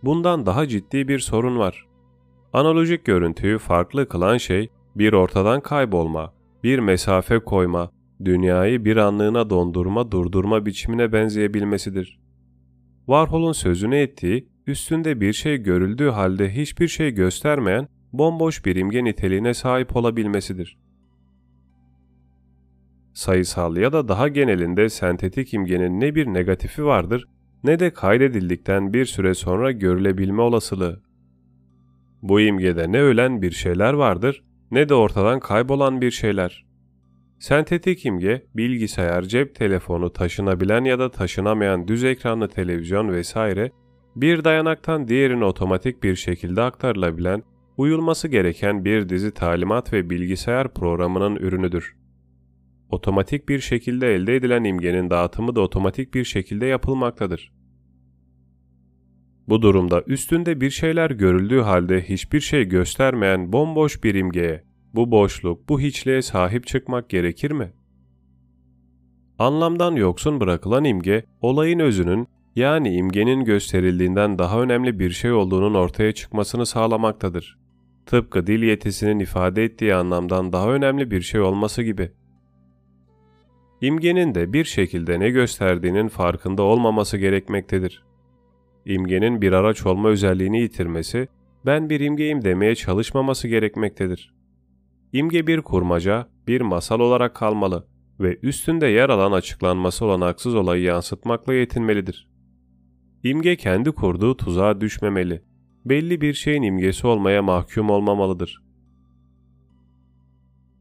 Bundan 0.04 0.46
daha 0.46 0.68
ciddi 0.68 1.08
bir 1.08 1.20
sorun 1.20 1.58
var. 1.58 1.88
Analojik 2.54 3.06
görüntüyü 3.06 3.58
farklı 3.58 4.10
kılan 4.10 4.38
şey 4.38 4.70
bir 4.96 5.14
ortadan 5.14 5.62
kaybolma, 5.62 6.34
bir 6.63 6.80
mesafe 6.80 7.39
koyma, 7.39 7.91
dünyayı 8.26 8.86
bir 8.86 8.98
anlığına 8.98 9.50
dondurma 9.50 10.12
durdurma 10.12 10.65
biçimine 10.65 11.13
benzeyebilmesidir. 11.13 12.20
Warhol'un 13.06 13.52
sözünü 13.52 13.96
ettiği, 13.96 14.48
üstünde 14.67 15.22
bir 15.22 15.34
şey 15.34 15.58
görüldüğü 15.58 16.10
halde 16.10 16.56
hiçbir 16.56 16.88
şey 16.88 17.12
göstermeyen 17.12 17.88
bomboş 18.13 18.65
bir 18.65 18.76
imge 18.76 19.04
niteliğine 19.04 19.54
sahip 19.54 19.96
olabilmesidir. 19.96 20.78
Sayısal 23.13 23.78
ya 23.78 23.93
da 23.93 24.08
daha 24.08 24.28
genelinde 24.28 24.89
sentetik 24.89 25.54
imgenin 25.54 26.00
ne 26.00 26.15
bir 26.15 26.28
negatifi 26.28 26.86
vardır 26.86 27.28
ne 27.63 27.80
de 27.80 27.93
kaydedildikten 27.93 28.93
bir 28.93 29.06
süre 29.06 29.34
sonra 29.34 29.72
görülebilme 29.72 30.41
olasılığı. 30.41 31.02
Bu 32.22 32.41
imgede 32.41 32.91
ne 32.91 33.02
ölen 33.02 33.41
bir 33.41 33.52
şeyler 33.52 33.93
vardır 33.93 34.43
ne 34.72 34.90
de 34.90 34.94
ortadan 34.94 35.40
kaybolan 35.40 36.02
bir 36.02 36.12
şeyler. 36.12 36.66
Sentetik 37.40 38.06
imge, 38.06 38.46
bilgisayar, 38.56 39.22
cep 39.22 39.56
telefonu, 39.56 40.14
taşınabilen 40.14 40.84
ya 40.84 41.00
da 41.00 41.12
taşınamayan 41.12 41.88
düz 41.88 42.04
ekranlı 42.04 42.48
televizyon 42.48 43.10
vesaire 43.10 43.72
bir 44.16 44.44
dayanaktan 44.44 45.08
diğerine 45.08 45.46
otomatik 45.46 46.04
bir 46.04 46.16
şekilde 46.16 46.62
aktarılabilen, 46.62 47.44
uyulması 47.78 48.28
gereken 48.28 48.86
bir 48.86 49.10
dizi 49.10 49.34
talimat 49.34 49.94
ve 49.94 50.10
bilgisayar 50.10 50.74
programının 50.74 51.36
ürünüdür. 51.36 51.96
Otomatik 52.90 53.50
bir 53.50 53.60
şekilde 53.60 54.16
elde 54.16 54.36
edilen 54.36 54.64
imgenin 54.64 55.10
dağıtımı 55.10 55.56
da 55.56 55.62
otomatik 55.62 56.14
bir 56.14 56.24
şekilde 56.24 56.66
yapılmaktadır. 56.66 57.57
Bu 59.48 59.62
durumda 59.62 60.04
üstünde 60.08 60.62
bir 60.62 60.70
şeyler 60.70 61.12
görüldüğü 61.12 61.62
halde 61.62 62.02
hiçbir 62.02 62.40
şey 62.40 62.66
göstermeyen 62.66 63.54
bomboş 63.54 64.04
bir 64.04 64.16
imgeye, 64.16 64.64
bu 64.94 65.12
boşluk, 65.12 65.70
bu 65.70 65.80
hiçliğe 65.80 66.22
sahip 66.22 66.68
çıkmak 66.68 67.10
gerekir 67.10 67.52
mi? 67.52 67.74
Anlamdan 69.40 69.96
yoksun 69.96 70.40
bırakılan 70.40 70.84
imge, 70.84 71.26
olayın 71.42 71.80
özünün 71.80 72.28
yani 72.56 72.96
imgenin 72.96 73.44
gösterildiğinden 73.44 74.40
daha 74.40 74.62
önemli 74.62 75.00
bir 75.00 75.10
şey 75.10 75.32
olduğunun 75.32 75.74
ortaya 75.74 76.12
çıkmasını 76.12 76.66
sağlamaktadır. 76.66 77.58
Tıpkı 78.06 78.48
dil 78.48 78.64
yetisinin 78.64 79.20
ifade 79.20 79.64
ettiği 79.64 79.96
anlamdan 79.96 80.54
daha 80.54 80.72
önemli 80.72 81.12
bir 81.12 81.22
şey 81.22 81.42
olması 81.42 81.84
gibi. 81.84 82.12
İmgenin 83.82 84.36
de 84.36 84.54
bir 84.54 84.66
şekilde 84.66 85.20
ne 85.20 85.30
gösterdiğinin 85.30 86.08
farkında 86.08 86.64
olmaması 86.64 87.18
gerekmektedir. 87.18 88.07
İmgenin 88.88 89.41
bir 89.41 89.52
araç 89.52 89.86
olma 89.86 90.10
özelliğini 90.10 90.62
yitirmesi, 90.62 91.28
ben 91.65 91.89
bir 91.89 92.00
imgeyim 92.00 92.43
demeye 92.43 92.76
çalışmaması 92.76 93.47
gerekmektedir. 93.47 94.34
İmge 95.13 95.47
bir 95.47 95.62
kurmaca, 95.62 96.28
bir 96.47 96.62
masal 96.62 97.00
olarak 97.00 97.36
kalmalı 97.36 97.88
ve 98.19 98.39
üstünde 98.43 98.88
yer 98.88 99.10
alan 99.10 99.32
açıklanması 99.32 100.06
olanaksız 100.06 100.56
olayı 100.56 100.84
yansıtmakla 100.84 101.54
yetinmelidir. 101.54 102.28
İmge 103.23 103.56
kendi 103.56 103.91
kurduğu 103.91 104.38
tuzağa 104.38 104.82
düşmemeli, 104.82 105.41
belli 105.86 106.21
bir 106.21 106.34
şeyin 106.34 106.62
imgesi 106.62 107.08
olmaya 107.08 107.41
mahkum 107.41 107.89
olmamalıdır. 107.89 108.63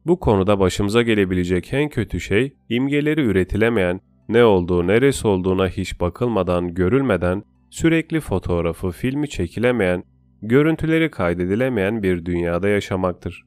Bu 0.07 0.21
konuda 0.21 0.61
başımıza 0.61 1.03
gelebilecek 1.03 1.73
en 1.73 1.89
kötü 1.89 2.21
şey, 2.21 2.57
imgeleri 2.69 3.21
üretilemeyen, 3.21 4.01
ne 4.29 4.45
olduğu 4.45 4.87
neresi 4.87 5.29
olduğuna 5.29 5.69
hiç 5.69 6.01
bakılmadan, 6.01 6.75
görülmeden, 6.75 7.43
sürekli 7.71 8.21
fotoğrafı, 8.21 8.91
filmi 8.91 9.29
çekilemeyen, 9.29 10.05
görüntüleri 10.43 11.11
kaydedilemeyen 11.11 12.03
bir 12.03 12.25
dünyada 12.25 12.69
yaşamaktır. 12.69 13.47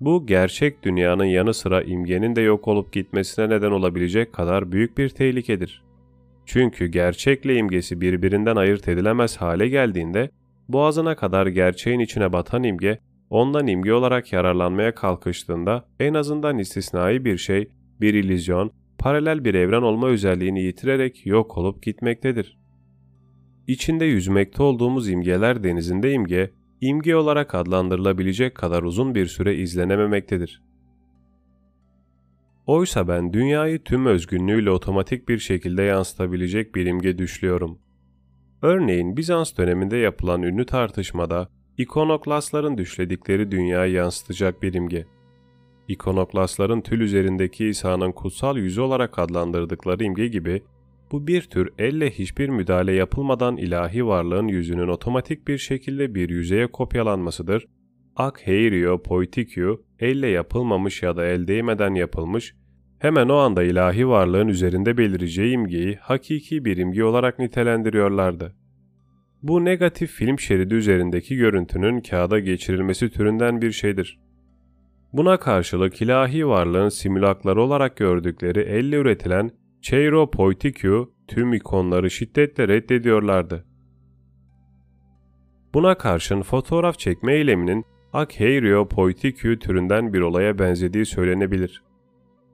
Bu 0.00 0.26
gerçek 0.26 0.82
dünyanın 0.82 1.24
yanı 1.24 1.54
sıra 1.54 1.82
imgenin 1.82 2.36
de 2.36 2.40
yok 2.40 2.68
olup 2.68 2.92
gitmesine 2.92 3.48
neden 3.48 3.70
olabilecek 3.70 4.32
kadar 4.32 4.72
büyük 4.72 4.98
bir 4.98 5.08
tehlikedir. 5.08 5.82
Çünkü 6.46 6.86
gerçekle 6.86 7.56
imgesi 7.56 8.00
birbirinden 8.00 8.56
ayırt 8.56 8.88
edilemez 8.88 9.36
hale 9.36 9.68
geldiğinde 9.68 10.30
boğazına 10.68 11.16
kadar 11.16 11.46
gerçeğin 11.46 12.00
içine 12.00 12.32
batan 12.32 12.64
imge 12.64 12.98
ondan 13.30 13.66
imge 13.66 13.92
olarak 13.92 14.32
yararlanmaya 14.32 14.94
kalkıştığında 14.94 15.88
en 16.00 16.14
azından 16.14 16.58
istisnai 16.58 17.24
bir 17.24 17.36
şey, 17.36 17.68
bir 18.00 18.14
illüzyon, 18.14 18.70
paralel 18.98 19.44
bir 19.44 19.54
evren 19.54 19.82
olma 19.82 20.06
özelliğini 20.08 20.62
yitirerek 20.62 21.26
yok 21.26 21.58
olup 21.58 21.82
gitmektedir. 21.82 22.58
İçinde 23.66 24.04
yüzmekte 24.04 24.62
olduğumuz 24.62 25.08
imgeler 25.08 25.64
denizinde 25.64 26.12
imge, 26.12 26.50
imge 26.80 27.14
olarak 27.14 27.54
adlandırılabilecek 27.54 28.54
kadar 28.54 28.82
uzun 28.82 29.14
bir 29.14 29.26
süre 29.26 29.54
izlenememektedir. 29.54 30.62
Oysa 32.66 33.08
ben 33.08 33.32
dünyayı 33.32 33.82
tüm 33.82 34.06
özgünlüğüyle 34.06 34.70
otomatik 34.70 35.28
bir 35.28 35.38
şekilde 35.38 35.82
yansıtabilecek 35.82 36.74
bir 36.74 36.86
imge 36.86 37.18
düşlüyorum. 37.18 37.78
Örneğin 38.62 39.16
Bizans 39.16 39.56
döneminde 39.56 39.96
yapılan 39.96 40.42
ünlü 40.42 40.66
tartışmada 40.66 41.48
ikonoklasların 41.78 42.78
düşledikleri 42.78 43.50
dünyayı 43.50 43.92
yansıtacak 43.92 44.62
bir 44.62 44.74
imge. 44.74 45.06
İkonoklasların 45.88 46.80
tül 46.80 47.00
üzerindeki 47.00 47.66
İsa'nın 47.66 48.12
kutsal 48.12 48.56
yüzü 48.56 48.80
olarak 48.80 49.18
adlandırdıkları 49.18 50.04
imge 50.04 50.28
gibi 50.28 50.62
bu 51.12 51.26
bir 51.26 51.42
tür 51.42 51.70
elle 51.78 52.10
hiçbir 52.10 52.48
müdahale 52.48 52.92
yapılmadan 52.92 53.56
ilahi 53.56 54.06
varlığın 54.06 54.48
yüzünün 54.48 54.88
otomatik 54.88 55.48
bir 55.48 55.58
şekilde 55.58 56.14
bir 56.14 56.28
yüzeye 56.28 56.66
kopyalanmasıdır. 56.66 57.66
Ak 58.16 58.46
heirio 58.46 59.02
poitikyu 59.02 59.84
elle 60.00 60.28
yapılmamış 60.28 61.02
ya 61.02 61.16
da 61.16 61.26
el 61.26 61.48
değmeden 61.48 61.94
yapılmış, 61.94 62.54
hemen 62.98 63.28
o 63.28 63.34
anda 63.34 63.62
ilahi 63.62 64.08
varlığın 64.08 64.48
üzerinde 64.48 64.98
belireceği 64.98 65.52
imgeyi 65.52 65.96
hakiki 65.96 66.64
bir 66.64 66.76
imge 66.76 67.04
olarak 67.04 67.38
nitelendiriyorlardı. 67.38 68.54
Bu 69.42 69.64
negatif 69.64 70.10
film 70.10 70.38
şeridi 70.38 70.74
üzerindeki 70.74 71.36
görüntünün 71.36 72.00
kağıda 72.00 72.38
geçirilmesi 72.38 73.10
türünden 73.10 73.62
bir 73.62 73.72
şeydir. 73.72 74.18
Buna 75.12 75.36
karşılık 75.36 76.02
ilahi 76.02 76.48
varlığın 76.48 76.88
simülakları 76.88 77.62
olarak 77.62 77.96
gördükleri 77.96 78.60
elle 78.60 78.96
üretilen 78.96 79.50
Cheiro 79.82 80.30
Poitikyu 80.30 81.12
tüm 81.28 81.52
ikonları 81.52 82.10
şiddetle 82.10 82.68
reddediyorlardı. 82.68 83.66
Buna 85.74 85.98
karşın 85.98 86.42
fotoğraf 86.42 86.98
çekme 86.98 87.34
eyleminin 87.34 87.84
Akheirio 88.12 88.88
Poitikyu 88.88 89.58
türünden 89.58 90.12
bir 90.12 90.20
olaya 90.20 90.58
benzediği 90.58 91.06
söylenebilir. 91.06 91.82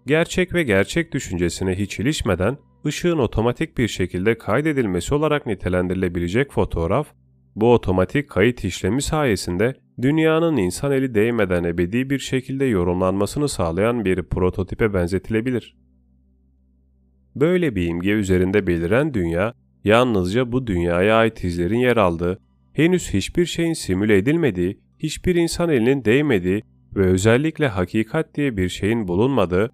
Gerçek 0.06 0.54
ve 0.54 0.62
gerçek 0.62 1.12
düşüncesine 1.12 1.78
hiç 1.78 2.00
ilişmeden 2.00 2.58
ışığın 2.86 3.18
otomatik 3.18 3.78
bir 3.78 3.88
şekilde 3.88 4.38
kaydedilmesi 4.38 5.14
olarak 5.14 5.46
nitelendirilebilecek 5.46 6.52
fotoğraf, 6.52 7.08
bu 7.56 7.72
otomatik 7.72 8.30
kayıt 8.30 8.64
işlemi 8.64 9.02
sayesinde 9.02 9.74
dünyanın 10.02 10.56
insan 10.56 10.92
eli 10.92 11.14
değmeden 11.14 11.64
ebedi 11.64 12.10
bir 12.10 12.18
şekilde 12.18 12.64
yorumlanmasını 12.64 13.48
sağlayan 13.48 14.04
bir 14.04 14.22
prototipe 14.22 14.94
benzetilebilir. 14.94 15.81
Böyle 17.36 17.76
bir 17.76 17.88
imge 17.88 18.10
üzerinde 18.10 18.66
beliren 18.66 19.14
dünya, 19.14 19.54
yalnızca 19.84 20.52
bu 20.52 20.66
dünyaya 20.66 21.16
ait 21.16 21.44
izlerin 21.44 21.78
yer 21.78 21.96
aldığı, 21.96 22.38
henüz 22.72 23.14
hiçbir 23.14 23.46
şeyin 23.46 23.72
simüle 23.72 24.16
edilmediği, 24.16 24.78
hiçbir 24.98 25.34
insan 25.34 25.68
elinin 25.68 26.04
değmediği 26.04 26.62
ve 26.96 27.06
özellikle 27.06 27.68
hakikat 27.68 28.34
diye 28.34 28.56
bir 28.56 28.68
şeyin 28.68 29.08
bulunmadığı, 29.08 29.70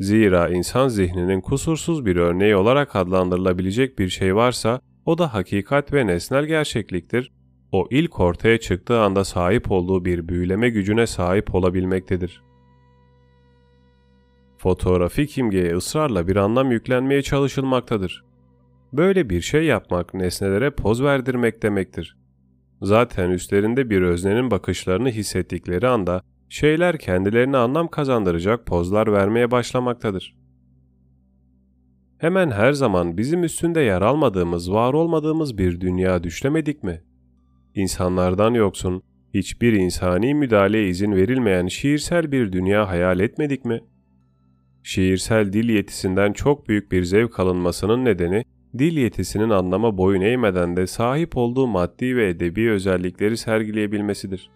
zira 0.00 0.48
insan 0.48 0.88
zihninin 0.88 1.40
kusursuz 1.40 2.06
bir 2.06 2.16
örneği 2.16 2.56
olarak 2.56 2.96
adlandırılabilecek 2.96 3.98
bir 3.98 4.08
şey 4.08 4.34
varsa, 4.36 4.80
o 5.06 5.18
da 5.18 5.34
hakikat 5.34 5.92
ve 5.92 6.06
nesnel 6.06 6.44
gerçekliktir. 6.44 7.32
O 7.72 7.88
ilk 7.90 8.20
ortaya 8.20 8.58
çıktığı 8.58 9.00
anda 9.00 9.24
sahip 9.24 9.70
olduğu 9.70 10.04
bir 10.04 10.28
büyüleme 10.28 10.70
gücüne 10.70 11.06
sahip 11.06 11.54
olabilmektedir. 11.54 12.42
Fotoğrafik 14.62 15.38
imgeye 15.38 15.76
ısrarla 15.76 16.28
bir 16.28 16.36
anlam 16.36 16.70
yüklenmeye 16.70 17.22
çalışılmaktadır. 17.22 18.24
Böyle 18.92 19.30
bir 19.30 19.40
şey 19.40 19.64
yapmak 19.64 20.14
nesnelere 20.14 20.70
poz 20.70 21.02
verdirmek 21.02 21.62
demektir. 21.62 22.16
Zaten 22.82 23.30
üstlerinde 23.30 23.90
bir 23.90 24.02
öznenin 24.02 24.50
bakışlarını 24.50 25.10
hissettikleri 25.10 25.88
anda 25.88 26.22
şeyler 26.48 26.98
kendilerine 26.98 27.56
anlam 27.56 27.88
kazandıracak 27.88 28.66
pozlar 28.66 29.12
vermeye 29.12 29.50
başlamaktadır. 29.50 30.36
Hemen 32.18 32.50
her 32.50 32.72
zaman 32.72 33.16
bizim 33.16 33.44
üstünde 33.44 33.80
yer 33.80 34.02
almadığımız, 34.02 34.72
var 34.72 34.92
olmadığımız 34.92 35.58
bir 35.58 35.80
dünya 35.80 36.22
düşlemedik 36.22 36.82
mi? 36.82 37.02
İnsanlardan 37.74 38.54
yoksun, 38.54 39.02
hiçbir 39.34 39.72
insani 39.72 40.34
müdahaleye 40.34 40.88
izin 40.88 41.12
verilmeyen 41.12 41.66
şiirsel 41.66 42.32
bir 42.32 42.52
dünya 42.52 42.88
hayal 42.88 43.20
etmedik 43.20 43.64
mi? 43.64 43.80
Şiirsel 44.82 45.52
dil 45.52 45.68
yetisinden 45.68 46.32
çok 46.32 46.68
büyük 46.68 46.92
bir 46.92 47.02
zevk 47.02 47.40
alınmasının 47.40 48.04
nedeni, 48.04 48.44
dil 48.78 48.96
yetisinin 48.96 49.50
anlama 49.50 49.98
boyun 49.98 50.20
eğmeden 50.20 50.76
de 50.76 50.86
sahip 50.86 51.36
olduğu 51.36 51.66
maddi 51.66 52.16
ve 52.16 52.28
edebi 52.28 52.70
özellikleri 52.70 53.36
sergileyebilmesidir. 53.36 54.50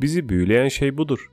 Bizi 0.00 0.28
büyüleyen 0.28 0.68
şey 0.68 0.98
budur. 0.98 1.30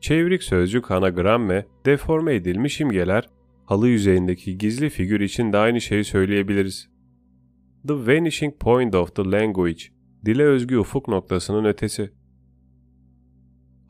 Çevrik 0.00 0.42
sözcük 0.42 0.90
anagramme, 0.90 1.66
deforme 1.86 2.34
edilmiş 2.34 2.80
imgeler, 2.80 3.28
halı 3.64 3.88
yüzeyindeki 3.88 4.58
gizli 4.58 4.90
figür 4.90 5.20
için 5.20 5.52
de 5.52 5.58
aynı 5.58 5.80
şeyi 5.80 6.04
söyleyebiliriz. 6.04 6.88
The 7.88 7.94
vanishing 7.94 8.54
point 8.60 8.94
of 8.94 9.16
the 9.16 9.24
language, 9.24 9.82
dile 10.24 10.42
özgü 10.42 10.78
ufuk 10.78 11.08
noktasının 11.08 11.64
ötesi. 11.64 12.10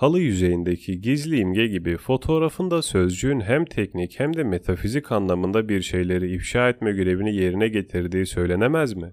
Halı 0.01 0.21
yüzeyindeki 0.21 1.01
gizli 1.01 1.39
imge 1.39 1.67
gibi 1.67 1.97
fotoğrafın 1.97 2.71
da 2.71 2.83
sözcüğün 2.83 3.41
hem 3.41 3.65
teknik 3.65 4.21
hem 4.21 4.37
de 4.37 4.45
metafizik 4.45 5.13
anlamında 5.13 5.69
bir 5.69 5.83
şeyleri 5.83 6.35
ifşa 6.35 6.69
etme 6.69 6.93
görevini 6.93 7.35
yerine 7.35 7.69
getirdiği 7.69 8.27
söylenemez 8.27 8.95
mi? 8.95 9.13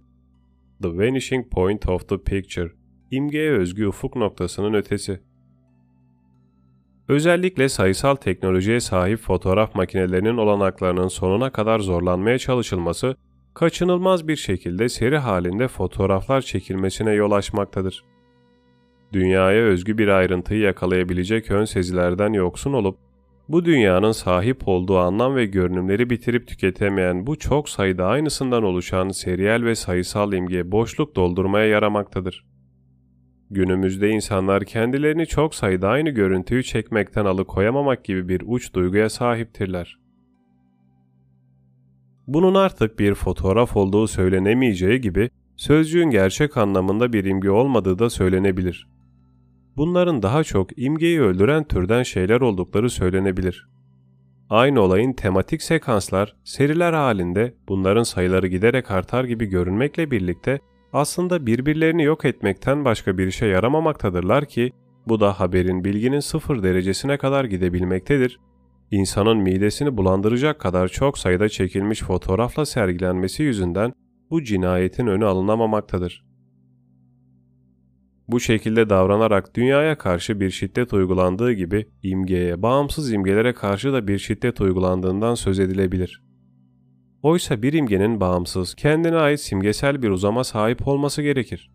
The 0.82 0.90
vanishing 0.90 1.52
point 1.52 1.90
of 1.90 2.10
the 2.10 2.18
picture, 2.18 2.72
imgeye 3.12 3.52
özgü 3.52 3.88
ufuk 3.88 4.16
noktasının 4.16 4.74
ötesi. 4.74 5.20
Özellikle 7.08 7.70
sayısal 7.70 8.16
teknolojiye 8.16 8.80
sahip 8.80 9.20
fotoğraf 9.20 9.76
makinelerinin 9.76 10.38
olanaklarının 10.38 11.08
sonuna 11.08 11.52
kadar 11.52 11.80
zorlanmaya 11.80 12.38
çalışılması, 12.38 13.16
kaçınılmaz 13.54 14.28
bir 14.28 14.36
şekilde 14.36 14.90
seri 14.90 15.18
halinde 15.18 15.68
fotoğraflar 15.68 16.42
çekilmesine 16.42 17.12
yol 17.12 17.32
açmaktadır. 17.32 18.17
Dünyaya 19.14 19.64
özgü 19.64 19.98
bir 19.98 20.08
ayrıntıyı 20.08 20.60
yakalayabilecek 20.60 21.52
ön 21.52 21.66
sezilerden 21.66 22.34
yoksun 22.34 22.74
olup, 22.74 22.98
bu 23.50 23.66
dünyanın 23.66 24.12
sahip 24.12 24.68
olduğu 24.68 24.98
anlam 24.98 25.36
ve 25.36 25.46
görünümleri 25.46 26.10
bitirip 26.10 26.48
tüketemeyen 26.48 27.28
bu 27.28 27.36
çok 27.36 27.70
sayıda 27.70 28.06
aynısından 28.06 28.64
oluşan 28.64 29.10
seriyel 29.10 29.66
ve 29.66 29.76
sayısal 29.76 30.34
imge 30.34 30.72
boşluk 30.72 31.16
doldurmaya 31.16 31.66
yaramaktadır. 31.66 32.46
Günümüzde 33.50 34.10
insanlar 34.10 34.66
kendilerini 34.66 35.26
çok 35.26 35.56
sayıda 35.56 35.90
aynı 35.90 36.10
görüntüyü 36.10 36.64
çekmekten 36.64 37.26
alıkoyamamak 37.26 38.06
gibi 38.06 38.30
bir 38.30 38.42
uç 38.46 38.74
duyguya 38.74 39.10
sahiptirler. 39.10 40.00
Bunun 42.28 42.56
artık 42.56 43.00
bir 43.00 43.14
fotoğraf 43.14 43.78
olduğu 43.78 44.08
söylenemeyeceği 44.08 45.02
gibi 45.02 45.30
sözcüğün 45.56 46.10
gerçek 46.10 46.58
anlamında 46.58 47.14
bir 47.14 47.26
imge 47.26 47.50
olmadığı 47.50 48.00
da 48.00 48.10
söylenebilir. 48.10 48.97
Bunların 49.78 50.24
daha 50.24 50.44
çok 50.44 50.80
imgeyi 50.80 51.22
öldüren 51.22 51.64
türden 51.64 52.04
şeyler 52.04 52.42
oldukları 52.42 52.90
söylenebilir. 52.90 53.70
Aynı 54.50 54.82
olayın 54.82 55.14
tematik 55.14 55.62
sekanslar, 55.62 56.36
seriler 56.44 56.94
halinde 56.94 57.54
bunların 57.68 58.04
sayıları 58.04 58.48
giderek 58.48 58.92
artar 58.92 59.24
gibi 59.24 59.46
görünmekle 59.46 60.12
birlikte 60.12 60.60
aslında 60.94 61.46
birbirlerini 61.46 62.04
yok 62.04 62.26
etmekten 62.26 62.86
başka 62.86 63.18
bir 63.18 63.28
işe 63.28 63.46
yaramamaktadırlar 63.46 64.46
ki 64.46 64.72
bu 65.08 65.20
da 65.20 65.40
haberin 65.40 65.84
bilginin 65.84 66.20
sıfır 66.20 66.64
derecesine 66.64 67.18
kadar 67.18 67.46
gidebilmektedir. 67.46 68.40
İnsanın 68.92 69.38
midesini 69.38 69.98
bulandıracak 69.98 70.60
kadar 70.60 70.88
çok 70.88 71.18
sayıda 71.18 71.50
çekilmiş 71.50 72.02
fotoğrafla 72.02 72.66
sergilenmesi 72.66 73.44
yüzünden 73.44 73.94
bu 74.32 74.44
cinayetin 74.44 75.08
önü 75.08 75.26
alınamamaktadır. 75.26 76.28
Bu 78.28 78.40
şekilde 78.40 78.90
davranarak 78.90 79.56
dünyaya 79.56 79.98
karşı 79.98 80.40
bir 80.40 80.50
şiddet 80.50 80.94
uygulandığı 80.94 81.52
gibi 81.52 81.88
imgeye, 82.04 82.62
bağımsız 82.62 83.14
imgelere 83.14 83.54
karşı 83.54 83.94
da 83.94 84.08
bir 84.08 84.18
şiddet 84.18 84.62
uygulandığından 84.62 85.36
söz 85.36 85.60
edilebilir. 85.60 86.24
Oysa 87.24 87.62
bir 87.62 87.74
imgenin 87.74 88.20
bağımsız, 88.20 88.76
kendine 88.76 89.16
ait 89.16 89.40
simgesel 89.40 90.02
bir 90.02 90.10
uzama 90.10 90.44
sahip 90.44 90.88
olması 90.88 91.22
gerekir. 91.22 91.72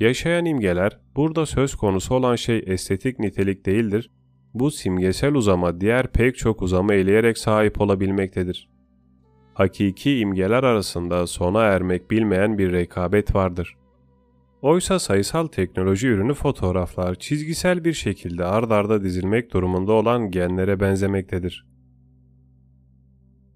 Yaşayan 0.00 0.44
imgeler, 0.44 1.00
burada 1.16 1.46
söz 1.46 1.74
konusu 1.74 2.14
olan 2.14 2.36
şey 2.36 2.64
estetik 2.66 3.18
nitelik 3.18 3.66
değildir, 3.66 4.10
bu 4.54 4.70
simgesel 4.70 5.34
uzama 5.34 5.80
diğer 5.80 6.12
pek 6.12 6.36
çok 6.36 6.62
uzama 6.62 6.94
eleyerek 6.94 7.38
sahip 7.38 7.80
olabilmektedir. 7.80 8.68
Hakiki 9.54 10.18
imgeler 10.18 10.64
arasında 10.64 11.26
sona 11.26 11.62
ermek 11.62 12.10
bilmeyen 12.10 12.58
bir 12.58 12.72
rekabet 12.72 13.34
vardır. 13.34 13.76
Oysa 14.62 14.98
sayısal 14.98 15.46
teknoloji 15.46 16.08
ürünü 16.08 16.34
fotoğraflar 16.34 17.14
çizgisel 17.14 17.84
bir 17.84 17.92
şekilde 17.92 18.44
ard 18.44 18.70
arda 18.70 19.02
dizilmek 19.04 19.52
durumunda 19.52 19.92
olan 19.92 20.30
genlere 20.30 20.80
benzemektedir. 20.80 21.66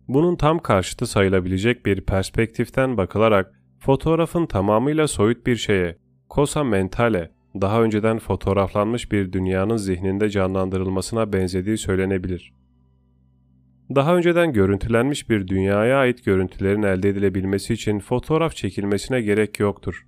Bunun 0.09 0.37
tam 0.37 0.59
karşıtı 0.59 1.07
sayılabilecek 1.07 1.87
bir 1.87 2.01
perspektiften 2.01 2.97
bakılarak 2.97 3.63
fotoğrafın 3.79 4.47
tamamıyla 4.47 5.09
soyut 5.09 5.47
bir 5.47 5.57
şeye, 5.57 5.99
cosa 6.31 6.65
mentale, 6.65 7.31
daha 7.61 7.83
önceden 7.83 8.19
fotoğraflanmış 8.19 9.13
bir 9.13 9.33
dünyanın 9.33 9.77
zihninde 9.77 10.31
canlandırılmasına 10.31 11.33
benzediği 11.33 11.79
söylenebilir. 11.79 12.53
Daha 13.95 14.17
önceden 14.17 14.53
görüntülenmiş 14.53 15.31
bir 15.31 15.49
dünyaya 15.49 15.99
ait 15.99 16.25
görüntülerin 16.25 16.83
elde 16.83 17.09
edilebilmesi 17.09 17.75
için 17.75 17.99
fotoğraf 17.99 18.57
çekilmesine 18.57 19.21
gerek 19.21 19.61
yoktur. 19.61 20.07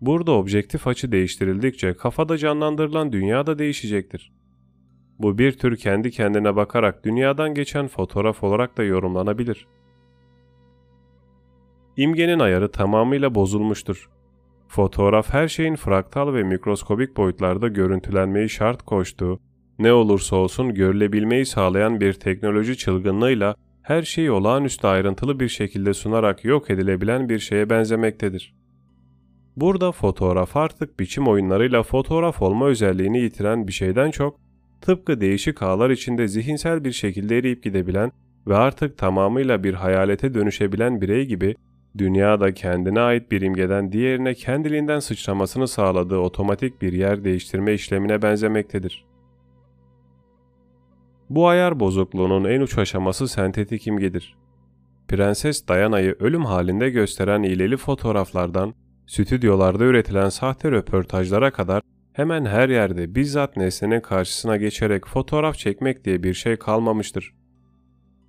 Burada 0.00 0.32
objektif 0.32 0.86
açı 0.86 1.12
değiştirildikçe 1.12 1.94
kafada 1.94 2.38
canlandırılan 2.38 3.12
dünya 3.12 3.46
da 3.46 3.58
değişecektir. 3.58 4.32
Bu 5.18 5.38
bir 5.38 5.52
tür 5.52 5.76
kendi 5.76 6.10
kendine 6.10 6.56
bakarak 6.56 7.04
dünyadan 7.04 7.54
geçen 7.54 7.88
fotoğraf 7.88 8.44
olarak 8.44 8.78
da 8.78 8.82
yorumlanabilir. 8.82 9.66
İmgenin 11.96 12.38
ayarı 12.38 12.70
tamamıyla 12.70 13.34
bozulmuştur. 13.34 14.10
Fotoğraf 14.68 15.32
her 15.32 15.48
şeyin 15.48 15.76
fraktal 15.76 16.34
ve 16.34 16.42
mikroskobik 16.42 17.16
boyutlarda 17.16 17.68
görüntülenmeyi 17.68 18.48
şart 18.48 18.82
koştuğu, 18.82 19.40
ne 19.78 19.92
olursa 19.92 20.36
olsun 20.36 20.74
görülebilmeyi 20.74 21.46
sağlayan 21.46 22.00
bir 22.00 22.12
teknoloji 22.12 22.76
çılgınlığıyla 22.76 23.54
her 23.82 24.02
şeyi 24.02 24.30
olağanüstü 24.30 24.86
ayrıntılı 24.86 25.40
bir 25.40 25.48
şekilde 25.48 25.94
sunarak 25.94 26.44
yok 26.44 26.70
edilebilen 26.70 27.28
bir 27.28 27.38
şeye 27.38 27.70
benzemektedir. 27.70 28.57
Burada 29.60 29.92
fotoğraf 29.92 30.56
artık 30.56 31.00
biçim 31.00 31.28
oyunlarıyla 31.28 31.82
fotoğraf 31.82 32.42
olma 32.42 32.66
özelliğini 32.66 33.18
yitiren 33.18 33.66
bir 33.66 33.72
şeyden 33.72 34.10
çok, 34.10 34.40
tıpkı 34.80 35.20
değişik 35.20 35.62
ağlar 35.62 35.90
içinde 35.90 36.28
zihinsel 36.28 36.84
bir 36.84 36.92
şekilde 36.92 37.38
eriyip 37.38 37.62
gidebilen 37.62 38.12
ve 38.46 38.56
artık 38.56 38.98
tamamıyla 38.98 39.64
bir 39.64 39.74
hayalete 39.74 40.34
dönüşebilen 40.34 41.00
birey 41.00 41.26
gibi 41.26 41.54
dünyada 41.98 42.54
kendine 42.54 43.00
ait 43.00 43.30
bir 43.30 43.40
imgeden 43.40 43.92
diğerine 43.92 44.34
kendiliğinden 44.34 45.00
sıçramasını 45.00 45.68
sağladığı 45.68 46.18
otomatik 46.18 46.82
bir 46.82 46.92
yer 46.92 47.24
değiştirme 47.24 47.74
işlemine 47.74 48.22
benzemektedir. 48.22 49.06
Bu 51.30 51.48
ayar 51.48 51.80
bozukluğunun 51.80 52.44
en 52.44 52.60
uç 52.60 52.78
aşaması 52.78 53.28
sentetik 53.28 53.86
imgedir. 53.86 54.36
Prenses 55.08 55.68
Diana'yı 55.68 56.16
ölüm 56.20 56.44
halinde 56.44 56.90
gösteren 56.90 57.42
ileli 57.42 57.76
fotoğraflardan, 57.76 58.74
stüdyolarda 59.08 59.84
üretilen 59.84 60.28
sahte 60.28 60.70
röportajlara 60.70 61.50
kadar 61.50 61.82
hemen 62.12 62.44
her 62.44 62.68
yerde 62.68 63.14
bizzat 63.14 63.56
nesnenin 63.56 64.00
karşısına 64.00 64.56
geçerek 64.56 65.06
fotoğraf 65.06 65.56
çekmek 65.56 66.04
diye 66.04 66.22
bir 66.22 66.34
şey 66.34 66.56
kalmamıştır. 66.56 67.34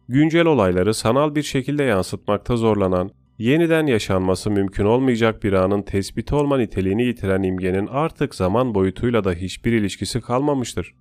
Güncel 0.08 0.46
olayları 0.46 0.94
sanal 0.94 1.36
bir 1.36 1.44
şekilde 1.44 1.84
yansıtmakta 1.84 2.58
zorlanan, 2.58 3.12
yeniden 3.38 3.88
yaşanması 3.88 4.52
mümkün 4.52 4.86
olmayacak 4.86 5.44
bir 5.44 5.54
anın 5.54 5.82
tespiti 5.82 6.36
olma 6.36 6.58
niteliğini 6.58 7.04
yitiren 7.04 7.44
imgenin 7.44 7.88
artık 7.88 8.36
zaman 8.36 8.76
boyutuyla 8.76 9.24
da 9.24 9.34
hiçbir 9.34 9.72
ilişkisi 9.74 10.22
kalmamıştır. 10.22 10.96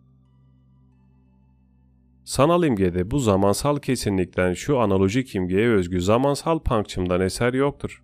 Sanal 2.25 2.65
imgede 2.65 3.11
bu 3.11 3.19
zamansal 3.19 3.79
kesinlikten 3.79 4.55
şu 4.55 4.79
analojik 4.79 5.35
imgeye 5.35 5.69
özgü 5.69 6.01
zamansal 6.01 6.59
pankçımdan 6.59 7.21
eser 7.21 7.55
yoktur. 7.55 8.03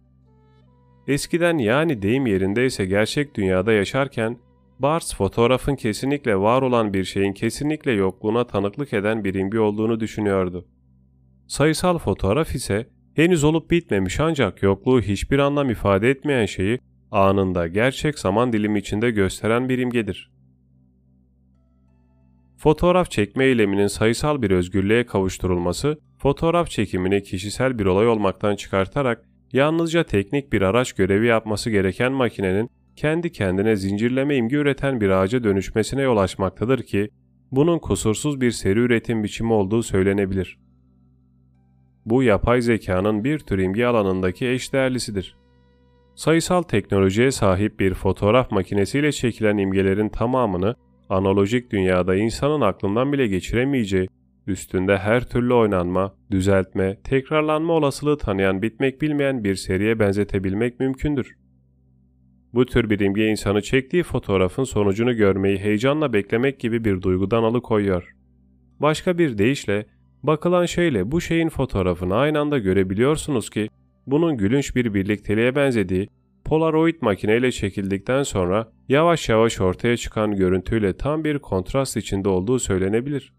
Eskiden 1.09 1.59
yani 1.59 2.03
deyim 2.03 2.27
yerindeyse 2.27 2.87
gerçek 2.87 3.35
dünyada 3.35 3.73
yaşarken 3.73 4.39
Barthes 4.79 5.17
fotoğrafın 5.17 5.77
kesinlikle 5.77 6.37
var 6.37 6.63
olan 6.63 6.95
bir 6.95 7.05
şeyin 7.05 7.33
kesinlikle 7.33 7.93
yokluğuna 7.93 8.47
tanıklık 8.47 8.93
eden 8.93 9.25
bir 9.25 9.35
imge 9.35 9.61
olduğunu 9.61 10.01
düşünüyordu. 10.01 10.69
Sayısal 11.47 11.99
fotoğraf 11.99 12.55
ise 12.55 12.89
henüz 13.15 13.45
olup 13.45 13.71
bitmemiş 13.71 14.21
ancak 14.21 14.63
yokluğu 14.63 15.01
hiçbir 15.01 15.39
anlam 15.39 15.71
ifade 15.71 16.11
etmeyen 16.11 16.47
şeyi 16.47 16.79
anında 17.11 17.67
gerçek 17.67 18.19
zaman 18.19 18.53
dilimi 18.53 18.79
içinde 18.79 19.11
gösteren 19.11 19.69
bir 19.69 19.79
imgedir. 19.79 20.31
Fotoğraf 22.57 23.11
çekme 23.11 23.45
eyleminin 23.45 23.87
sayısal 23.87 24.43
bir 24.43 24.51
özgürlüğe 24.51 25.07
kavuşturulması, 25.07 25.99
fotoğraf 26.19 26.71
çekimini 26.71 27.23
kişisel 27.23 27.79
bir 27.79 27.87
olay 27.87 28.09
olmaktan 28.09 28.57
çıkartarak 28.57 29.25
yalnızca 29.55 30.05
teknik 30.05 30.53
bir 30.53 30.63
araç 30.63 30.93
görevi 30.93 31.27
yapması 31.27 31.71
gereken 31.71 32.13
makinenin 32.13 32.71
kendi 32.97 33.33
kendine 33.33 33.77
zincirleme 33.77 34.37
imge 34.37 34.57
üreten 34.57 35.01
bir 35.01 35.09
ağaca 35.09 35.45
dönüşmesine 35.45 36.03
yol 36.03 36.17
açmaktadır 36.17 36.83
ki, 36.83 37.09
bunun 37.53 37.79
kusursuz 37.79 38.41
bir 38.41 38.51
seri 38.51 38.79
üretim 38.79 39.25
biçimi 39.25 39.53
olduğu 39.53 39.83
söylenebilir. 39.83 40.59
Bu 42.07 42.23
yapay 42.23 42.61
zekanın 42.61 43.25
bir 43.25 43.39
tür 43.39 43.59
imge 43.59 43.85
alanındaki 43.87 44.49
eşdeğerlisidir. 44.49 45.37
Sayısal 46.15 46.63
teknolojiye 46.63 47.31
sahip 47.31 47.81
bir 47.81 47.95
fotoğraf 47.95 48.51
makinesiyle 48.51 49.13
çekilen 49.13 49.59
imgelerin 49.59 50.09
tamamını 50.09 50.75
analojik 51.09 51.71
dünyada 51.71 52.15
insanın 52.15 52.61
aklından 52.61 53.13
bile 53.13 53.27
geçiremeyeceği, 53.27 54.09
üstünde 54.47 54.99
her 54.99 55.29
türlü 55.29 55.55
oynanma, 55.55 56.15
düzeltme, 56.31 56.99
tekrarlanma 57.05 57.73
olasılığı 57.73 58.19
tanıyan 58.19 58.63
bitmek 58.63 59.03
bilmeyen 59.03 59.45
bir 59.45 59.55
seriye 59.55 59.99
benzetebilmek 59.99 60.81
mümkündür. 60.81 61.37
Bu 62.55 62.67
tür 62.67 62.91
bir 62.91 63.01
imge 63.01 63.27
insanı 63.27 63.63
çektiği 63.63 64.03
fotoğrafın 64.03 64.65
sonucunu 64.65 65.17
görmeyi 65.17 65.59
heyecanla 65.59 66.13
beklemek 66.13 66.61
gibi 66.61 66.85
bir 66.85 67.03
duygudan 67.03 67.43
alıkoyuyor. 67.43 68.15
Başka 68.81 69.19
bir 69.19 69.39
deyişle, 69.39 69.87
bakılan 70.23 70.67
şeyle 70.67 71.11
bu 71.11 71.21
şeyin 71.21 71.49
fotoğrafını 71.49 72.17
aynı 72.17 72.41
anda 72.41 72.59
görebiliyorsunuz 72.59 73.51
ki, 73.51 73.69
bunun 74.07 74.37
gülünç 74.37 74.77
bir 74.77 74.95
birlikteliğe 74.95 75.57
benzediği, 75.57 76.09
Polaroid 76.45 76.95
makineyle 77.01 77.53
çekildikten 77.53 78.23
sonra 78.23 78.73
yavaş 78.89 79.29
yavaş 79.29 79.61
ortaya 79.61 79.97
çıkan 79.97 80.37
görüntüyle 80.37 80.97
tam 80.97 81.25
bir 81.25 81.39
kontrast 81.39 81.97
içinde 81.97 82.29
olduğu 82.29 82.59
söylenebilir. 82.59 83.33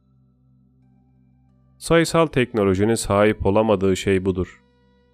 Sayısal 1.78 2.28
teknolojinin 2.28 2.96
sahip 2.96 3.46
olamadığı 3.46 3.98
şey 3.98 4.26
budur. 4.26 4.62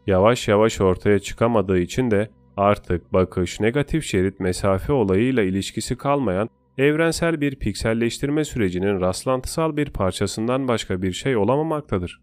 Yavaş 0.08 0.48
yavaş 0.48 0.82
ortaya 0.82 1.20
çıkamadığı 1.20 1.80
için 1.80 2.12
de 2.12 2.30
artık 2.58 3.14
bakış 3.14 3.60
negatif 3.60 4.06
şerit 4.06 4.40
mesafe 4.40 4.94
olayıyla 4.94 5.44
ilişkisi 5.44 5.98
kalmayan 5.98 6.50
evrensel 6.78 7.42
bir 7.42 7.56
pikselleştirme 7.56 8.46
sürecinin 8.46 9.02
rastlantısal 9.02 9.78
bir 9.78 9.90
parçasından 9.90 10.68
başka 10.68 11.02
bir 11.02 11.12
şey 11.12 11.38
olamamaktadır. 11.38 12.22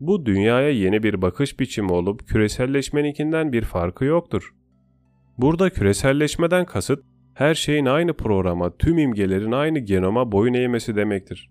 Bu 0.00 0.26
dünyaya 0.26 0.70
yeni 0.70 1.02
bir 1.02 1.22
bakış 1.22 1.60
biçimi 1.60 1.92
olup 1.92 2.28
küreselleşmeninkinden 2.28 3.52
bir 3.52 3.62
farkı 3.62 4.04
yoktur. 4.04 4.54
Burada 5.38 5.70
küreselleşmeden 5.70 6.64
kasıt 6.64 7.04
her 7.34 7.54
şeyin 7.54 7.86
aynı 7.86 8.12
programa, 8.12 8.76
tüm 8.76 8.98
imgelerin 8.98 9.52
aynı 9.52 9.78
genoma 9.78 10.32
boyun 10.32 10.54
eğmesi 10.54 10.96
demektir. 10.96 11.50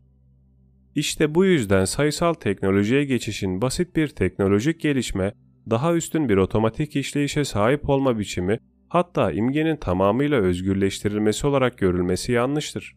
İşte 0.97 1.35
bu 1.35 1.45
yüzden 1.45 1.85
sayısal 1.85 2.33
teknolojiye 2.33 3.05
geçişin 3.05 3.61
basit 3.61 3.95
bir 3.95 4.07
teknolojik 4.07 4.79
gelişme, 4.79 5.33
daha 5.69 5.93
üstün 5.93 6.29
bir 6.29 6.37
otomatik 6.37 6.95
işleyişe 6.95 7.45
sahip 7.45 7.89
olma 7.89 8.19
biçimi, 8.19 8.59
hatta 8.89 9.31
imgenin 9.31 9.75
tamamıyla 9.75 10.37
özgürleştirilmesi 10.37 11.47
olarak 11.47 11.77
görülmesi 11.77 12.31
yanlıştır. 12.31 12.95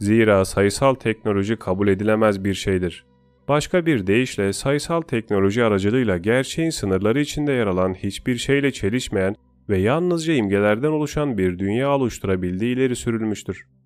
Zira 0.00 0.44
sayısal 0.44 0.94
teknoloji 0.94 1.56
kabul 1.56 1.88
edilemez 1.88 2.44
bir 2.44 2.54
şeydir. 2.54 3.06
Başka 3.48 3.86
bir 3.86 4.06
deyişle 4.06 4.52
sayısal 4.52 5.00
teknoloji 5.00 5.64
aracılığıyla 5.64 6.16
gerçeğin 6.18 6.70
sınırları 6.70 7.20
içinde 7.20 7.52
yer 7.52 7.66
alan 7.66 7.94
hiçbir 7.94 8.36
şeyle 8.36 8.72
çelişmeyen 8.72 9.34
ve 9.68 9.78
yalnızca 9.78 10.32
imgelerden 10.32 10.90
oluşan 10.90 11.38
bir 11.38 11.58
dünya 11.58 11.90
oluşturabildiği 11.90 12.76
ileri 12.76 12.96
sürülmüştür. 12.96 13.77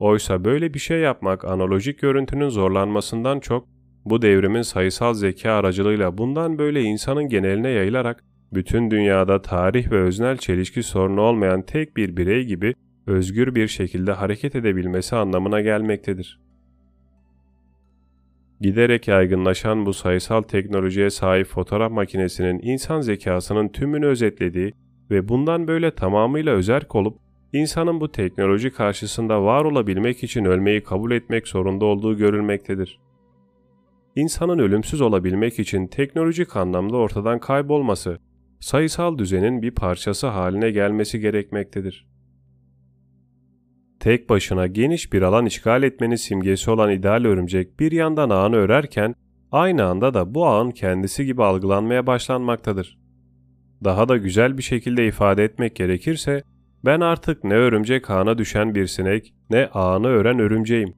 Oysa 0.00 0.44
böyle 0.44 0.74
bir 0.74 0.78
şey 0.78 1.00
yapmak 1.00 1.44
analojik 1.44 1.98
görüntünün 1.98 2.48
zorlanmasından 2.48 3.40
çok, 3.40 3.68
bu 4.04 4.22
devrimin 4.22 4.62
sayısal 4.62 5.14
zeka 5.14 5.52
aracılığıyla 5.52 6.18
bundan 6.18 6.58
böyle 6.58 6.82
insanın 6.82 7.28
geneline 7.28 7.68
yayılarak 7.68 8.24
bütün 8.52 8.90
dünyada 8.90 9.42
tarih 9.42 9.90
ve 9.90 10.00
öznel 10.00 10.36
çelişki 10.36 10.82
sorunu 10.82 11.20
olmayan 11.20 11.62
tek 11.62 11.96
bir 11.96 12.16
birey 12.16 12.44
gibi 12.44 12.74
özgür 13.06 13.54
bir 13.54 13.68
şekilde 13.68 14.12
hareket 14.12 14.54
edebilmesi 14.54 15.16
anlamına 15.16 15.60
gelmektedir. 15.60 16.40
Giderek 18.60 19.08
yaygınlaşan 19.08 19.86
bu 19.86 19.94
sayısal 19.94 20.42
teknolojiye 20.42 21.10
sahip 21.10 21.46
fotoğraf 21.46 21.92
makinesinin 21.92 22.60
insan 22.62 23.00
zekasının 23.00 23.68
tümünü 23.68 24.06
özetlediği 24.06 24.72
ve 25.10 25.28
bundan 25.28 25.68
böyle 25.68 25.94
tamamıyla 25.94 26.52
özerk 26.52 26.94
olup 26.94 27.18
insanın 27.52 28.00
bu 28.00 28.12
teknoloji 28.12 28.70
karşısında 28.70 29.42
var 29.42 29.64
olabilmek 29.64 30.24
için 30.24 30.44
ölmeyi 30.44 30.82
kabul 30.82 31.10
etmek 31.10 31.48
zorunda 31.48 31.84
olduğu 31.84 32.16
görülmektedir. 32.16 33.00
İnsanın 34.16 34.58
ölümsüz 34.58 35.00
olabilmek 35.00 35.58
için 35.58 35.86
teknolojik 35.86 36.56
anlamda 36.56 36.96
ortadan 36.96 37.38
kaybolması, 37.38 38.18
sayısal 38.60 39.18
düzenin 39.18 39.62
bir 39.62 39.70
parçası 39.70 40.26
haline 40.26 40.70
gelmesi 40.70 41.20
gerekmektedir 41.20 42.10
tek 44.00 44.28
başına 44.28 44.66
geniş 44.66 45.12
bir 45.12 45.22
alan 45.22 45.46
işgal 45.46 45.82
etmenin 45.82 46.16
simgesi 46.16 46.70
olan 46.70 46.90
ideal 46.90 47.24
örümcek 47.24 47.80
bir 47.80 47.92
yandan 47.92 48.30
ağını 48.30 48.56
örerken 48.56 49.14
aynı 49.52 49.84
anda 49.84 50.14
da 50.14 50.34
bu 50.34 50.46
ağın 50.46 50.70
kendisi 50.70 51.24
gibi 51.24 51.44
algılanmaya 51.44 52.06
başlanmaktadır. 52.06 52.98
Daha 53.84 54.08
da 54.08 54.16
güzel 54.16 54.58
bir 54.58 54.62
şekilde 54.62 55.06
ifade 55.06 55.44
etmek 55.44 55.76
gerekirse 55.76 56.42
ben 56.84 57.00
artık 57.00 57.44
ne 57.44 57.54
örümcek 57.54 58.10
ağına 58.10 58.38
düşen 58.38 58.74
bir 58.74 58.86
sinek 58.86 59.34
ne 59.50 59.66
ağını 59.66 60.06
ören 60.06 60.38
örümceğim. 60.38 60.94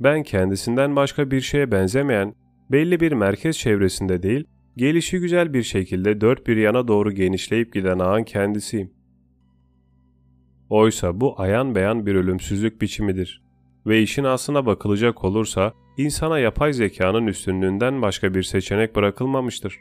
Ben 0.00 0.22
kendisinden 0.22 0.96
başka 0.96 1.30
bir 1.30 1.40
şeye 1.40 1.72
benzemeyen 1.72 2.34
belli 2.70 3.00
bir 3.00 3.12
merkez 3.12 3.58
çevresinde 3.58 4.22
değil, 4.22 4.44
gelişi 4.76 5.18
güzel 5.18 5.54
bir 5.54 5.62
şekilde 5.62 6.20
dört 6.20 6.46
bir 6.46 6.56
yana 6.56 6.88
doğru 6.88 7.12
genişleyip 7.12 7.72
giden 7.72 7.98
ağın 7.98 8.24
kendisiyim. 8.24 8.90
Oysa 10.70 11.20
bu 11.20 11.40
ayan 11.40 11.74
beyan 11.74 12.06
bir 12.06 12.14
ölümsüzlük 12.14 12.82
biçimidir. 12.82 13.42
Ve 13.86 14.02
işin 14.02 14.24
aslına 14.24 14.66
bakılacak 14.66 15.24
olursa 15.24 15.72
insana 15.96 16.38
yapay 16.38 16.72
zekanın 16.72 17.26
üstünlüğünden 17.26 18.02
başka 18.02 18.34
bir 18.34 18.42
seçenek 18.42 18.96
bırakılmamıştır. 18.96 19.80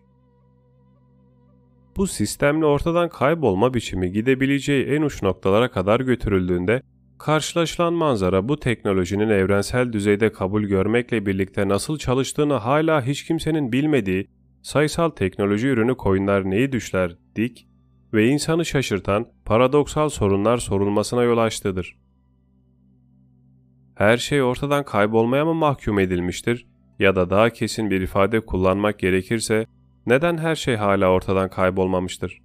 Bu 1.97 2.07
sistemle 2.07 2.65
ortadan 2.65 3.09
kaybolma 3.09 3.73
biçimi 3.73 4.11
gidebileceği 4.11 4.85
en 4.85 5.01
uç 5.01 5.23
noktalara 5.23 5.71
kadar 5.71 5.99
götürüldüğünde 5.99 6.81
karşılaşılan 7.19 7.93
manzara 7.93 8.49
bu 8.49 8.59
teknolojinin 8.59 9.29
evrensel 9.29 9.93
düzeyde 9.93 10.31
kabul 10.31 10.63
görmekle 10.63 11.25
birlikte 11.25 11.67
nasıl 11.67 11.97
çalıştığını 11.97 12.53
hala 12.53 13.05
hiç 13.05 13.23
kimsenin 13.23 13.71
bilmediği 13.71 14.27
sayısal 14.61 15.09
teknoloji 15.09 15.67
ürünü 15.67 15.97
koyunlar 15.97 16.49
neyi 16.49 16.71
düşler 16.71 17.17
dik 17.35 17.67
ve 18.13 18.27
insanı 18.27 18.65
şaşırtan 18.65 19.27
paradoksal 19.45 20.09
sorunlar 20.09 20.57
sorulmasına 20.57 21.23
yol 21.23 21.37
açtıdır. 21.37 21.97
Her 23.95 24.17
şey 24.17 24.41
ortadan 24.41 24.85
kaybolmaya 24.85 25.45
mı 25.45 25.53
mahkum 25.53 25.99
edilmiştir 25.99 26.67
ya 26.99 27.15
da 27.15 27.29
daha 27.29 27.49
kesin 27.49 27.89
bir 27.89 28.01
ifade 28.01 28.39
kullanmak 28.39 28.99
gerekirse 28.99 29.65
neden 30.05 30.37
her 30.37 30.55
şey 30.55 30.75
hala 30.75 31.11
ortadan 31.11 31.49
kaybolmamıştır? 31.49 32.41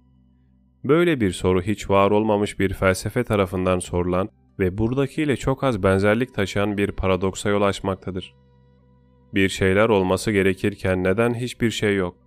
Böyle 0.83 1.21
bir 1.21 1.31
soru 1.31 1.61
hiç 1.61 1.89
var 1.89 2.11
olmamış 2.11 2.59
bir 2.59 2.73
felsefe 2.73 3.23
tarafından 3.23 3.79
sorulan 3.79 4.29
ve 4.59 4.77
buradakiyle 4.77 5.37
çok 5.37 5.63
az 5.63 5.83
benzerlik 5.83 6.33
taşıyan 6.33 6.77
bir 6.77 6.91
paradoksa 6.91 7.49
yol 7.49 7.61
açmaktadır. 7.61 8.35
Bir 9.33 9.49
şeyler 9.49 9.89
olması 9.89 10.31
gerekirken 10.31 11.03
neden 11.03 11.33
hiçbir 11.33 11.71
şey 11.71 11.95
yok? 11.95 12.17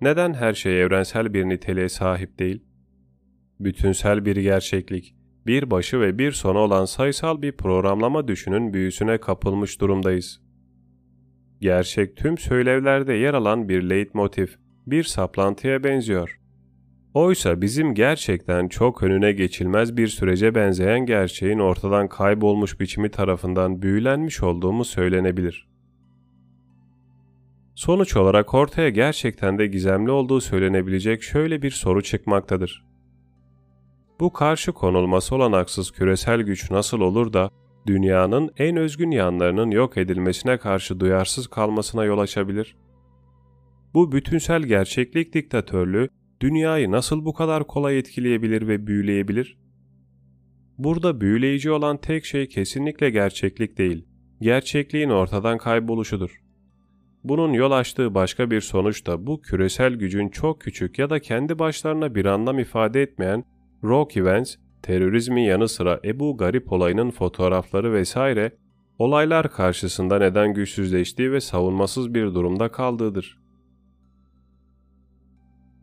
Neden 0.00 0.34
her 0.34 0.54
şey 0.54 0.82
evrensel 0.82 1.34
bir 1.34 1.48
niteliğe 1.48 1.88
sahip 1.88 2.38
değil? 2.38 2.64
Bütünsel 3.60 4.24
bir 4.24 4.36
gerçeklik, 4.36 5.14
bir 5.46 5.70
başı 5.70 6.00
ve 6.00 6.18
bir 6.18 6.32
sonu 6.32 6.58
olan 6.58 6.84
sayısal 6.84 7.42
bir 7.42 7.52
programlama 7.52 8.28
düşünün 8.28 8.74
büyüsüne 8.74 9.18
kapılmış 9.18 9.80
durumdayız. 9.80 10.41
Gerçek 11.62 12.16
tüm 12.16 12.38
söylevlerde 12.38 13.12
yer 13.12 13.34
alan 13.34 13.68
bir 13.68 13.90
leitmotiv, 13.90 14.46
bir 14.86 15.04
saplantıya 15.04 15.84
benziyor. 15.84 16.38
Oysa 17.14 17.60
bizim 17.60 17.94
gerçekten 17.94 18.68
çok 18.68 19.02
önüne 19.02 19.32
geçilmez 19.32 19.96
bir 19.96 20.08
sürece 20.08 20.54
benzeyen 20.54 21.06
gerçeğin 21.06 21.58
ortadan 21.58 22.08
kaybolmuş 22.08 22.80
biçimi 22.80 23.10
tarafından 23.10 23.82
büyülenmiş 23.82 24.42
olduğumu 24.42 24.84
söylenebilir. 24.84 25.68
Sonuç 27.74 28.16
olarak 28.16 28.54
ortaya 28.54 28.88
gerçekten 28.88 29.58
de 29.58 29.66
gizemli 29.66 30.10
olduğu 30.10 30.40
söylenebilecek 30.40 31.22
şöyle 31.22 31.62
bir 31.62 31.70
soru 31.70 32.02
çıkmaktadır. 32.02 32.84
Bu 34.20 34.32
karşı 34.32 34.72
konulması 34.72 35.34
olanaksız 35.34 35.90
küresel 35.90 36.42
güç 36.42 36.70
nasıl 36.70 37.00
olur 37.00 37.32
da 37.32 37.50
dünyanın 37.86 38.50
en 38.58 38.76
özgün 38.76 39.10
yanlarının 39.10 39.70
yok 39.70 39.96
edilmesine 39.96 40.58
karşı 40.58 41.00
duyarsız 41.00 41.46
kalmasına 41.46 42.04
yol 42.04 42.18
açabilir? 42.18 42.76
Bu 43.94 44.12
bütünsel 44.12 44.62
gerçeklik 44.62 45.34
diktatörlüğü 45.34 46.08
dünyayı 46.40 46.90
nasıl 46.90 47.24
bu 47.24 47.32
kadar 47.32 47.66
kolay 47.66 47.98
etkileyebilir 47.98 48.68
ve 48.68 48.86
büyüleyebilir? 48.86 49.58
Burada 50.78 51.20
büyüleyici 51.20 51.70
olan 51.70 51.96
tek 51.96 52.24
şey 52.24 52.48
kesinlikle 52.48 53.10
gerçeklik 53.10 53.78
değil, 53.78 54.06
gerçekliğin 54.40 55.10
ortadan 55.10 55.58
kayboluşudur. 55.58 56.42
Bunun 57.24 57.52
yol 57.52 57.70
açtığı 57.70 58.14
başka 58.14 58.50
bir 58.50 58.60
sonuç 58.60 59.06
da 59.06 59.26
bu 59.26 59.42
küresel 59.42 59.94
gücün 59.94 60.28
çok 60.28 60.60
küçük 60.60 60.98
ya 60.98 61.10
da 61.10 61.20
kendi 61.20 61.58
başlarına 61.58 62.14
bir 62.14 62.24
anlam 62.24 62.58
ifade 62.58 63.02
etmeyen 63.02 63.44
rock 63.84 64.16
events, 64.16 64.56
terörizmin 64.82 65.42
yanı 65.42 65.68
sıra 65.68 66.00
Ebu 66.04 66.36
Garip 66.36 66.72
olayının 66.72 67.10
fotoğrafları 67.10 67.92
vesaire 67.92 68.52
olaylar 68.98 69.52
karşısında 69.52 70.18
neden 70.18 70.54
güçsüzleştiği 70.54 71.32
ve 71.32 71.40
savunmasız 71.40 72.14
bir 72.14 72.34
durumda 72.34 72.68
kaldığıdır. 72.68 73.38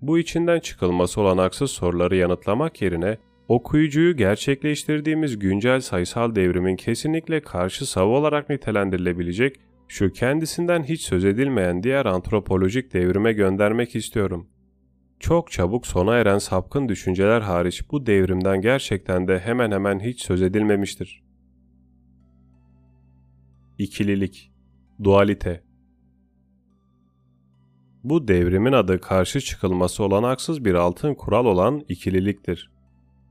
Bu 0.01 0.19
içinden 0.19 0.59
çıkılması 0.59 1.21
olanaksız 1.21 1.71
soruları 1.71 2.15
yanıtlamak 2.15 2.81
yerine 2.81 3.17
okuyucuyu 3.47 4.17
gerçekleştirdiğimiz 4.17 5.39
güncel 5.39 5.81
sayısal 5.81 6.35
devrimin 6.35 6.75
kesinlikle 6.75 7.41
karşı 7.41 7.85
savı 7.85 8.09
olarak 8.09 8.49
nitelendirilebilecek 8.49 9.55
şu 9.87 10.13
kendisinden 10.13 10.83
hiç 10.83 11.01
söz 11.01 11.25
edilmeyen 11.25 11.83
diğer 11.83 12.05
antropolojik 12.05 12.93
devrime 12.93 13.33
göndermek 13.33 13.95
istiyorum. 13.95 14.47
Çok 15.19 15.51
çabuk 15.51 15.87
sona 15.87 16.15
eren 16.15 16.37
sapkın 16.37 16.89
düşünceler 16.89 17.41
hariç 17.41 17.91
bu 17.91 18.05
devrimden 18.05 18.61
gerçekten 18.61 19.27
de 19.27 19.39
hemen 19.39 19.71
hemen 19.71 19.99
hiç 19.99 20.21
söz 20.21 20.41
edilmemiştir. 20.41 21.23
İkililik, 23.77 24.51
dualite 25.03 25.63
Bu 28.03 28.27
devrimin 28.27 28.71
adı 28.71 29.01
karşı 29.01 29.41
çıkılması 29.41 30.03
olanaksız 30.03 30.65
bir 30.65 30.73
altın 30.73 31.13
kural 31.13 31.45
olan 31.45 31.81
ikililiktir. 31.89 32.71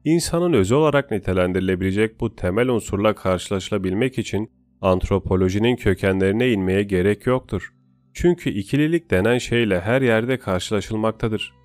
İnsanın 0.05 0.53
özü 0.53 0.75
olarak 0.75 1.11
nitelendirilebilecek 1.11 2.21
bu 2.21 2.37
temel 2.37 2.69
unsurla 2.69 3.15
karşılaşılabilmek 3.15 4.19
için 4.19 4.51
antropolojinin 4.81 5.77
kökenlerine 5.77 6.53
inmeye 6.53 6.83
gerek 6.83 7.27
yoktur. 7.27 7.75
Çünkü 8.15 8.51
ikililik 8.51 9.11
denen 9.11 9.39
şeyle 9.39 9.81
her 9.81 10.03
yerde 10.03 10.39
karşılaşılmaktadır. 10.39 11.58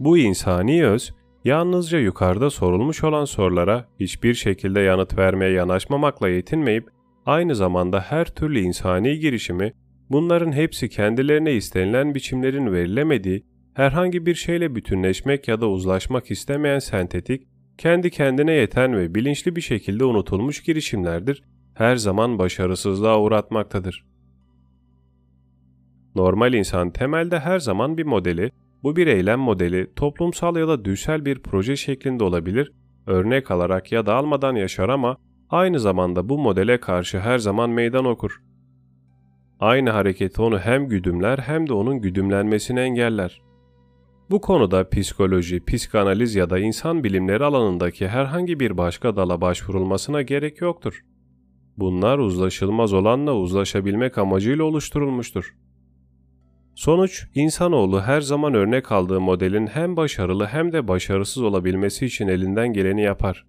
Bu 0.00 0.18
insani 0.18 0.86
öz, 0.86 1.14
yalnızca 1.44 1.98
yukarıda 1.98 2.50
sorulmuş 2.50 3.04
olan 3.04 3.24
sorulara 3.24 3.88
hiçbir 4.00 4.34
şekilde 4.34 4.80
yanıt 4.80 5.18
vermeye 5.18 5.52
yanaşmamakla 5.52 6.28
yetinmeyip, 6.28 6.88
aynı 7.26 7.54
zamanda 7.54 8.00
her 8.00 8.24
türlü 8.24 8.60
insani 8.60 9.18
girişimi, 9.18 9.72
bunların 10.10 10.52
hepsi 10.52 10.88
kendilerine 10.88 11.52
istenilen 11.52 12.14
biçimlerin 12.14 12.72
verilemediği, 12.72 13.44
herhangi 13.74 14.26
bir 14.26 14.34
şeyle 14.34 14.74
bütünleşmek 14.74 15.48
ya 15.48 15.60
da 15.60 15.68
uzlaşmak 15.68 16.30
istemeyen 16.30 16.78
sentetik, 16.78 17.48
kendi 17.78 18.10
kendine 18.10 18.52
yeten 18.52 18.96
ve 18.96 19.14
bilinçli 19.14 19.56
bir 19.56 19.60
şekilde 19.60 20.04
unutulmuş 20.04 20.62
girişimlerdir 20.62 21.42
her 21.74 21.96
zaman 21.96 22.38
başarısızlığa 22.38 23.20
uğratmaktadır. 23.20 24.04
Normal 26.14 26.54
insan 26.54 26.90
temelde 26.90 27.40
her 27.40 27.58
zaman 27.58 27.98
bir 27.98 28.04
modeli, 28.04 28.50
bu 28.82 28.96
bir 28.96 29.06
eylem 29.06 29.40
modeli 29.40 29.94
toplumsal 29.96 30.56
ya 30.56 30.68
da 30.68 30.84
düsel 30.84 31.24
bir 31.24 31.38
proje 31.38 31.76
şeklinde 31.76 32.24
olabilir, 32.24 32.72
örnek 33.06 33.50
alarak 33.50 33.92
ya 33.92 34.06
da 34.06 34.14
almadan 34.14 34.54
yaşar 34.54 34.88
ama 34.88 35.16
aynı 35.50 35.80
zamanda 35.80 36.28
bu 36.28 36.38
modele 36.38 36.80
karşı 36.80 37.20
her 37.20 37.38
zaman 37.38 37.70
meydan 37.70 38.04
okur. 38.04 38.42
Aynı 39.60 39.90
hareket 39.90 40.40
onu 40.40 40.58
hem 40.58 40.88
güdümler 40.88 41.38
hem 41.38 41.68
de 41.68 41.72
onun 41.72 42.00
güdümlenmesini 42.00 42.80
engeller. 42.80 43.42
Bu 44.30 44.40
konuda 44.40 44.88
psikoloji, 44.88 45.64
psikanaliz 45.64 46.34
ya 46.34 46.50
da 46.50 46.58
insan 46.58 47.04
bilimleri 47.04 47.44
alanındaki 47.44 48.08
herhangi 48.08 48.60
bir 48.60 48.78
başka 48.78 49.16
dala 49.16 49.40
başvurulmasına 49.40 50.22
gerek 50.22 50.60
yoktur. 50.60 51.00
Bunlar 51.76 52.18
uzlaşılmaz 52.18 52.92
olanla 52.92 53.34
uzlaşabilmek 53.34 54.18
amacıyla 54.18 54.64
oluşturulmuştur. 54.64 55.54
Sonuç, 56.80 57.26
insanoğlu 57.34 58.02
her 58.02 58.20
zaman 58.20 58.54
örnek 58.54 58.92
aldığı 58.92 59.20
modelin 59.20 59.66
hem 59.66 59.96
başarılı 59.96 60.46
hem 60.46 60.72
de 60.72 60.88
başarısız 60.88 61.42
olabilmesi 61.42 62.06
için 62.06 62.28
elinden 62.28 62.72
geleni 62.72 63.02
yapar. 63.02 63.46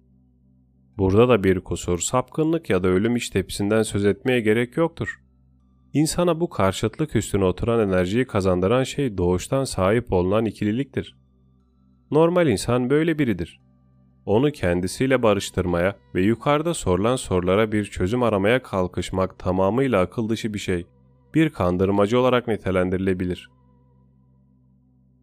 Burada 0.98 1.28
da 1.28 1.44
bir 1.44 1.60
kusur, 1.60 1.98
sapkınlık 1.98 2.70
ya 2.70 2.82
da 2.82 2.88
ölüm 2.88 3.16
iç 3.16 3.30
tepsinden 3.30 3.82
söz 3.82 4.04
etmeye 4.04 4.40
gerek 4.40 4.76
yoktur. 4.76 5.20
İnsana 5.92 6.40
bu 6.40 6.50
karşıtlık 6.50 7.16
üstüne 7.16 7.44
oturan 7.44 7.88
enerjiyi 7.88 8.24
kazandıran 8.24 8.84
şey 8.84 9.18
doğuştan 9.18 9.64
sahip 9.64 10.12
olunan 10.12 10.44
ikililiktir. 10.44 11.16
Normal 12.10 12.48
insan 12.48 12.90
böyle 12.90 13.18
biridir 13.18 13.60
onu 14.26 14.50
kendisiyle 14.50 15.22
barıştırmaya 15.22 15.96
ve 16.14 16.22
yukarıda 16.22 16.74
sorulan 16.74 17.16
sorulara 17.16 17.72
bir 17.72 17.84
çözüm 17.84 18.22
aramaya 18.22 18.62
kalkışmak 18.62 19.38
tamamıyla 19.38 20.00
akıl 20.00 20.28
dışı 20.28 20.54
bir 20.54 20.58
şey, 20.58 20.86
bir 21.34 21.50
kandırmacı 21.50 22.18
olarak 22.20 22.48
nitelendirilebilir. 22.48 23.50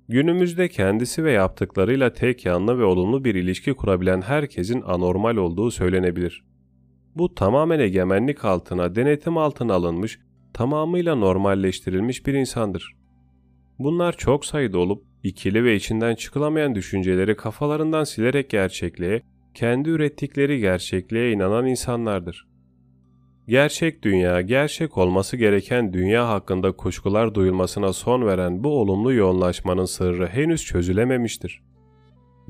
Günümüzde 0.09 0.67
kendisi 0.67 1.23
ve 1.23 1.31
yaptıklarıyla 1.31 2.13
tek 2.13 2.45
yanlı 2.45 2.79
ve 2.79 2.83
olumlu 2.83 3.23
bir 3.25 3.35
ilişki 3.35 3.73
kurabilen 3.73 4.21
herkesin 4.21 4.81
anormal 4.81 5.35
olduğu 5.35 5.71
söylenebilir. 5.71 6.43
Bu 7.15 7.35
tamamen 7.35 7.79
egemenlik 7.79 8.45
altına, 8.45 8.95
denetim 8.95 9.37
altına 9.37 9.73
alınmış, 9.73 10.19
tamamıyla 10.53 11.15
normalleştirilmiş 11.15 12.25
bir 12.27 12.33
insandır. 12.33 12.95
Bunlar 13.79 14.17
çok 14.17 14.45
sayıda 14.45 14.79
olup 14.79 15.03
ikili 15.23 15.63
ve 15.63 15.75
içinden 15.75 16.15
çıkılamayan 16.15 16.75
düşünceleri 16.75 17.35
kafalarından 17.35 18.03
silerek 18.03 18.49
gerçekliğe, 18.49 19.21
kendi 19.53 19.89
ürettikleri 19.89 20.59
gerçekliğe 20.59 21.31
inanan 21.31 21.65
insanlardır. 21.65 22.48
Gerçek 23.49 24.03
dünya, 24.03 24.41
gerçek 24.41 24.97
olması 24.97 25.37
gereken 25.37 25.93
dünya 25.93 26.27
hakkında 26.27 26.71
kuşkular 26.71 27.35
duyulmasına 27.35 27.93
son 27.93 28.25
veren 28.25 28.63
bu 28.63 28.79
olumlu 28.81 29.13
yoğunlaşmanın 29.13 29.85
sırrı 29.85 30.27
henüz 30.27 30.65
çözülememiştir. 30.65 31.63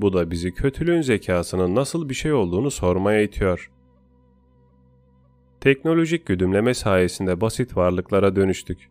Bu 0.00 0.12
da 0.12 0.30
bizi 0.30 0.54
kötülüğün 0.54 1.00
zekasının 1.00 1.74
nasıl 1.74 2.08
bir 2.08 2.14
şey 2.14 2.32
olduğunu 2.32 2.70
sormaya 2.70 3.22
itiyor. 3.22 3.70
Teknolojik 5.60 6.26
güdümleme 6.26 6.74
sayesinde 6.74 7.40
basit 7.40 7.76
varlıklara 7.76 8.36
dönüştük 8.36 8.90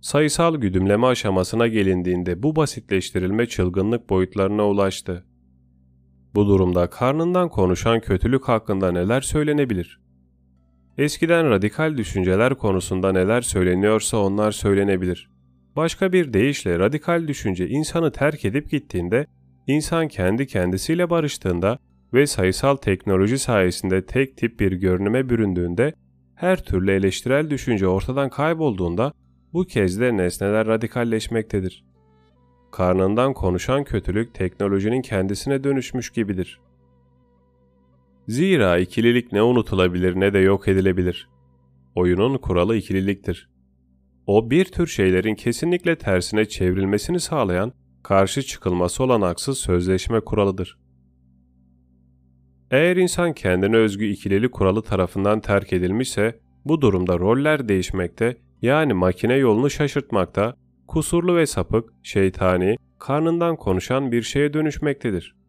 sayısal 0.00 0.56
güdümleme 0.56 1.06
aşamasına 1.06 1.66
gelindiğinde 1.66 2.42
bu 2.42 2.56
basitleştirilme 2.56 3.46
çılgınlık 3.46 4.10
boyutlarına 4.10 4.68
ulaştı. 4.68 5.24
Bu 6.34 6.48
durumda 6.48 6.90
karnından 6.90 7.48
konuşan 7.48 8.00
kötülük 8.00 8.48
hakkında 8.48 8.92
neler 8.92 9.20
söylenebilir? 9.20 10.01
Eskiden 10.98 11.50
radikal 11.50 11.96
düşünceler 11.96 12.54
konusunda 12.54 13.12
neler 13.12 13.40
söyleniyorsa 13.40 14.16
onlar 14.16 14.52
söylenebilir. 14.52 15.30
Başka 15.76 16.12
bir 16.12 16.32
deyişle 16.32 16.78
radikal 16.78 17.28
düşünce 17.28 17.68
insanı 17.68 18.12
terk 18.12 18.44
edip 18.44 18.70
gittiğinde, 18.70 19.26
insan 19.66 20.08
kendi 20.08 20.46
kendisiyle 20.46 21.10
barıştığında 21.10 21.78
ve 22.14 22.26
sayısal 22.26 22.76
teknoloji 22.76 23.38
sayesinde 23.38 24.06
tek 24.06 24.36
tip 24.36 24.60
bir 24.60 24.72
görünüme 24.72 25.28
büründüğünde, 25.28 25.92
her 26.34 26.64
türlü 26.64 26.92
eleştirel 26.92 27.50
düşünce 27.50 27.86
ortadan 27.86 28.28
kaybolduğunda 28.30 29.12
bu 29.52 29.64
kez 29.64 30.00
de 30.00 30.16
nesneler 30.16 30.66
radikalleşmektedir. 30.66 31.84
Karnından 32.72 33.32
konuşan 33.32 33.84
kötülük 33.84 34.34
teknolojinin 34.34 35.02
kendisine 35.02 35.64
dönüşmüş 35.64 36.10
gibidir. 36.10 36.60
Zira 38.28 38.78
ikililik 38.78 39.32
ne 39.32 39.42
unutulabilir 39.42 40.20
ne 40.20 40.32
de 40.32 40.38
yok 40.38 40.68
edilebilir. 40.68 41.28
Oyunun 41.94 42.38
kuralı 42.38 42.76
ikililiktir. 42.76 43.50
O 44.26 44.50
bir 44.50 44.64
tür 44.64 44.86
şeylerin 44.86 45.34
kesinlikle 45.34 45.96
tersine 45.96 46.44
çevrilmesini 46.44 47.20
sağlayan, 47.20 47.72
karşı 48.02 48.42
çıkılması 48.42 49.04
olanaksız 49.04 49.58
sözleşme 49.58 50.20
kuralıdır. 50.20 50.78
Eğer 52.70 52.96
insan 52.96 53.32
kendine 53.32 53.76
özgü 53.76 54.04
ikilili 54.04 54.50
kuralı 54.50 54.82
tarafından 54.82 55.40
terk 55.40 55.72
edilmişse, 55.72 56.40
bu 56.64 56.80
durumda 56.80 57.18
roller 57.18 57.68
değişmekte, 57.68 58.36
Yani 58.62 58.92
makine 58.92 59.34
yolunu 59.34 59.70
şaşırtmakta, 59.70 60.56
kusurlu 60.86 61.36
ve 61.36 61.46
sapık, 61.46 61.92
şeytani, 62.02 62.76
karnından 62.98 63.56
konuşan 63.56 64.12
bir 64.12 64.22
şeye 64.22 64.52
dönüşmektedir. 64.52 65.41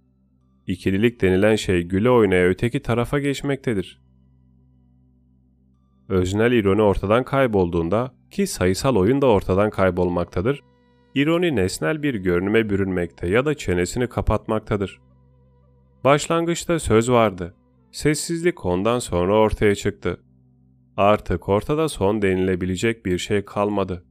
İkililik 0.67 1.21
denilen 1.21 1.55
şey 1.55 1.83
güle 1.83 2.09
oynaya 2.09 2.47
öteki 2.47 2.81
tarafa 2.81 3.19
geçmektedir. 3.19 4.01
Öznel 6.09 6.51
ironi 6.51 6.81
ortadan 6.81 7.23
kaybolduğunda 7.23 8.13
ki 8.31 8.47
sayısal 8.47 8.95
oyun 8.95 9.21
da 9.21 9.25
ortadan 9.27 9.69
kaybolmaktadır, 9.69 10.63
ironi 11.15 11.55
nesnel 11.55 12.03
bir 12.03 12.15
görünüme 12.15 12.69
bürünmekte 12.69 13.27
ya 13.27 13.45
da 13.45 13.53
çenesini 13.53 14.07
kapatmaktadır. 14.07 15.01
Başlangıçta 16.03 16.79
söz 16.79 17.11
vardı. 17.11 17.55
Sessizlik 17.91 18.65
ondan 18.65 18.99
sonra 18.99 19.35
ortaya 19.35 19.75
çıktı. 19.75 20.19
Artık 20.97 21.49
ortada 21.49 21.89
son 21.89 22.21
denilebilecek 22.21 23.05
bir 23.05 23.17
şey 23.17 23.45
kalmadı. 23.45 24.05